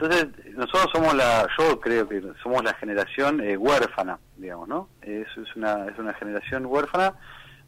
entonces 0.00 0.54
nosotros 0.54 0.86
somos 0.92 1.14
la, 1.14 1.46
yo 1.58 1.80
creo 1.80 2.08
que 2.08 2.22
somos 2.42 2.64
la 2.64 2.74
generación 2.74 3.40
eh, 3.40 3.56
huérfana, 3.56 4.18
digamos, 4.36 4.68
¿no? 4.68 4.88
Es, 5.02 5.26
es 5.36 5.56
una 5.56 5.86
es 5.86 5.98
una 5.98 6.14
generación 6.14 6.66
huérfana 6.66 7.14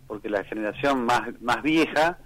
porque 0.06 0.28
la 0.28 0.44
generación 0.44 1.04
más, 1.04 1.22
más 1.40 1.62
vieja 1.62 2.18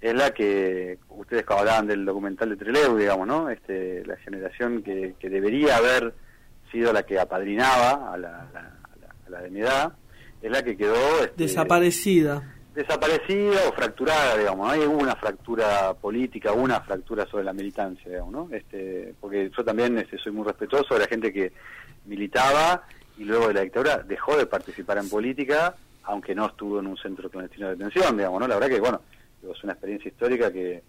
es 0.00 0.14
la 0.14 0.30
que, 0.30 0.98
ustedes 1.08 1.44
hablaban 1.48 1.86
del 1.86 2.04
documental 2.04 2.50
de 2.50 2.56
Trelew, 2.56 2.96
digamos, 2.96 3.26
¿no? 3.26 3.50
Este, 3.50 4.04
la 4.06 4.16
generación 4.16 4.82
que, 4.82 5.14
que 5.18 5.28
debería 5.28 5.76
haber 5.76 6.14
sido 6.70 6.92
la 6.92 7.02
que 7.02 7.18
apadrinaba 7.18 8.12
a 8.12 8.16
la, 8.16 8.40
a 8.40 9.30
la, 9.30 9.38
a 9.38 9.42
de 9.42 9.50
mi 9.50 9.60
edad, 9.60 9.92
es 10.40 10.50
la 10.50 10.62
que 10.62 10.76
quedó... 10.76 10.94
este, 11.22 11.34
Desaparecida. 11.36 12.54
Desaparecida 12.78 13.68
o 13.68 13.72
fracturada, 13.72 14.36
digamos. 14.36 14.70
Hay 14.70 14.82
una 14.82 15.16
fractura 15.16 15.94
política, 15.94 16.52
una 16.52 16.80
fractura 16.80 17.26
sobre 17.26 17.42
la 17.42 17.52
militancia, 17.52 18.08
digamos, 18.08 18.32
¿no? 18.32 18.48
Este, 18.54 19.14
porque 19.20 19.50
yo 19.50 19.64
también 19.64 19.98
este, 19.98 20.16
soy 20.16 20.30
muy 20.30 20.46
respetuoso 20.46 20.94
de 20.94 21.00
la 21.00 21.08
gente 21.08 21.32
que 21.32 21.52
militaba 22.06 22.84
y 23.16 23.24
luego 23.24 23.48
de 23.48 23.54
la 23.54 23.60
dictadura 23.62 23.98
dejó 23.98 24.36
de 24.36 24.46
participar 24.46 24.98
en 24.98 25.08
política, 25.08 25.74
aunque 26.04 26.36
no 26.36 26.46
estuvo 26.46 26.78
en 26.78 26.86
un 26.86 26.96
centro 26.96 27.28
clandestino 27.28 27.66
de 27.66 27.74
detención, 27.74 28.16
digamos, 28.16 28.40
¿no? 28.40 28.46
La 28.46 28.54
verdad 28.54 28.68
que, 28.68 28.80
bueno, 28.80 29.02
es 29.42 29.64
una 29.64 29.72
experiencia 29.72 30.08
histórica 30.08 30.52
que 30.52 30.84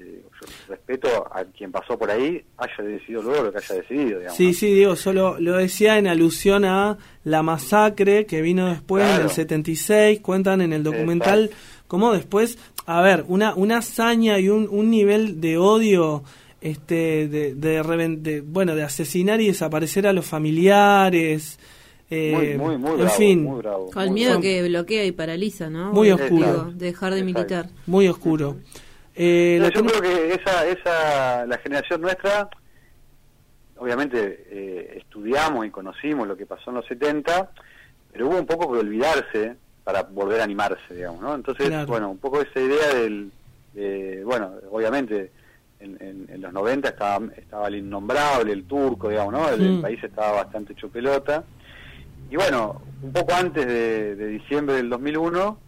eh, 0.00 0.22
yo 0.40 0.48
respeto 0.68 1.08
a 1.32 1.44
quien 1.44 1.70
pasó 1.70 1.98
por 1.98 2.10
ahí, 2.10 2.42
haya 2.56 2.84
decidido 2.84 3.22
luego 3.22 3.44
lo 3.44 3.52
que 3.52 3.58
haya 3.58 3.74
decidido, 3.76 4.18
digamos. 4.18 4.36
Sí, 4.36 4.54
sí, 4.54 4.72
Diego, 4.74 4.96
solo 4.96 5.38
lo 5.38 5.56
decía 5.56 5.98
en 5.98 6.06
alusión 6.06 6.64
a 6.64 6.98
la 7.24 7.42
masacre 7.42 8.26
que 8.26 8.40
vino 8.42 8.68
después 8.68 9.04
Claro. 9.04 9.24
del 9.24 9.30
76, 9.30 10.20
cuentan 10.20 10.60
en 10.62 10.72
el 10.72 10.82
documental 10.82 11.50
cómo 11.86 12.12
después, 12.12 12.58
a 12.86 13.00
ver, 13.02 13.24
una, 13.28 13.54
una 13.54 13.78
hazaña 13.78 14.38
y 14.38 14.48
un, 14.48 14.68
un 14.70 14.90
nivel 14.90 15.40
de 15.40 15.58
odio 15.58 16.22
este 16.62 17.26
de, 17.28 17.54
de, 17.54 17.82
reven- 17.82 18.20
de, 18.20 18.42
bueno 18.42 18.74
de 18.74 18.82
asesinar 18.82 19.40
y 19.40 19.46
desaparecer 19.46 20.06
a 20.06 20.12
los 20.12 20.26
familiares 20.26 21.58
eh, 22.10 22.32
Muy, 22.58 22.58
muy, 22.58 22.76
muy 22.78 22.90
en 22.92 22.96
bravo, 22.98 23.10
fin 23.16 23.44
muy 23.44 23.58
bravo. 23.62 23.90
Con 23.92 24.02
el 24.02 24.10
miedo 24.10 24.40
que 24.40 24.62
bloquea 24.68 25.04
y 25.04 25.12
paraliza, 25.12 25.70
¿no? 25.70 25.92
Muy 25.92 26.08
Digo, 26.08 26.18
oscuro. 26.22 26.70
dejar 26.74 27.14
de 27.14 27.22
militar. 27.22 27.68
muy 27.86 28.08
oscuro 28.08 28.56
Eh, 29.22 29.70
yo 29.74 29.84
creo 29.84 30.00
que 30.00 30.32
esa, 30.34 30.66
esa, 30.66 31.44
la 31.46 31.58
generación 31.58 32.00
nuestra, 32.00 32.48
obviamente 33.76 34.46
eh, 34.48 34.94
estudiamos 34.96 35.66
y 35.66 35.70
conocimos 35.70 36.26
lo 36.26 36.38
que 36.38 36.46
pasó 36.46 36.70
en 36.70 36.76
los 36.76 36.86
70, 36.86 37.50
pero 38.12 38.28
hubo 38.28 38.38
un 38.38 38.46
poco 38.46 38.72
que 38.72 38.78
olvidarse 38.78 39.56
para 39.84 40.04
volver 40.04 40.40
a 40.40 40.44
animarse, 40.44 40.94
digamos, 40.94 41.20
¿no? 41.20 41.34
Entonces, 41.34 41.68
Claro. 41.68 41.86
bueno, 41.86 42.10
un 42.10 42.16
poco 42.18 42.40
esa 42.40 42.60
idea 42.60 42.94
del, 42.94 43.30
de, 43.74 44.22
bueno, 44.24 44.54
obviamente 44.70 45.32
en, 45.80 45.98
en- 46.00 46.26
en 46.32 46.40
los 46.40 46.52
90 46.54 46.88
estaba, 46.88 47.26
estaba 47.36 47.68
el 47.68 47.76
innombrable, 47.76 48.52
el 48.52 48.64
turco, 48.64 49.10
digamos, 49.10 49.34
¿no? 49.34 49.48
El, 49.50 49.60
el 49.60 49.72
Mm. 49.78 49.82
país 49.82 50.02
estaba 50.02 50.32
bastante 50.44 50.72
hecho 50.72 50.88
pelota. 50.88 51.44
Y 52.30 52.36
bueno, 52.36 52.80
un 53.02 53.12
poco 53.12 53.34
antes 53.34 53.66
de, 53.66 54.16
de 54.16 54.26
diciembre 54.28 54.76
del 54.76 54.88
2001, 54.88 55.58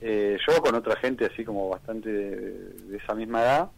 eh, 0.00 0.36
yo 0.46 0.60
con 0.60 0.74
otra 0.74 0.96
gente 0.96 1.24
así 1.26 1.44
como 1.44 1.68
bastante 1.68 2.10
de, 2.10 2.50
de 2.88 2.96
esa 2.96 3.14
misma 3.14 3.42
edad, 3.42 3.70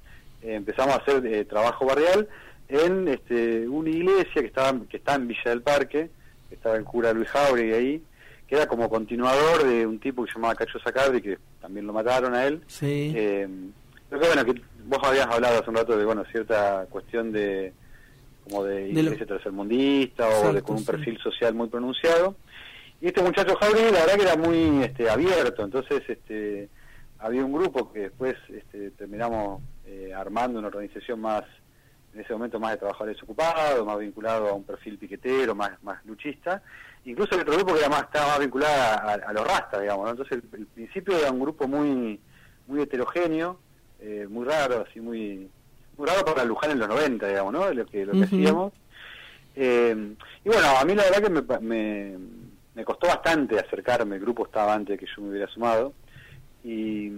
eh, 0.42 0.54
empezamos 0.54 0.94
a 0.94 0.98
hacer 0.98 1.24
eh, 1.26 1.44
trabajo 1.44 1.86
barrial 1.86 2.28
en 2.68 3.08
este, 3.08 3.66
una 3.68 3.88
iglesia 3.90 4.42
que 4.42 4.46
estaba, 4.48 4.78
que 4.88 4.96
está 4.98 5.14
en 5.14 5.28
Villa 5.28 5.42
del 5.46 5.62
Parque, 5.62 6.10
que 6.48 6.54
estaba 6.54 6.76
el 6.76 6.84
cura 6.84 7.12
Luis 7.12 7.28
Jauregui 7.28 7.72
ahí, 7.72 8.02
que 8.46 8.56
era 8.56 8.66
como 8.66 8.88
continuador 8.88 9.64
de 9.64 9.86
un 9.86 9.98
tipo 9.98 10.24
que 10.24 10.30
se 10.32 10.36
llamaba 10.38 10.54
Cacho 10.54 10.78
Sacabri, 10.78 11.20
que 11.22 11.38
también 11.60 11.86
lo 11.86 11.92
mataron 11.92 12.34
a 12.34 12.46
él. 12.46 12.62
sí 12.66 13.12
Eh, 13.14 13.48
creo 14.08 14.20
que 14.20 14.26
bueno, 14.26 14.44
que 14.44 14.60
vos 14.86 14.98
habías 15.02 15.26
hablado 15.26 15.60
hace 15.60 15.68
un 15.70 15.76
rato 15.76 15.96
de 15.98 16.04
bueno 16.04 16.24
cierta 16.32 16.86
cuestión 16.90 17.30
de 17.32 17.72
como 18.48 18.64
de 18.64 18.86
De 18.86 18.92
lo- 18.94 19.00
iglesia 19.00 19.26
tercermundista 19.26 20.26
o 20.28 20.52
de 20.54 20.62
con 20.62 20.76
un 20.76 20.80
sí. 20.80 20.86
perfil 20.86 21.18
social 21.18 21.54
muy 21.54 21.68
pronunciado. 21.68 22.36
Y 23.00 23.06
este 23.08 23.22
muchacho 23.22 23.56
Jauregui 23.56 23.92
la 23.92 24.00
verdad 24.00 24.14
que 24.16 24.22
era 24.22 24.36
muy 24.36 24.82
este, 24.82 25.08
abierto, 25.08 25.64
entonces 25.64 26.02
este 26.08 26.68
había 27.20 27.44
un 27.44 27.52
grupo 27.52 27.92
que 27.92 28.00
después 28.00 28.36
este, 28.48 28.90
terminamos 28.92 29.60
eh, 29.86 30.12
armando 30.14 30.58
una 30.58 30.68
organización 30.68 31.20
más 31.20 31.44
en 32.14 32.20
ese 32.20 32.32
momento 32.32 32.58
más 32.58 32.72
de 32.72 32.78
trabajadores 32.78 33.22
ocupados, 33.22 33.84
más 33.86 33.98
vinculado 33.98 34.48
a 34.48 34.52
un 34.52 34.64
perfil 34.64 34.98
piquetero, 34.98 35.54
más 35.54 35.72
más 35.82 36.04
luchista. 36.06 36.62
Incluso 37.04 37.34
el 37.34 37.42
otro 37.42 37.54
grupo 37.54 37.74
que 37.74 37.80
era 37.80 37.88
más, 37.88 38.02
estaba 38.02 38.28
más 38.28 38.38
vinculado 38.40 38.74
a, 38.74 39.12
a 39.14 39.32
los 39.32 39.46
rastas, 39.46 39.80
digamos. 39.80 40.04
¿no? 40.04 40.10
Entonces 40.10 40.38
el, 40.38 40.58
el 40.60 40.66
principio 40.66 41.16
era 41.16 41.30
un 41.30 41.40
grupo 41.40 41.68
muy 41.68 42.18
muy 42.66 42.82
heterogéneo, 42.82 43.58
eh, 44.00 44.26
muy 44.28 44.44
raro, 44.44 44.84
así 44.88 45.00
muy 45.00 45.48
muy 45.96 46.08
raro 46.08 46.24
para 46.24 46.44
Luján 46.44 46.70
en 46.72 46.78
los 46.78 46.88
90, 46.88 47.26
digamos, 47.26 47.52
¿no? 47.52 47.72
Lo 47.72 47.86
que, 47.86 48.06
lo 48.06 48.12
que 48.12 48.18
Ujú. 48.18 48.26
hacíamos. 48.26 48.72
Eh, 49.56 50.14
y 50.44 50.48
bueno, 50.48 50.68
a 50.80 50.84
mí 50.84 50.94
la 50.94 51.02
verdad 51.02 51.22
que 51.22 51.30
me, 51.30 51.58
me, 51.60 52.18
me 52.78 52.84
costó 52.84 53.08
bastante 53.08 53.58
acercarme, 53.58 54.14
el 54.14 54.22
grupo 54.22 54.46
estaba 54.46 54.72
antes 54.72 54.94
de 54.94 55.04
que 55.04 55.10
yo 55.12 55.20
me 55.22 55.30
hubiera 55.30 55.48
sumado, 55.48 55.92
y 56.62 57.10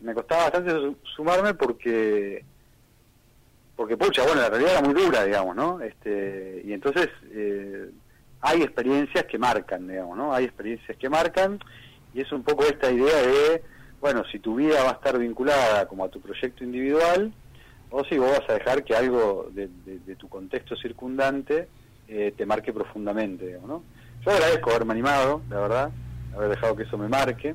me 0.00 0.12
costaba 0.14 0.42
bastante 0.50 0.72
su- 0.72 0.96
sumarme 1.14 1.54
porque, 1.54 2.44
porque 3.76 3.96
pucha, 3.96 4.24
bueno, 4.24 4.40
la 4.40 4.48
realidad 4.50 4.72
era 4.72 4.82
muy 4.82 4.94
dura, 5.00 5.24
digamos, 5.24 5.54
¿no? 5.54 5.80
Este, 5.80 6.60
y 6.64 6.72
entonces 6.72 7.08
eh, 7.30 7.88
hay 8.40 8.62
experiencias 8.62 9.24
que 9.26 9.38
marcan, 9.38 9.86
digamos, 9.86 10.16
¿no? 10.16 10.34
Hay 10.34 10.44
experiencias 10.44 10.98
que 10.98 11.08
marcan, 11.08 11.60
y 12.12 12.20
es 12.22 12.32
un 12.32 12.42
poco 12.42 12.64
esta 12.64 12.90
idea 12.90 13.22
de, 13.22 13.62
bueno, 14.00 14.24
si 14.24 14.40
tu 14.40 14.56
vida 14.56 14.82
va 14.82 14.90
a 14.90 14.94
estar 14.94 15.16
vinculada 15.20 15.86
como 15.86 16.04
a 16.04 16.08
tu 16.08 16.20
proyecto 16.20 16.64
individual, 16.64 17.32
o 17.90 18.04
si 18.06 18.18
vos 18.18 18.28
vas 18.40 18.50
a 18.50 18.54
dejar 18.54 18.82
que 18.82 18.96
algo 18.96 19.50
de 19.52 19.68
tu 20.16 20.28
contexto 20.28 20.74
circundante 20.74 21.68
eh, 22.08 22.34
te 22.36 22.44
marque 22.44 22.72
profundamente, 22.72 23.46
digamos, 23.46 23.68
¿no? 23.68 23.82
Yo 24.24 24.30
agradezco 24.30 24.70
haberme 24.70 24.92
animado, 24.92 25.42
la 25.50 25.60
verdad, 25.60 25.90
haber 26.34 26.48
dejado 26.48 26.74
que 26.74 26.84
eso 26.84 26.96
me 26.96 27.08
marque, 27.08 27.54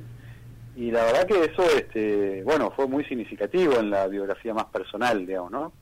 y 0.76 0.92
la 0.92 1.04
verdad 1.04 1.26
que 1.26 1.46
eso, 1.46 1.64
este, 1.76 2.44
bueno, 2.44 2.72
fue 2.76 2.88
muy 2.88 3.04
significativo 3.06 3.80
en 3.80 3.90
la 3.90 4.06
biografía 4.08 4.54
más 4.54 4.66
personal, 4.66 5.26
digamos, 5.26 5.52
¿no? 5.52 5.74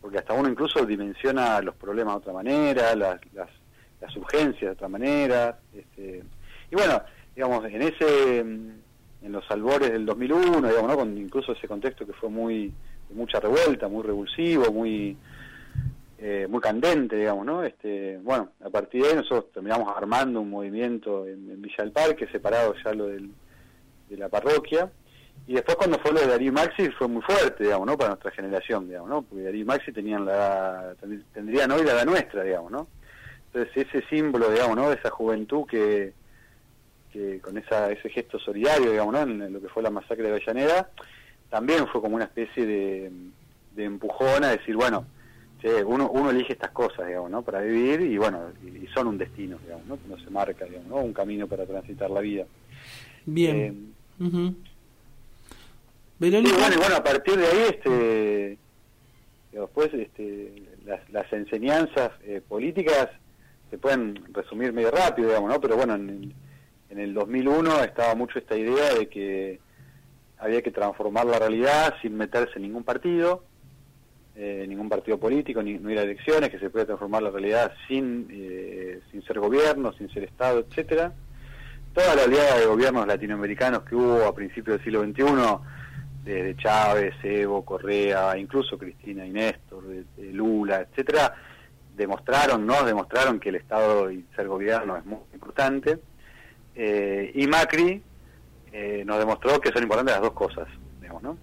Porque 0.00 0.18
hasta 0.18 0.32
uno 0.32 0.48
incluso 0.48 0.86
dimensiona 0.86 1.60
los 1.62 1.74
problemas 1.74 2.14
de 2.14 2.18
otra 2.18 2.32
manera, 2.32 2.94
las, 2.94 3.20
las, 3.34 3.48
las 4.00 4.16
urgencias 4.16 4.60
de 4.60 4.70
otra 4.70 4.88
manera, 4.88 5.58
este, 5.74 6.22
y 6.70 6.74
bueno, 6.76 7.02
digamos, 7.34 7.64
en 7.64 7.82
ese, 7.82 8.38
en 8.38 8.82
los 9.22 9.50
albores 9.50 9.90
del 9.90 10.06
2001, 10.06 10.68
digamos, 10.68 10.90
¿no? 10.90 10.96
Con 10.96 11.18
incluso 11.18 11.52
ese 11.52 11.66
contexto 11.66 12.06
que 12.06 12.12
fue 12.12 12.30
muy, 12.30 12.72
de 13.08 13.14
mucha 13.16 13.40
revuelta, 13.40 13.88
muy 13.88 14.04
revulsivo, 14.04 14.70
muy, 14.72 15.16
eh, 16.22 16.46
muy 16.48 16.60
candente, 16.60 17.16
digamos, 17.16 17.46
¿no? 17.46 17.64
Este, 17.64 18.18
bueno, 18.18 18.50
a 18.62 18.68
partir 18.68 19.02
de 19.02 19.08
ahí 19.08 19.14
nosotros 19.16 19.50
terminamos 19.52 19.90
armando 19.96 20.40
un 20.40 20.50
movimiento 20.50 21.26
en, 21.26 21.50
en 21.50 21.62
Villa 21.62 21.76
del 21.78 21.92
Parque, 21.92 22.28
separado 22.28 22.74
ya 22.84 22.92
lo 22.92 23.06
del, 23.06 23.30
de 24.08 24.16
la 24.18 24.28
parroquia, 24.28 24.90
y 25.46 25.54
después 25.54 25.76
cuando 25.78 25.98
fue 25.98 26.12
lo 26.12 26.20
de 26.20 26.26
Darío 26.26 26.52
Maxi 26.52 26.90
fue 26.90 27.08
muy 27.08 27.22
fuerte, 27.22 27.64
digamos, 27.64 27.86
¿no? 27.86 27.96
Para 27.96 28.10
nuestra 28.10 28.30
generación, 28.32 28.86
digamos, 28.86 29.08
¿no? 29.08 29.22
Porque 29.22 29.44
Darío 29.44 29.62
y 29.62 29.64
Maxi 29.64 29.92
tenían 29.92 30.26
la, 30.26 30.94
tend- 31.00 31.24
tendrían 31.32 31.70
hoy 31.70 31.84
la 31.84 31.92
edad 31.92 32.04
nuestra, 32.04 32.42
digamos, 32.44 32.70
¿no? 32.70 32.86
Entonces 33.52 33.86
ese 33.88 34.06
símbolo, 34.08 34.50
digamos, 34.50 34.76
¿no? 34.76 34.90
De 34.90 34.96
esa 34.96 35.10
juventud 35.10 35.64
que, 35.66 36.12
que 37.12 37.40
con 37.40 37.56
esa, 37.56 37.90
ese 37.90 38.10
gesto 38.10 38.38
solidario, 38.38 38.90
digamos, 38.90 39.14
¿no? 39.14 39.22
En 39.22 39.52
lo 39.52 39.60
que 39.60 39.68
fue 39.70 39.82
la 39.82 39.90
masacre 39.90 40.24
de 40.24 40.30
Avellaneda, 40.32 40.90
también 41.48 41.88
fue 41.88 42.00
como 42.02 42.14
una 42.16 42.26
especie 42.26 42.66
de, 42.66 43.10
de 43.74 43.84
empujón 43.84 44.44
a 44.44 44.50
decir, 44.50 44.76
bueno, 44.76 45.06
che, 45.60 45.82
uno, 45.82 46.10
uno 46.10 46.30
elige 46.30 46.52
estas 46.54 46.70
cosas, 46.70 47.06
digamos, 47.06 47.30
¿no? 47.30 47.42
Para 47.42 47.60
vivir 47.60 48.00
y 48.00 48.16
bueno, 48.18 48.50
y, 48.64 48.84
y 48.84 48.86
son 48.94 49.06
un 49.08 49.18
destino, 49.18 49.58
digamos, 49.62 49.86
¿no? 49.86 49.98
No 50.08 50.18
se 50.22 50.30
marca, 50.30 50.64
digamos, 50.64 50.88
¿no? 50.88 50.96
Un 50.96 51.12
camino 51.12 51.46
para 51.46 51.66
transitar 51.66 52.10
la 52.10 52.20
vida. 52.20 52.46
bien 53.26 53.56
Eh, 53.56 53.72
Verónica 56.18 56.56
bueno, 56.58 56.74
y 56.74 56.78
bueno, 56.78 56.96
a 56.96 57.02
partir 57.04 57.36
de 57.36 57.46
ahí, 57.46 57.62
este, 57.70 58.58
después, 59.52 59.92
este, 59.94 60.62
las, 60.84 61.08
las 61.10 61.32
enseñanzas 61.32 62.10
eh, 62.24 62.42
políticas 62.46 63.08
se 63.70 63.78
pueden 63.78 64.20
resumir 64.32 64.72
medio 64.72 64.90
rápido, 64.90 65.28
digamos, 65.28 65.50
¿no? 65.50 65.60
Pero 65.60 65.76
bueno, 65.76 65.94
en, 65.94 66.08
el- 66.10 66.34
en 66.90 66.98
el 66.98 67.14
2001 67.14 67.84
estaba 67.84 68.14
mucho 68.16 68.38
esta 68.38 68.56
idea 68.56 68.92
de 68.94 69.08
que 69.08 69.60
había 70.38 70.60
que 70.60 70.70
transformar 70.72 71.24
la 71.26 71.38
realidad 71.38 71.94
sin 72.02 72.16
meterse 72.16 72.54
en 72.56 72.62
ningún 72.62 72.82
partido, 72.82 73.44
eh, 74.42 74.64
ningún 74.66 74.88
partido 74.88 75.18
político, 75.18 75.62
ni 75.62 75.74
no 75.78 75.90
ir 75.90 75.98
a 75.98 76.02
elecciones, 76.02 76.48
que 76.48 76.58
se 76.58 76.70
puede 76.70 76.86
transformar 76.86 77.22
la 77.22 77.30
realidad 77.30 77.72
sin, 77.86 78.26
eh, 78.30 79.00
sin 79.10 79.22
ser 79.24 79.38
gobierno, 79.38 79.92
sin 79.92 80.08
ser 80.10 80.24
Estado, 80.24 80.60
etcétera. 80.66 81.12
Toda 81.92 82.14
la 82.14 82.22
oleada 82.24 82.58
de 82.58 82.64
gobiernos 82.66 83.06
latinoamericanos 83.06 83.82
que 83.82 83.94
hubo 83.96 84.24
a 84.24 84.34
principios 84.34 84.78
del 84.78 84.84
siglo 84.84 85.02
XXI, 85.04 85.58
desde 86.24 86.56
Chávez, 86.56 87.14
Evo, 87.22 87.64
Correa, 87.64 88.36
incluso 88.38 88.78
Cristina 88.78 89.26
y 89.26 89.30
Néstor, 89.30 89.84
de- 89.86 90.32
Lula, 90.32 90.80
etcétera, 90.88 91.34
demostraron, 91.96 92.64
nos 92.64 92.86
demostraron 92.86 93.38
que 93.40 93.50
el 93.50 93.56
Estado 93.56 94.10
y 94.10 94.24
ser 94.36 94.48
gobierno 94.48 94.96
es 94.96 95.04
muy 95.04 95.18
importante. 95.34 95.98
Eh, 96.74 97.32
y 97.34 97.46
Macri 97.46 98.02
eh, 98.72 99.02
nos 99.04 99.18
demostró 99.18 99.60
que 99.60 99.70
son 99.70 99.82
importantes 99.82 100.14
las 100.14 100.22
dos 100.22 100.32
cosas, 100.32 100.66
digamos, 101.00 101.22
¿no? 101.22 101.36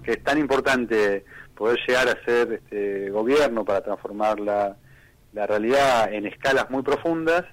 Que 0.00 0.12
es 0.12 0.22
tan 0.22 0.38
importante 0.38 1.24
poder 1.54 1.78
llegar 1.86 2.08
a 2.08 2.24
ser 2.24 2.52
este, 2.52 3.10
gobierno 3.10 3.64
para 3.64 3.82
transformar 3.82 4.40
la, 4.40 4.76
la 5.32 5.46
realidad 5.46 6.12
en 6.12 6.26
escalas 6.26 6.70
muy 6.70 6.82
profundas, 6.82 7.44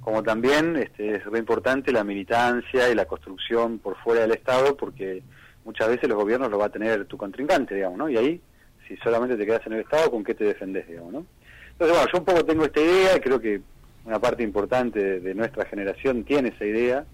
como 0.00 0.22
también 0.22 0.76
este, 0.76 1.16
es 1.16 1.24
re 1.24 1.38
importante 1.38 1.92
la 1.92 2.04
militancia 2.04 2.88
y 2.88 2.94
la 2.94 3.06
construcción 3.06 3.78
por 3.78 3.96
fuera 3.98 4.22
del 4.22 4.32
Estado, 4.32 4.76
porque 4.76 5.22
muchas 5.64 5.88
veces 5.88 6.08
los 6.08 6.18
gobiernos 6.18 6.50
lo 6.50 6.58
va 6.58 6.66
a 6.66 6.70
tener 6.70 7.06
tu 7.06 7.16
contrincante, 7.16 7.74
digamos, 7.74 7.98
¿no? 7.98 8.08
Y 8.08 8.16
ahí, 8.16 8.40
si 8.86 8.96
solamente 8.98 9.36
te 9.36 9.44
quedas 9.44 9.66
en 9.66 9.72
el 9.74 9.80
Estado, 9.80 10.10
¿con 10.10 10.22
qué 10.22 10.34
te 10.34 10.44
defendés, 10.44 10.86
digamos, 10.86 11.12
¿no? 11.12 11.26
Entonces, 11.72 11.96
bueno, 11.96 12.12
yo 12.12 12.18
un 12.18 12.24
poco 12.24 12.44
tengo 12.44 12.64
esta 12.64 12.80
idea, 12.80 13.16
y 13.16 13.20
creo 13.20 13.40
que 13.40 13.60
una 14.04 14.20
parte 14.20 14.42
importante 14.44 15.20
de 15.20 15.34
nuestra 15.34 15.64
generación 15.66 16.24
tiene 16.24 16.50
esa 16.50 16.64
idea, 16.64 17.04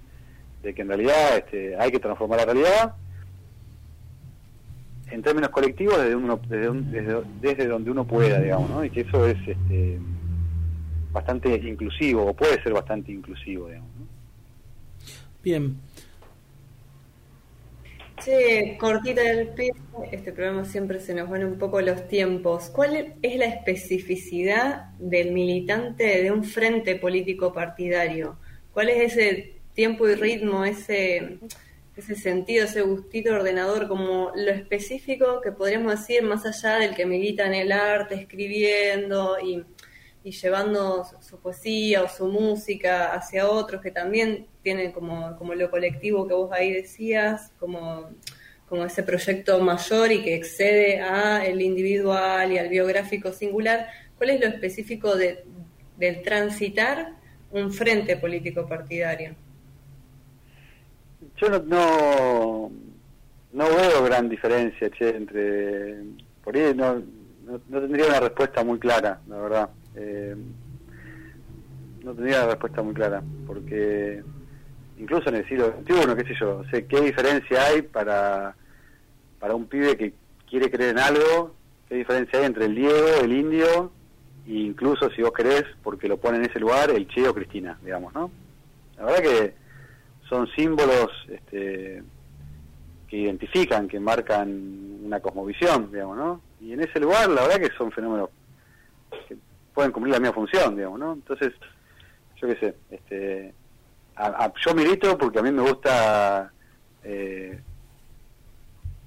de 0.62 0.74
que 0.74 0.82
en 0.82 0.88
realidad 0.88 1.36
este, 1.36 1.76
hay 1.76 1.90
que 1.90 1.98
transformar 1.98 2.40
la 2.40 2.44
realidad 2.44 2.94
en 5.12 5.22
términos 5.22 5.50
colectivos 5.50 5.98
desde, 5.98 6.16
uno, 6.16 6.40
desde, 6.48 6.68
un- 6.68 6.90
desde, 6.90 7.22
desde 7.40 7.66
donde 7.66 7.90
uno 7.90 8.06
pueda, 8.06 8.40
digamos, 8.40 8.70
¿no? 8.70 8.84
Y 8.84 8.90
que 8.90 9.02
eso 9.02 9.26
es 9.26 9.36
este, 9.46 9.98
bastante 11.12 11.54
inclusivo, 11.54 12.24
o 12.26 12.34
puede 12.34 12.62
ser 12.62 12.72
bastante 12.72 13.12
inclusivo, 13.12 13.68
digamos. 13.68 13.90
Bien. 15.42 15.76
Che, 18.24 18.76
cortita 18.78 19.20
del 19.22 19.48
pie, 19.48 19.72
este 20.12 20.32
programa 20.32 20.64
siempre 20.64 21.00
se 21.00 21.12
nos 21.14 21.28
van 21.28 21.44
un 21.44 21.58
poco 21.58 21.80
los 21.80 22.06
tiempos. 22.06 22.70
¿Cuál 22.70 23.16
es 23.20 23.36
la 23.36 23.46
especificidad 23.46 24.90
del 24.98 25.32
militante 25.32 26.22
de 26.22 26.30
un 26.30 26.44
frente 26.44 26.94
político 26.96 27.52
partidario? 27.52 28.36
¿Cuál 28.72 28.90
es 28.90 29.12
ese 29.12 29.56
tiempo 29.74 30.08
y 30.08 30.14
ritmo, 30.14 30.64
ese, 30.64 31.38
ese 31.97 32.14
sentido, 32.14 32.64
ese 32.64 32.82
gustito 32.82 33.34
ordenador, 33.34 33.86
como 33.86 34.32
lo 34.34 34.51
específico 34.51 35.40
que 35.43 35.53
podríamos 35.53 35.93
decir 35.93 36.22
más 36.22 36.47
allá 36.47 36.78
del 36.78 36.95
que 36.95 37.05
milita 37.05 37.47
en 37.47 37.55
el 37.55 37.72
arte, 37.72 38.14
escribiendo 38.14 39.36
y, 39.40 39.64
y 40.24 40.30
llevando 40.30 41.05
su, 41.05 41.20
su 41.22 41.38
poesía 41.38 42.03
o 42.03 42.09
su 42.09 42.28
música 42.28 43.12
hacia 43.12 43.49
otros 43.49 43.82
que 43.82 43.90
también 43.90 44.47
tienen 44.62 44.93
como, 44.93 45.36
como 45.36 45.55
lo 45.55 45.70
colectivo 45.70 46.26
que 46.26 46.34
vos 46.34 46.51
ahí 46.53 46.72
decías, 46.72 47.53
como, 47.59 48.11
como 48.68 48.84
ese 48.84 49.03
proyecto 49.03 49.61
mayor 49.61 50.12
y 50.12 50.22
que 50.22 50.34
excede 50.34 51.01
a 51.01 51.45
el 51.45 51.61
individual 51.61 52.53
y 52.53 52.59
al 52.59 52.68
biográfico 52.68 53.32
singular. 53.32 53.88
¿Cuál 54.16 54.30
es 54.30 54.40
lo 54.40 54.47
específico 54.47 55.16
de, 55.16 55.45
del 55.99 56.22
transitar 56.22 57.16
un 57.51 57.72
frente 57.72 58.16
político 58.16 58.66
partidario? 58.66 59.34
Yo 61.43 61.49
no, 61.49 62.70
no, 63.53 63.64
veo 63.64 64.05
gran 64.05 64.28
diferencia, 64.28 64.88
che, 64.90 65.09
entre... 65.09 66.05
Por 66.45 66.55
ahí 66.55 66.72
no, 66.72 67.03
no, 67.45 67.61
no 67.68 67.80
tendría 67.80 68.07
una 68.07 68.20
respuesta 68.20 68.62
muy 68.62 68.78
clara, 68.78 69.18
la 69.26 69.36
verdad. 69.38 69.70
Eh, 69.97 70.36
no 72.05 72.14
tendría 72.14 72.43
una 72.43 72.51
respuesta 72.51 72.82
muy 72.82 72.95
clara, 72.95 73.24
porque 73.45 74.22
incluso 74.99 75.30
en 75.30 75.34
el 75.36 75.49
siglo 75.49 75.74
XXI, 75.84 76.14
qué 76.14 76.24
sé 76.28 76.34
yo, 76.38 76.62
qué 76.88 77.01
diferencia 77.01 77.66
hay 77.66 77.82
para, 77.82 78.55
para 79.40 79.57
un 79.57 79.66
pibe 79.66 79.97
que 79.97 80.14
quiere 80.49 80.70
creer 80.70 80.90
en 80.90 81.01
algo, 81.01 81.57
qué 81.88 81.97
diferencia 81.97 82.38
hay 82.38 82.45
entre 82.45 82.66
el 82.66 82.76
Diego, 82.76 83.09
el 83.20 83.32
indio, 83.32 83.90
e 84.47 84.53
incluso 84.53 85.11
si 85.11 85.22
vos 85.22 85.32
querés, 85.32 85.64
porque 85.82 86.07
lo 86.07 86.18
pone 86.18 86.38
en 86.38 86.45
ese 86.45 86.61
lugar, 86.61 86.90
el 86.90 87.09
Che 87.09 87.26
o 87.26 87.34
Cristina, 87.34 87.76
digamos, 87.82 88.14
¿no? 88.14 88.30
La 88.97 89.07
verdad 89.07 89.22
que 89.22 89.61
son 90.28 90.46
símbolos 90.56 91.08
este, 91.28 92.02
que 93.08 93.16
identifican, 93.16 93.88
que 93.88 94.00
marcan 94.00 95.00
una 95.04 95.20
cosmovisión, 95.20 95.90
digamos, 95.92 96.16
¿no? 96.16 96.40
Y 96.60 96.72
en 96.72 96.80
ese 96.82 97.00
lugar, 97.00 97.28
la 97.30 97.42
verdad 97.42 97.56
que 97.68 97.76
son 97.76 97.90
fenómenos 97.92 98.30
que 99.28 99.36
pueden 99.74 99.92
cumplir 99.92 100.14
la 100.14 100.20
misma 100.20 100.34
función, 100.34 100.76
digamos, 100.76 100.98
¿no? 100.98 101.12
Entonces, 101.12 101.52
yo 102.40 102.48
qué 102.48 102.56
sé, 102.56 102.74
este, 102.90 103.54
a- 104.16 104.44
a- 104.44 104.52
yo 104.64 104.74
milito 104.74 105.16
porque 105.18 105.38
a 105.38 105.42
mí 105.42 105.50
me 105.50 105.62
gusta 105.62 106.52
eh, 107.04 107.58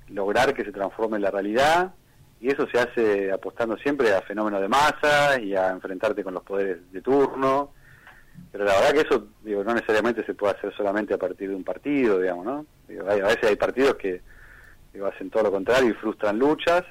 lograr 0.09 0.53
que 0.53 0.63
se 0.65 0.71
transforme 0.71 1.17
la 1.19 1.31
realidad 1.31 1.93
y 2.41 2.49
eso 2.49 2.67
se 2.67 2.77
hace 2.79 3.31
apostando 3.31 3.77
siempre 3.77 4.13
a 4.13 4.21
fenómenos 4.21 4.61
de 4.61 4.67
masa 4.67 5.39
y 5.39 5.55
a 5.55 5.69
enfrentarte 5.69 6.23
con 6.23 6.33
los 6.33 6.43
poderes 6.43 6.91
de 6.91 7.01
turno 7.01 7.71
pero 8.51 8.63
la 8.65 8.73
verdad 8.75 8.91
que 8.93 9.01
eso 9.01 9.27
digo 9.43 9.63
no 9.63 9.73
necesariamente 9.73 10.25
se 10.25 10.33
puede 10.33 10.53
hacer 10.55 10.73
solamente 10.75 11.13
a 11.13 11.17
partir 11.17 11.49
de 11.49 11.55
un 11.55 11.63
partido 11.63 12.19
digamos 12.19 12.45
no 12.45 12.65
Digo, 12.87 13.09
hay- 13.09 13.19
a 13.19 13.25
veces 13.27 13.43
hay 13.45 13.55
partidos 13.55 13.95
que 13.95 14.21
digo, 14.93 15.07
hacen 15.07 15.29
todo 15.29 15.43
lo 15.43 15.51
contrario 15.51 15.89
y 15.89 15.93
frustran 15.93 16.37
luchas 16.39 16.83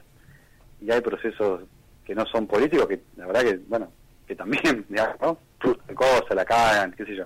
y 0.81 0.91
hay 0.91 1.01
procesos 1.01 1.63
que 2.05 2.15
no 2.15 2.27
son 2.27 2.47
políticos 2.47 2.87
que 2.89 3.01
la 3.17 3.27
verdad 3.27 3.43
que 3.43 3.57
bueno 3.69 3.91
que 4.27 4.35
también 4.37 4.85
digamos 4.89 5.17
¿no? 5.21 5.39
frustran 5.59 5.95
cosas 5.95 6.35
la 6.35 6.45
cagan 6.45 6.93
qué 6.93 7.05
sé 7.07 7.17
yo 7.17 7.25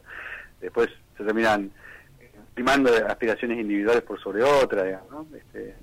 después 0.61 0.89
se 1.16 1.25
terminan 1.25 1.71
primando 2.55 2.91
aspiraciones 3.09 3.59
individuales 3.59 4.03
por 4.03 4.21
sobre 4.21 4.43
otras 4.43 4.85
digamos 4.85 5.11
¿no? 5.11 5.27
este, 5.37 5.75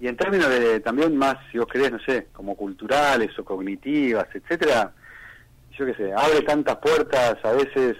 y 0.00 0.08
en 0.08 0.16
términos 0.16 0.48
de 0.48 0.80
también 0.80 1.16
más 1.16 1.36
si 1.50 1.58
vos 1.58 1.66
querés 1.68 1.92
no 1.92 1.98
sé 2.00 2.28
como 2.32 2.56
culturales 2.56 3.36
o 3.38 3.44
cognitivas 3.44 4.26
etcétera 4.34 4.92
yo 5.86 5.86
qué 5.86 5.94
sé, 6.04 6.12
abre 6.12 6.42
tantas 6.42 6.76
puertas 6.78 7.44
a 7.44 7.52
veces, 7.52 7.96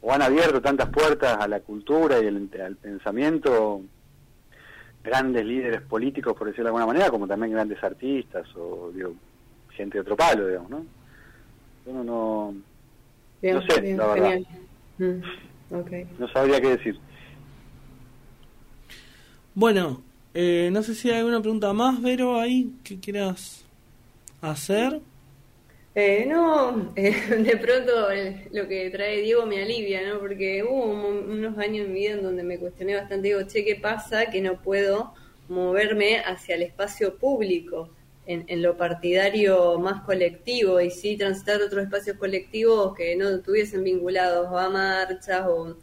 o 0.00 0.12
han 0.12 0.22
abierto 0.22 0.60
tantas 0.60 0.88
puertas 0.90 1.36
a 1.40 1.48
la 1.48 1.60
cultura 1.60 2.18
y 2.20 2.26
el- 2.26 2.50
al 2.64 2.76
pensamiento, 2.76 3.82
grandes 5.02 5.44
líderes 5.44 5.82
políticos, 5.82 6.34
por 6.36 6.46
decirlo 6.46 6.64
de 6.64 6.68
alguna 6.70 6.86
manera, 6.86 7.10
como 7.10 7.26
también 7.26 7.52
grandes 7.52 7.82
artistas 7.82 8.46
o 8.56 8.90
digo, 8.94 9.14
gente 9.70 9.98
de 9.98 10.02
otro 10.02 10.16
palo, 10.16 10.46
digamos, 10.46 10.70
¿no? 10.70 10.86
Uno 11.86 12.04
no, 12.04 12.54
Bien, 13.42 13.56
no 13.56 13.62
sé, 13.62 13.80
bien, 13.80 13.98
la 13.98 14.06
verdad. 14.06 14.38
Mm, 14.98 15.22
no 16.18 16.28
sabría 16.28 16.60
qué 16.60 16.68
decir. 16.76 16.98
Bueno, 19.54 20.02
eh, 20.32 20.70
no 20.72 20.82
sé 20.82 20.94
si 20.94 21.10
hay 21.10 21.18
alguna 21.18 21.40
pregunta 21.40 21.72
más, 21.72 22.00
Vero, 22.00 22.40
ahí 22.40 22.72
que 22.82 22.98
quieras 22.98 23.64
hacer. 24.40 25.00
Eh, 25.94 26.26
no, 26.26 26.92
eh, 26.96 27.12
de 27.38 27.56
pronto 27.56 27.92
lo 28.52 28.68
que 28.68 28.90
trae 28.90 29.20
Diego 29.22 29.46
me 29.46 29.62
alivia, 29.62 30.06
¿no? 30.08 30.18
Porque 30.18 30.62
hubo 30.64 30.86
un- 30.86 31.30
unos 31.30 31.56
años 31.58 31.86
en 31.86 31.92
mi 31.92 32.00
vida 32.00 32.12
en 32.14 32.22
donde 32.22 32.42
me 32.42 32.58
cuestioné 32.58 32.94
bastante, 32.96 33.28
digo, 33.28 33.42
che, 33.46 33.64
¿qué 33.64 33.76
pasa 33.76 34.26
que 34.30 34.40
no 34.40 34.60
puedo 34.62 35.14
moverme 35.48 36.18
hacia 36.20 36.56
el 36.56 36.62
espacio 36.62 37.16
público, 37.18 37.90
en, 38.26 38.62
lo 38.62 38.76
partidario 38.76 39.78
más 39.78 40.02
colectivo, 40.04 40.80
y 40.80 40.90
sí 40.90 41.16
transitar 41.16 41.60
otros 41.62 41.84
espacios 41.84 42.16
colectivos 42.16 42.94
que 42.96 43.14
no 43.16 43.28
estuviesen 43.28 43.84
vinculados 43.84 44.48
a 44.50 44.70
marchas 44.70 45.46
o, 45.46 45.76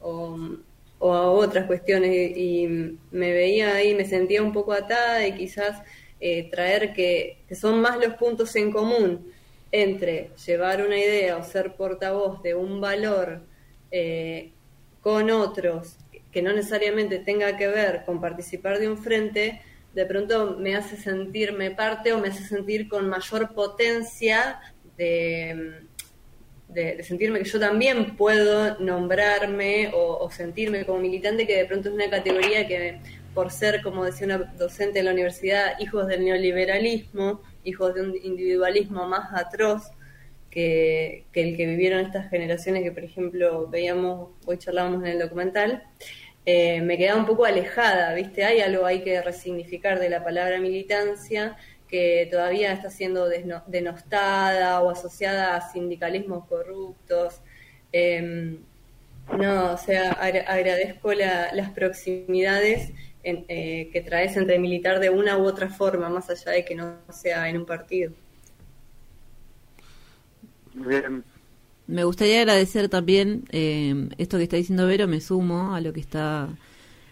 o, 0.00 1.12
a 1.12 1.30
otras 1.30 1.66
cuestiones? 1.66 2.36
Y 2.36 2.66
me 3.10 3.32
veía 3.32 3.74
ahí, 3.76 3.94
me 3.94 4.04
sentía 4.04 4.42
un 4.42 4.52
poco 4.52 4.72
atada 4.72 5.26
y 5.26 5.34
quizás 5.36 5.82
eh, 6.20 6.48
traer 6.50 6.92
que 6.92 7.38
son 7.54 7.80
más 7.80 7.98
los 7.98 8.14
puntos 8.14 8.54
en 8.56 8.72
común 8.72 9.30
entre 9.74 10.30
llevar 10.46 10.86
una 10.86 10.96
idea 10.96 11.36
o 11.36 11.42
ser 11.42 11.74
portavoz 11.74 12.40
de 12.44 12.54
un 12.54 12.80
valor 12.80 13.42
eh, 13.90 14.52
con 15.00 15.32
otros 15.32 15.96
que 16.30 16.42
no 16.42 16.52
necesariamente 16.52 17.18
tenga 17.18 17.56
que 17.56 17.66
ver 17.66 18.04
con 18.06 18.20
participar 18.20 18.78
de 18.78 18.88
un 18.88 18.96
frente, 18.96 19.62
de 19.92 20.06
pronto 20.06 20.56
me 20.60 20.76
hace 20.76 20.96
sentirme 20.96 21.72
parte 21.72 22.12
o 22.12 22.20
me 22.20 22.28
hace 22.28 22.44
sentir 22.44 22.88
con 22.88 23.08
mayor 23.08 23.52
potencia 23.52 24.60
de, 24.96 25.82
sentirme 27.02 27.40
que 27.40 27.44
yo 27.44 27.58
también 27.58 28.16
puedo 28.16 28.78
nombrarme 28.78 29.90
o, 29.92 30.18
o 30.18 30.30
sentirme 30.30 30.86
como 30.86 31.00
militante, 31.00 31.48
que 31.48 31.56
de 31.56 31.64
pronto 31.64 31.88
es 31.88 31.94
una 31.96 32.10
categoría 32.10 32.68
que 32.68 33.00
por 33.34 33.50
ser, 33.50 33.82
como 33.82 34.04
decía 34.04 34.26
una 34.26 34.38
docente 34.38 35.00
en 35.00 35.06
la 35.06 35.12
universidad, 35.12 35.80
hijos 35.80 36.06
del 36.06 36.24
neoliberalismo, 36.24 37.42
hijos 37.64 37.94
de 37.94 38.02
un 38.02 38.14
individualismo 38.22 39.06
más 39.08 39.32
atroz 39.32 39.90
que, 40.50 41.24
el 41.32 41.56
que 41.56 41.66
vivieron 41.66 42.00
estas 42.00 42.30
generaciones 42.30 42.82
que, 42.84 42.92
por 42.92 43.02
ejemplo, 43.04 43.66
veíamos, 43.68 44.30
hoy 44.46 44.56
charlábamos 44.58 45.02
en 45.02 45.08
el 45.12 45.18
documental, 45.18 45.82
eh, 46.46 46.80
me 46.82 46.96
quedaba 46.98 47.18
un 47.18 47.26
poco 47.26 47.44
alejada, 47.44 48.14
¿viste? 48.14 48.44
Hay 48.44 48.60
algo 48.60 48.86
hay 48.86 49.00
que 49.02 49.20
resignificar 49.22 49.98
de 49.98 50.10
la 50.10 50.22
palabra 50.22 50.60
militancia 50.60 51.56
que 51.88 52.28
todavía 52.30 52.72
está 52.72 52.90
siendo 52.90 53.28
denostada 53.66 54.80
o 54.82 54.90
asociada 54.90 55.56
a 55.56 55.72
sindicalismos 55.72 56.46
corruptos. 56.46 57.40
Eh, 57.92 58.58
no, 59.38 59.72
o 59.72 59.76
sea, 59.78 60.12
agra- 60.12 60.44
agradezco 60.46 61.14
la- 61.14 61.52
las 61.54 61.70
proximidades 61.70 62.92
en- 63.24 63.44
eh, 63.48 63.90
que 63.92 64.00
traes 64.02 64.36
entre 64.36 64.58
militar 64.58 65.00
de 65.00 65.10
una 65.10 65.38
u 65.38 65.44
otra 65.46 65.68
forma, 65.70 66.08
más 66.08 66.30
allá 66.30 66.52
de 66.52 66.64
que 66.64 66.74
no 66.74 66.98
sea 67.12 67.48
en 67.48 67.56
un 67.58 67.66
partido. 67.66 68.12
Bien, 70.74 71.24
Me 71.86 72.04
gustaría 72.04 72.40
agradecer 72.40 72.88
también 72.88 73.44
eh, 73.50 74.08
esto 74.18 74.38
que 74.38 74.44
está 74.44 74.56
diciendo 74.56 74.86
Vero, 74.86 75.06
me 75.06 75.20
sumo 75.20 75.74
a 75.74 75.80
lo 75.82 75.92
que 75.92 76.00
está 76.00 76.58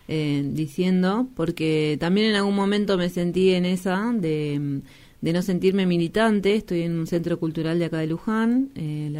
eh, 0.08 0.42
diciendo, 0.52 1.28
porque 1.36 1.96
también 2.00 2.28
en 2.30 2.36
algún 2.36 2.54
momento 2.56 2.96
me 2.98 3.10
sentí 3.10 3.50
en 3.54 3.66
esa 3.66 4.12
de, 4.14 4.82
de 5.20 5.32
no 5.34 5.42
sentirme 5.42 5.86
militante. 5.86 6.54
Estoy 6.56 6.82
en 6.82 6.98
un 6.98 7.06
centro 7.06 7.38
cultural 7.40 7.78
de 7.78 7.84
acá 7.86 7.98
de 7.98 8.06
Luján, 8.08 8.70
eh, 8.76 9.06
el 9.08 9.16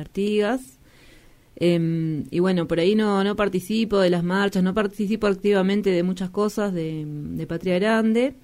Em, 1.56 2.24
y 2.30 2.40
bueno, 2.40 2.66
por 2.66 2.80
ahí 2.80 2.94
no, 2.94 3.22
no 3.24 3.36
participo 3.36 3.98
de 3.98 4.10
las 4.10 4.24
marchas, 4.24 4.62
no 4.62 4.74
participo 4.74 5.26
activamente 5.26 5.90
de 5.90 6.02
muchas 6.02 6.30
cosas 6.30 6.72
de, 6.72 7.04
de 7.06 7.46
Patria 7.46 7.78
Grande. 7.78 8.34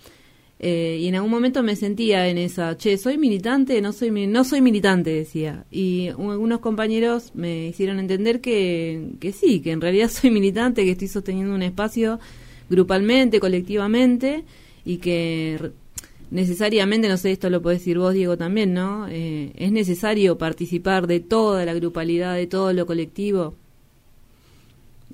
Eh, 0.61 0.99
y 1.01 1.07
en 1.07 1.15
algún 1.15 1.31
momento 1.31 1.63
me 1.63 1.77
sentía 1.77 2.27
en 2.29 2.37
esa, 2.37 2.77
che, 2.77 2.99
soy 2.99 3.17
militante, 3.17 3.81
no 3.81 3.93
soy, 3.93 4.11
no 4.11 4.45
soy 4.45 4.61
militante, 4.61 5.11
decía. 5.11 5.65
Y 5.71 6.09
algunos 6.09 6.59
compañeros 6.61 7.33
me 7.35 7.69
hicieron 7.69 8.01
entender 8.01 8.41
que, 8.41 9.13
que 9.21 9.33
sí, 9.33 9.61
que 9.61 9.71
en 9.73 9.81
realidad 9.81 10.09
soy 10.11 10.31
militante, 10.31 10.85
que 10.85 10.93
estoy 10.93 11.09
sosteniendo 11.09 11.55
un 11.55 11.63
espacio 11.63 12.19
grupalmente, 12.69 13.41
colectivamente, 13.41 14.45
y 14.85 14.99
que 14.99 15.73
necesariamente, 16.31 17.09
no 17.09 17.16
sé, 17.16 17.33
esto 17.33 17.51
lo 17.51 17.62
podés 17.62 17.79
decir 17.79 17.99
vos, 17.99 18.12
Diego, 18.12 18.37
también, 18.37 18.74
¿no? 18.74 19.09
Eh, 19.09 19.53
es 19.57 19.72
necesario 19.72 20.39
participar 20.39 21.07
de 21.07 21.20
toda 21.20 21.64
la 21.64 21.74
grupalidad, 21.74 22.35
de 22.35 22.47
todo 22.47 22.72
lo 22.72 22.87
colectivo. 22.87 23.55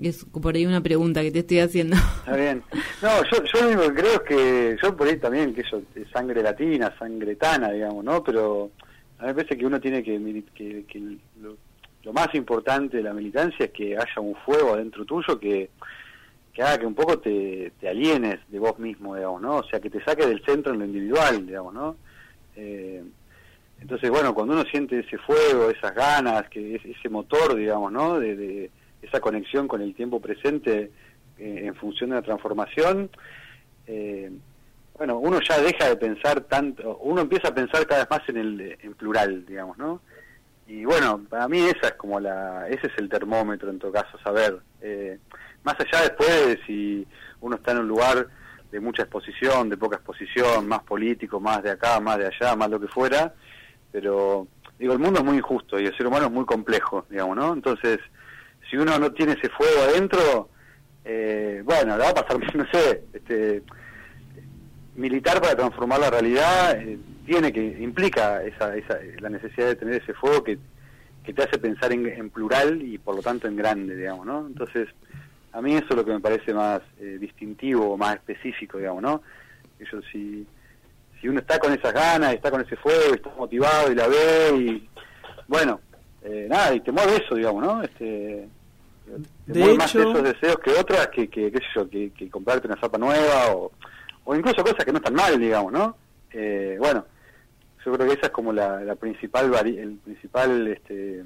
Es 0.00 0.24
por 0.24 0.56
ahí 0.56 0.66
una 0.66 0.82
pregunta 0.82 1.22
que 1.22 1.30
te 1.30 1.40
estoy 1.40 1.60
haciendo. 1.60 1.96
Está 1.96 2.36
bien. 2.36 2.62
No, 3.00 3.08
yo, 3.30 3.44
yo 3.44 3.60
lo 3.60 3.68
único 3.68 3.82
que 3.94 4.00
creo 4.00 4.12
es 4.14 4.20
que 4.22 4.76
yo 4.82 4.96
por 4.96 5.06
ahí 5.06 5.16
también, 5.18 5.54
que 5.54 5.60
eso, 5.60 5.82
es 5.94 6.08
sangre 6.10 6.42
latina, 6.42 6.92
sangre 6.98 7.36
tana, 7.36 7.70
digamos, 7.70 8.04
¿no? 8.04 8.22
Pero 8.24 8.70
a 9.18 9.22
mí 9.22 9.28
me 9.28 9.34
parece 9.34 9.56
que 9.56 9.66
uno 9.66 9.80
tiene 9.80 10.02
que, 10.02 10.42
que, 10.52 10.84
que 10.84 10.98
lo, 11.40 11.56
lo 12.02 12.12
más 12.12 12.34
importante 12.34 12.96
de 12.96 13.04
la 13.04 13.14
militancia 13.14 13.66
es 13.66 13.70
que 13.70 13.96
haya 13.96 14.20
un 14.20 14.34
fuego 14.44 14.74
adentro 14.74 15.04
tuyo 15.04 15.38
que, 15.38 15.70
que 16.54 16.62
haga 16.62 16.78
que 16.78 16.86
un 16.86 16.94
poco 16.94 17.18
te, 17.18 17.72
te 17.80 17.88
alienes 17.88 18.38
de 18.48 18.58
vos 18.60 18.78
mismo, 18.78 19.16
digamos, 19.16 19.42
¿no? 19.42 19.56
O 19.58 19.64
sea, 19.64 19.80
que 19.80 19.90
te 19.90 20.02
saque 20.04 20.24
del 20.26 20.42
centro 20.44 20.72
en 20.72 20.78
lo 20.78 20.84
individual, 20.84 21.44
digamos, 21.46 21.74
¿no? 21.74 21.96
Eh, 22.56 23.02
entonces, 23.80 24.08
bueno, 24.08 24.32
cuando 24.34 24.54
uno 24.54 24.62
siente 24.70 25.00
ese 25.00 25.18
fuego, 25.18 25.68
esas 25.70 25.94
ganas, 25.94 26.48
que 26.48 26.76
es- 26.76 26.84
ese 26.84 27.08
motor, 27.08 27.54
digamos, 27.56 27.90
¿no? 27.92 28.20
De, 28.20 28.36
de 28.36 28.70
esa 29.02 29.20
conexión 29.20 29.66
con 29.68 29.82
el 29.82 29.94
tiempo 29.94 30.20
presente 30.20 30.90
eh, 31.38 31.62
en 31.64 31.74
función 31.74 32.10
de 32.10 32.16
la 32.16 32.22
transformación, 32.22 33.10
eh, 33.88 34.30
bueno, 34.96 35.18
uno 35.18 35.40
ya 35.40 35.60
deja 35.60 35.88
de 35.88 35.96
pensar 35.96 36.42
tanto, 36.42 36.98
uno 36.98 37.20
empieza 37.22 37.48
a 37.48 37.54
pensar 37.54 37.84
cada 37.86 38.02
vez 38.02 38.10
más 38.10 38.28
en 38.28 38.36
el 38.36 38.78
en 38.80 38.94
plural, 38.94 39.44
digamos, 39.44 39.76
¿no? 39.76 40.00
Y 40.68 40.84
bueno, 40.84 41.20
para 41.28 41.48
mí 41.48 41.58
esa 41.58 41.88
es 41.88 41.94
como 41.94 42.20
la, 42.20 42.68
ese 42.68 42.86
es 42.86 42.92
el 42.98 43.08
termómetro 43.08 43.68
en 43.70 43.78
todo 43.80 43.90
caso, 43.92 44.16
saber, 44.22 44.60
eh, 44.80 45.18
más 45.64 45.76
allá 45.80 46.02
después 46.02 46.46
de 46.46 46.60
si 46.66 47.06
uno 47.40 47.56
está 47.56 47.72
en 47.72 47.78
un 47.78 47.88
lugar 47.88 48.28
de 48.70 48.80
mucha 48.80 49.02
exposición, 49.02 49.68
de 49.68 49.76
poca 49.76 49.96
exposición, 49.96 50.66
más 50.66 50.82
político, 50.82 51.40
más 51.40 51.62
de 51.62 51.70
acá, 51.70 52.00
más 52.00 52.18
de 52.18 52.26
allá, 52.26 52.56
más 52.56 52.70
lo 52.70 52.80
que 52.80 52.88
fuera, 52.88 53.34
pero 53.92 54.46
digo, 54.78 54.92
el 54.92 54.98
mundo 54.98 55.20
es 55.20 55.24
muy 55.24 55.36
injusto 55.36 55.78
y 55.78 55.86
el 55.86 55.96
ser 55.96 56.06
humano 56.06 56.26
es 56.26 56.32
muy 56.32 56.44
complejo, 56.44 57.06
digamos, 57.08 57.36
¿no? 57.36 57.52
Entonces, 57.52 58.00
si 58.68 58.76
uno 58.76 58.98
no 58.98 59.12
tiene 59.12 59.32
ese 59.32 59.48
fuego 59.48 59.82
adentro, 59.82 60.48
eh, 61.04 61.62
bueno, 61.64 61.96
le 61.96 62.02
va 62.02 62.10
a 62.10 62.14
pasar, 62.14 62.38
no 62.54 62.66
sé, 62.72 63.04
este, 63.12 63.62
militar 64.96 65.40
para 65.40 65.54
transformar 65.54 66.00
la 66.00 66.10
realidad 66.10 66.76
eh, 66.76 66.98
tiene 67.26 67.52
que 67.52 67.62
implica 67.80 68.42
esa, 68.42 68.76
esa, 68.76 68.98
la 69.20 69.28
necesidad 69.28 69.68
de 69.68 69.76
tener 69.76 70.02
ese 70.02 70.14
fuego 70.14 70.44
que, 70.44 70.58
que 71.24 71.32
te 71.32 71.42
hace 71.42 71.58
pensar 71.58 71.92
en, 71.92 72.06
en 72.06 72.30
plural 72.30 72.82
y 72.82 72.98
por 72.98 73.16
lo 73.16 73.22
tanto 73.22 73.48
en 73.48 73.56
grande, 73.56 73.96
digamos, 73.96 74.26
¿no? 74.26 74.46
Entonces, 74.46 74.88
a 75.54 75.62
mí 75.62 75.74
eso 75.74 75.86
es 75.90 75.96
lo 75.96 76.04
que 76.04 76.12
me 76.12 76.20
parece 76.20 76.52
más 76.52 76.82
eh, 77.00 77.16
distintivo, 77.20 77.96
más 77.96 78.16
específico, 78.16 78.76
digamos, 78.78 79.02
¿no? 79.02 79.22
Yo 79.90 80.00
si, 80.12 80.46
si 81.20 81.28
uno 81.28 81.40
está 81.40 81.58
con 81.58 81.72
esas 81.72 81.92
ganas, 81.92 82.34
está 82.34 82.50
con 82.50 82.60
ese 82.62 82.76
fuego, 82.76 83.14
está 83.14 83.30
motivado 83.38 83.90
y 83.90 83.94
la 83.94 84.08
ve 84.08 84.50
y 84.56 84.88
bueno, 85.46 85.80
eh, 86.22 86.46
nada, 86.48 86.74
y 86.74 86.80
te 86.80 86.90
mueve 86.92 87.16
eso, 87.24 87.34
digamos, 87.34 87.62
¿no? 87.62 87.82
Este, 87.82 88.48
te 89.46 89.52
De 89.52 89.58
mueve 89.60 89.76
más 89.76 89.94
hecho- 89.94 90.10
esos 90.10 90.22
deseos 90.22 90.56
que 90.58 90.70
otras, 90.72 91.08
que, 91.08 91.28
que 91.28 91.52
qué 91.52 91.58
sé 91.58 91.64
yo, 91.74 91.88
que, 91.88 92.10
que 92.12 92.30
comprarte 92.30 92.66
una 92.66 92.80
zapa 92.80 92.98
nueva 92.98 93.54
o, 93.54 93.70
o 94.24 94.34
incluso 94.34 94.62
cosas 94.62 94.84
que 94.84 94.92
no 94.92 94.98
están 94.98 95.14
mal, 95.14 95.38
digamos, 95.38 95.72
¿no? 95.72 95.96
Eh, 96.32 96.76
bueno, 96.80 97.04
yo 97.84 97.92
creo 97.92 98.08
que 98.08 98.14
esa 98.14 98.26
es 98.26 98.32
como 98.32 98.52
la, 98.52 98.80
la 98.80 98.96
principal 98.96 99.52
el 99.66 99.98
principal 100.02 100.66
este, 100.68 101.24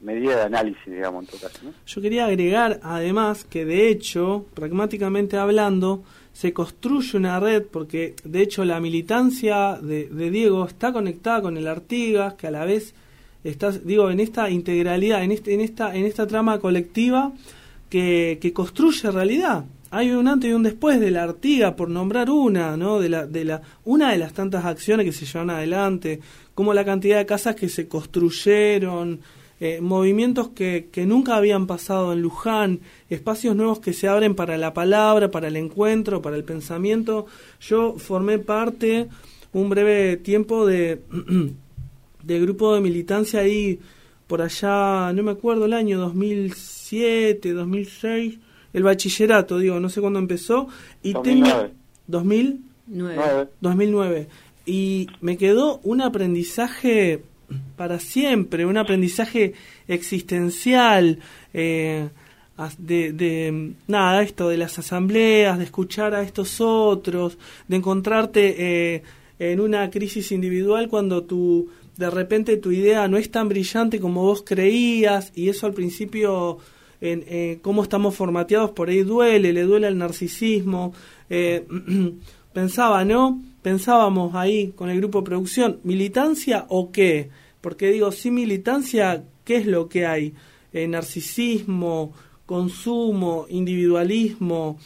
medida 0.00 0.36
de 0.36 0.42
análisis, 0.42 0.86
digamos, 0.86 1.24
en 1.24 1.30
todo 1.30 1.40
caso. 1.48 1.60
Yo 1.86 2.00
quería 2.00 2.26
agregar 2.26 2.80
además 2.82 3.44
que 3.44 3.64
de 3.64 3.88
hecho, 3.88 4.46
pragmáticamente 4.54 5.36
hablando, 5.36 6.02
se 6.32 6.52
construye 6.52 7.16
una 7.16 7.40
red 7.40 7.64
porque 7.64 8.14
de 8.22 8.42
hecho 8.42 8.64
la 8.64 8.78
militancia 8.80 9.78
de, 9.82 10.08
de 10.08 10.30
Diego 10.30 10.64
está 10.66 10.92
conectada 10.92 11.42
con 11.42 11.56
el 11.56 11.66
Artigas, 11.66 12.34
que 12.34 12.46
a 12.46 12.50
la 12.52 12.64
vez 12.64 12.94
está, 13.42 13.72
digo, 13.72 14.10
en 14.10 14.20
esta 14.20 14.48
integralidad, 14.50 15.24
en, 15.24 15.32
este, 15.32 15.54
en, 15.54 15.60
esta, 15.60 15.94
en 15.96 16.04
esta 16.04 16.26
trama 16.26 16.60
colectiva 16.60 17.32
que, 17.90 18.38
que 18.40 18.52
construye 18.52 19.10
realidad. 19.10 19.64
Hay 19.90 20.10
un 20.10 20.28
antes 20.28 20.50
y 20.50 20.52
un 20.52 20.62
después 20.62 21.00
de 21.00 21.10
la 21.10 21.22
Artiga, 21.22 21.74
por 21.74 21.88
nombrar 21.88 22.28
una, 22.28 22.76
¿no? 22.76 23.00
De 23.00 23.08
la, 23.08 23.26
de 23.26 23.44
la, 23.44 23.62
una 23.84 24.12
de 24.12 24.18
las 24.18 24.34
tantas 24.34 24.66
acciones 24.66 25.06
que 25.06 25.12
se 25.12 25.24
llevan 25.24 25.48
adelante, 25.48 26.20
como 26.54 26.74
la 26.74 26.84
cantidad 26.84 27.16
de 27.16 27.24
casas 27.24 27.56
que 27.56 27.70
se 27.70 27.88
construyeron, 27.88 29.20
eh, 29.60 29.80
movimientos 29.80 30.48
que, 30.50 30.88
que 30.92 31.06
nunca 31.06 31.36
habían 31.36 31.66
pasado 31.66 32.12
en 32.12 32.22
Luján, 32.22 32.80
espacios 33.10 33.56
nuevos 33.56 33.80
que 33.80 33.92
se 33.92 34.08
abren 34.08 34.34
para 34.34 34.56
la 34.56 34.74
palabra, 34.74 35.30
para 35.30 35.48
el 35.48 35.56
encuentro, 35.56 36.22
para 36.22 36.36
el 36.36 36.44
pensamiento. 36.44 37.26
Yo 37.60 37.96
formé 37.98 38.38
parte 38.38 39.08
un 39.52 39.68
breve 39.68 40.16
tiempo 40.16 40.66
de, 40.66 41.00
de 42.22 42.40
grupo 42.40 42.74
de 42.74 42.80
militancia 42.80 43.40
ahí 43.40 43.80
por 44.26 44.42
allá, 44.42 45.12
no 45.12 45.22
me 45.22 45.30
acuerdo 45.30 45.64
el 45.64 45.72
año, 45.72 45.98
2007, 45.98 47.52
2006, 47.52 48.38
el 48.74 48.82
bachillerato, 48.82 49.58
digo, 49.58 49.80
no 49.80 49.88
sé 49.88 50.00
cuándo 50.02 50.18
empezó. 50.18 50.68
Y 51.02 51.14
2009. 51.14 51.60
tengo... 51.60 51.74
2000 52.06 52.68
Nueve. 52.90 53.48
2009. 53.60 54.28
Y 54.66 55.08
me 55.20 55.36
quedó 55.36 55.80
un 55.82 56.00
aprendizaje 56.00 57.22
para 57.76 57.98
siempre, 57.98 58.66
un 58.66 58.76
aprendizaje 58.76 59.54
existencial, 59.86 61.18
eh, 61.54 62.08
de, 62.78 63.12
de 63.12 63.72
nada, 63.86 64.22
esto 64.22 64.48
de 64.48 64.56
las 64.56 64.78
asambleas, 64.78 65.58
de 65.58 65.64
escuchar 65.64 66.14
a 66.14 66.22
estos 66.22 66.60
otros, 66.60 67.38
de 67.68 67.76
encontrarte 67.76 68.94
eh, 68.94 69.02
en 69.38 69.60
una 69.60 69.88
crisis 69.90 70.32
individual 70.32 70.88
cuando 70.88 71.22
tu, 71.22 71.68
de 71.96 72.10
repente 72.10 72.56
tu 72.56 72.72
idea 72.72 73.06
no 73.06 73.16
es 73.16 73.30
tan 73.30 73.48
brillante 73.48 74.00
como 74.00 74.22
vos 74.22 74.42
creías 74.44 75.32
y 75.36 75.48
eso 75.48 75.66
al 75.66 75.74
principio 75.74 76.58
en 77.00 77.24
eh, 77.28 77.58
cómo 77.62 77.82
estamos 77.82 78.16
formateados 78.16 78.72
por 78.72 78.88
ahí 78.88 79.02
duele, 79.02 79.52
le 79.52 79.62
duele 79.62 79.86
al 79.86 79.98
narcisismo. 79.98 80.92
Eh, 81.30 81.64
pensaba, 82.52 83.04
¿no? 83.04 83.40
Pensábamos 83.62 84.34
ahí 84.34 84.72
con 84.76 84.88
el 84.90 84.98
grupo 84.98 85.20
de 85.20 85.26
producción, 85.26 85.80
¿militancia 85.84 86.66
o 86.68 86.92
qué? 86.92 87.30
Porque 87.60 87.90
digo, 87.90 88.12
sí, 88.12 88.30
militancia, 88.30 89.24
¿qué 89.44 89.56
es 89.56 89.66
lo 89.66 89.88
que 89.88 90.06
hay? 90.06 90.34
Eh, 90.72 90.86
narcisismo, 90.86 92.12
consumo, 92.46 93.46
individualismo, 93.48 94.78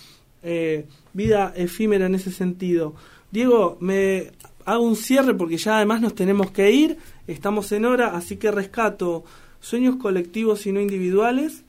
eh, 0.42 0.86
vida 1.12 1.52
efímera 1.54 2.06
en 2.06 2.14
ese 2.14 2.32
sentido. 2.32 2.94
Diego, 3.30 3.76
me 3.80 4.32
hago 4.64 4.84
un 4.84 4.96
cierre 4.96 5.34
porque 5.34 5.56
ya 5.56 5.76
además 5.76 6.00
nos 6.00 6.14
tenemos 6.14 6.50
que 6.50 6.70
ir, 6.70 6.98
estamos 7.26 7.70
en 7.72 7.84
hora, 7.84 8.16
así 8.16 8.36
que 8.36 8.50
rescato 8.50 9.24
sueños 9.60 9.96
colectivos 9.96 10.66
y 10.66 10.72
no 10.72 10.80
individuales 10.80 11.64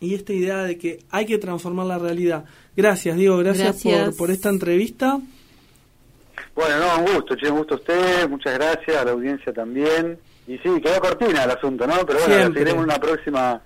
y 0.00 0.14
esta 0.14 0.32
idea 0.32 0.64
de 0.64 0.76
que 0.78 1.04
hay 1.10 1.26
que 1.26 1.38
transformar 1.38 1.86
la 1.86 1.98
realidad. 1.98 2.44
Gracias, 2.76 3.16
Diego, 3.16 3.38
gracias, 3.38 3.82
Gracias. 3.82 4.08
Por, 4.08 4.16
por 4.16 4.30
esta 4.30 4.48
entrevista. 4.48 5.20
Bueno, 6.54 6.76
no, 6.78 6.98
un 7.04 7.14
gusto, 7.14 7.34
che, 7.36 7.48
un 7.50 7.58
gusto 7.58 7.74
a 7.74 7.76
usted, 7.78 8.28
muchas 8.28 8.54
gracias, 8.54 8.96
a 8.96 9.04
la 9.04 9.12
audiencia 9.12 9.52
también. 9.52 10.18
Y 10.46 10.58
sí, 10.58 10.68
quedó 10.82 11.00
cortina 11.00 11.44
el 11.44 11.50
asunto, 11.50 11.86
¿no? 11.86 11.94
Pero 12.06 12.18
bueno, 12.26 12.44
seguiremos 12.52 12.74
en 12.74 12.90
una 12.90 12.98
próxima, 12.98 13.60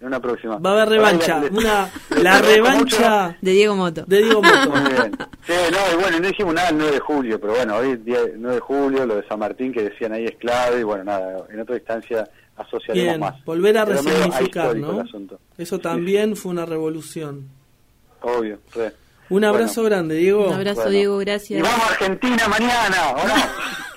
en 0.00 0.06
una 0.06 0.20
próxima. 0.20 0.58
Va 0.58 0.70
a 0.70 0.72
haber 0.72 0.88
revancha, 0.88 1.42
una, 1.52 1.88
la 2.22 2.40
revancha 2.40 3.36
De 3.40 3.50
Diego 3.52 3.76
Moto. 3.76 4.04
de 4.06 4.22
Diego 4.22 4.42
Moto. 4.42 4.70
Muy 4.70 4.90
bien. 4.92 5.12
Sí, 5.46 5.52
no, 5.70 5.78
y 5.98 6.02
bueno, 6.02 6.18
no 6.20 6.26
dijimos 6.28 6.54
nada 6.54 6.68
el 6.70 6.78
9 6.78 6.92
de 6.92 7.00
julio, 7.00 7.40
pero 7.40 7.54
bueno, 7.54 7.76
hoy 7.76 7.96
día 7.96 8.18
9 8.36 8.54
de 8.56 8.60
julio, 8.60 9.06
lo 9.06 9.16
de 9.16 9.26
San 9.28 9.38
Martín 9.38 9.72
que 9.72 9.82
decían 9.82 10.12
ahí 10.12 10.24
es 10.24 10.36
clave, 10.38 10.80
y 10.80 10.82
bueno, 10.84 11.04
nada, 11.04 11.44
en 11.50 11.60
otra 11.60 11.76
instancia 11.76 12.28
asociaremos 12.56 12.94
Bien, 13.08 13.20
más. 13.20 13.44
volver 13.44 13.78
a 13.78 13.84
Pero 13.86 14.02
resignificar, 14.02 14.76
¿no? 14.76 14.92
el 15.00 15.06
asunto. 15.06 15.38
Eso 15.58 15.78
también 15.78 16.34
fue 16.36 16.50
una 16.52 16.64
revolución. 16.66 17.48
Obvio, 18.22 18.58
re. 18.74 18.92
Un 19.32 19.44
abrazo 19.44 19.82
grande, 19.84 20.16
Diego. 20.16 20.48
Un 20.48 20.54
abrazo, 20.54 20.82
Bueno. 20.82 20.90
Diego, 20.92 21.22
Y 21.22 21.24
gracias. 21.24 21.62
vamos 21.62 21.80
a 21.80 21.92
Argentina 21.92 22.48
mañana, 22.48 23.10
¿o 23.10 23.26
no? 23.28 23.34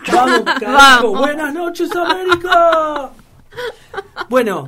Vamos, 0.14 0.40
carajo. 0.60 1.12
Vamos. 1.12 1.20
Buenas 1.20 1.54
noches, 1.54 1.90
América. 1.96 3.10
Bueno, 4.30 4.68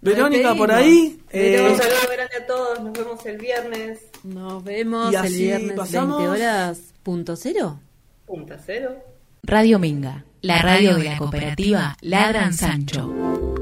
Verónica 0.00 0.54
por 0.54 0.72
ahí. 0.72 1.20
eh, 1.30 1.68
Un 1.70 1.76
saludo 1.76 1.96
grande 2.12 2.36
a 2.42 2.46
todos, 2.46 2.80
nos 2.80 2.92
vemos 2.92 3.26
el 3.26 3.36
viernes, 3.38 3.98
Nos 4.24 4.64
vemos 4.64 5.12
Y 5.12 5.16
el 5.16 5.32
viernes 5.32 5.72
pasamos. 5.76 6.18
20 6.18 6.28
horas 6.42 6.80
punto 7.02 7.36
cero. 7.36 7.78
punta 8.26 8.56
cero. 8.64 8.96
Radio 9.42 9.78
Minga, 9.78 10.24
la 10.40 10.62
radio 10.62 10.94
de 10.96 11.04
la 11.04 11.18
cooperativa 11.18 11.96
Ladran 12.00 12.54
Sancho. 12.54 13.61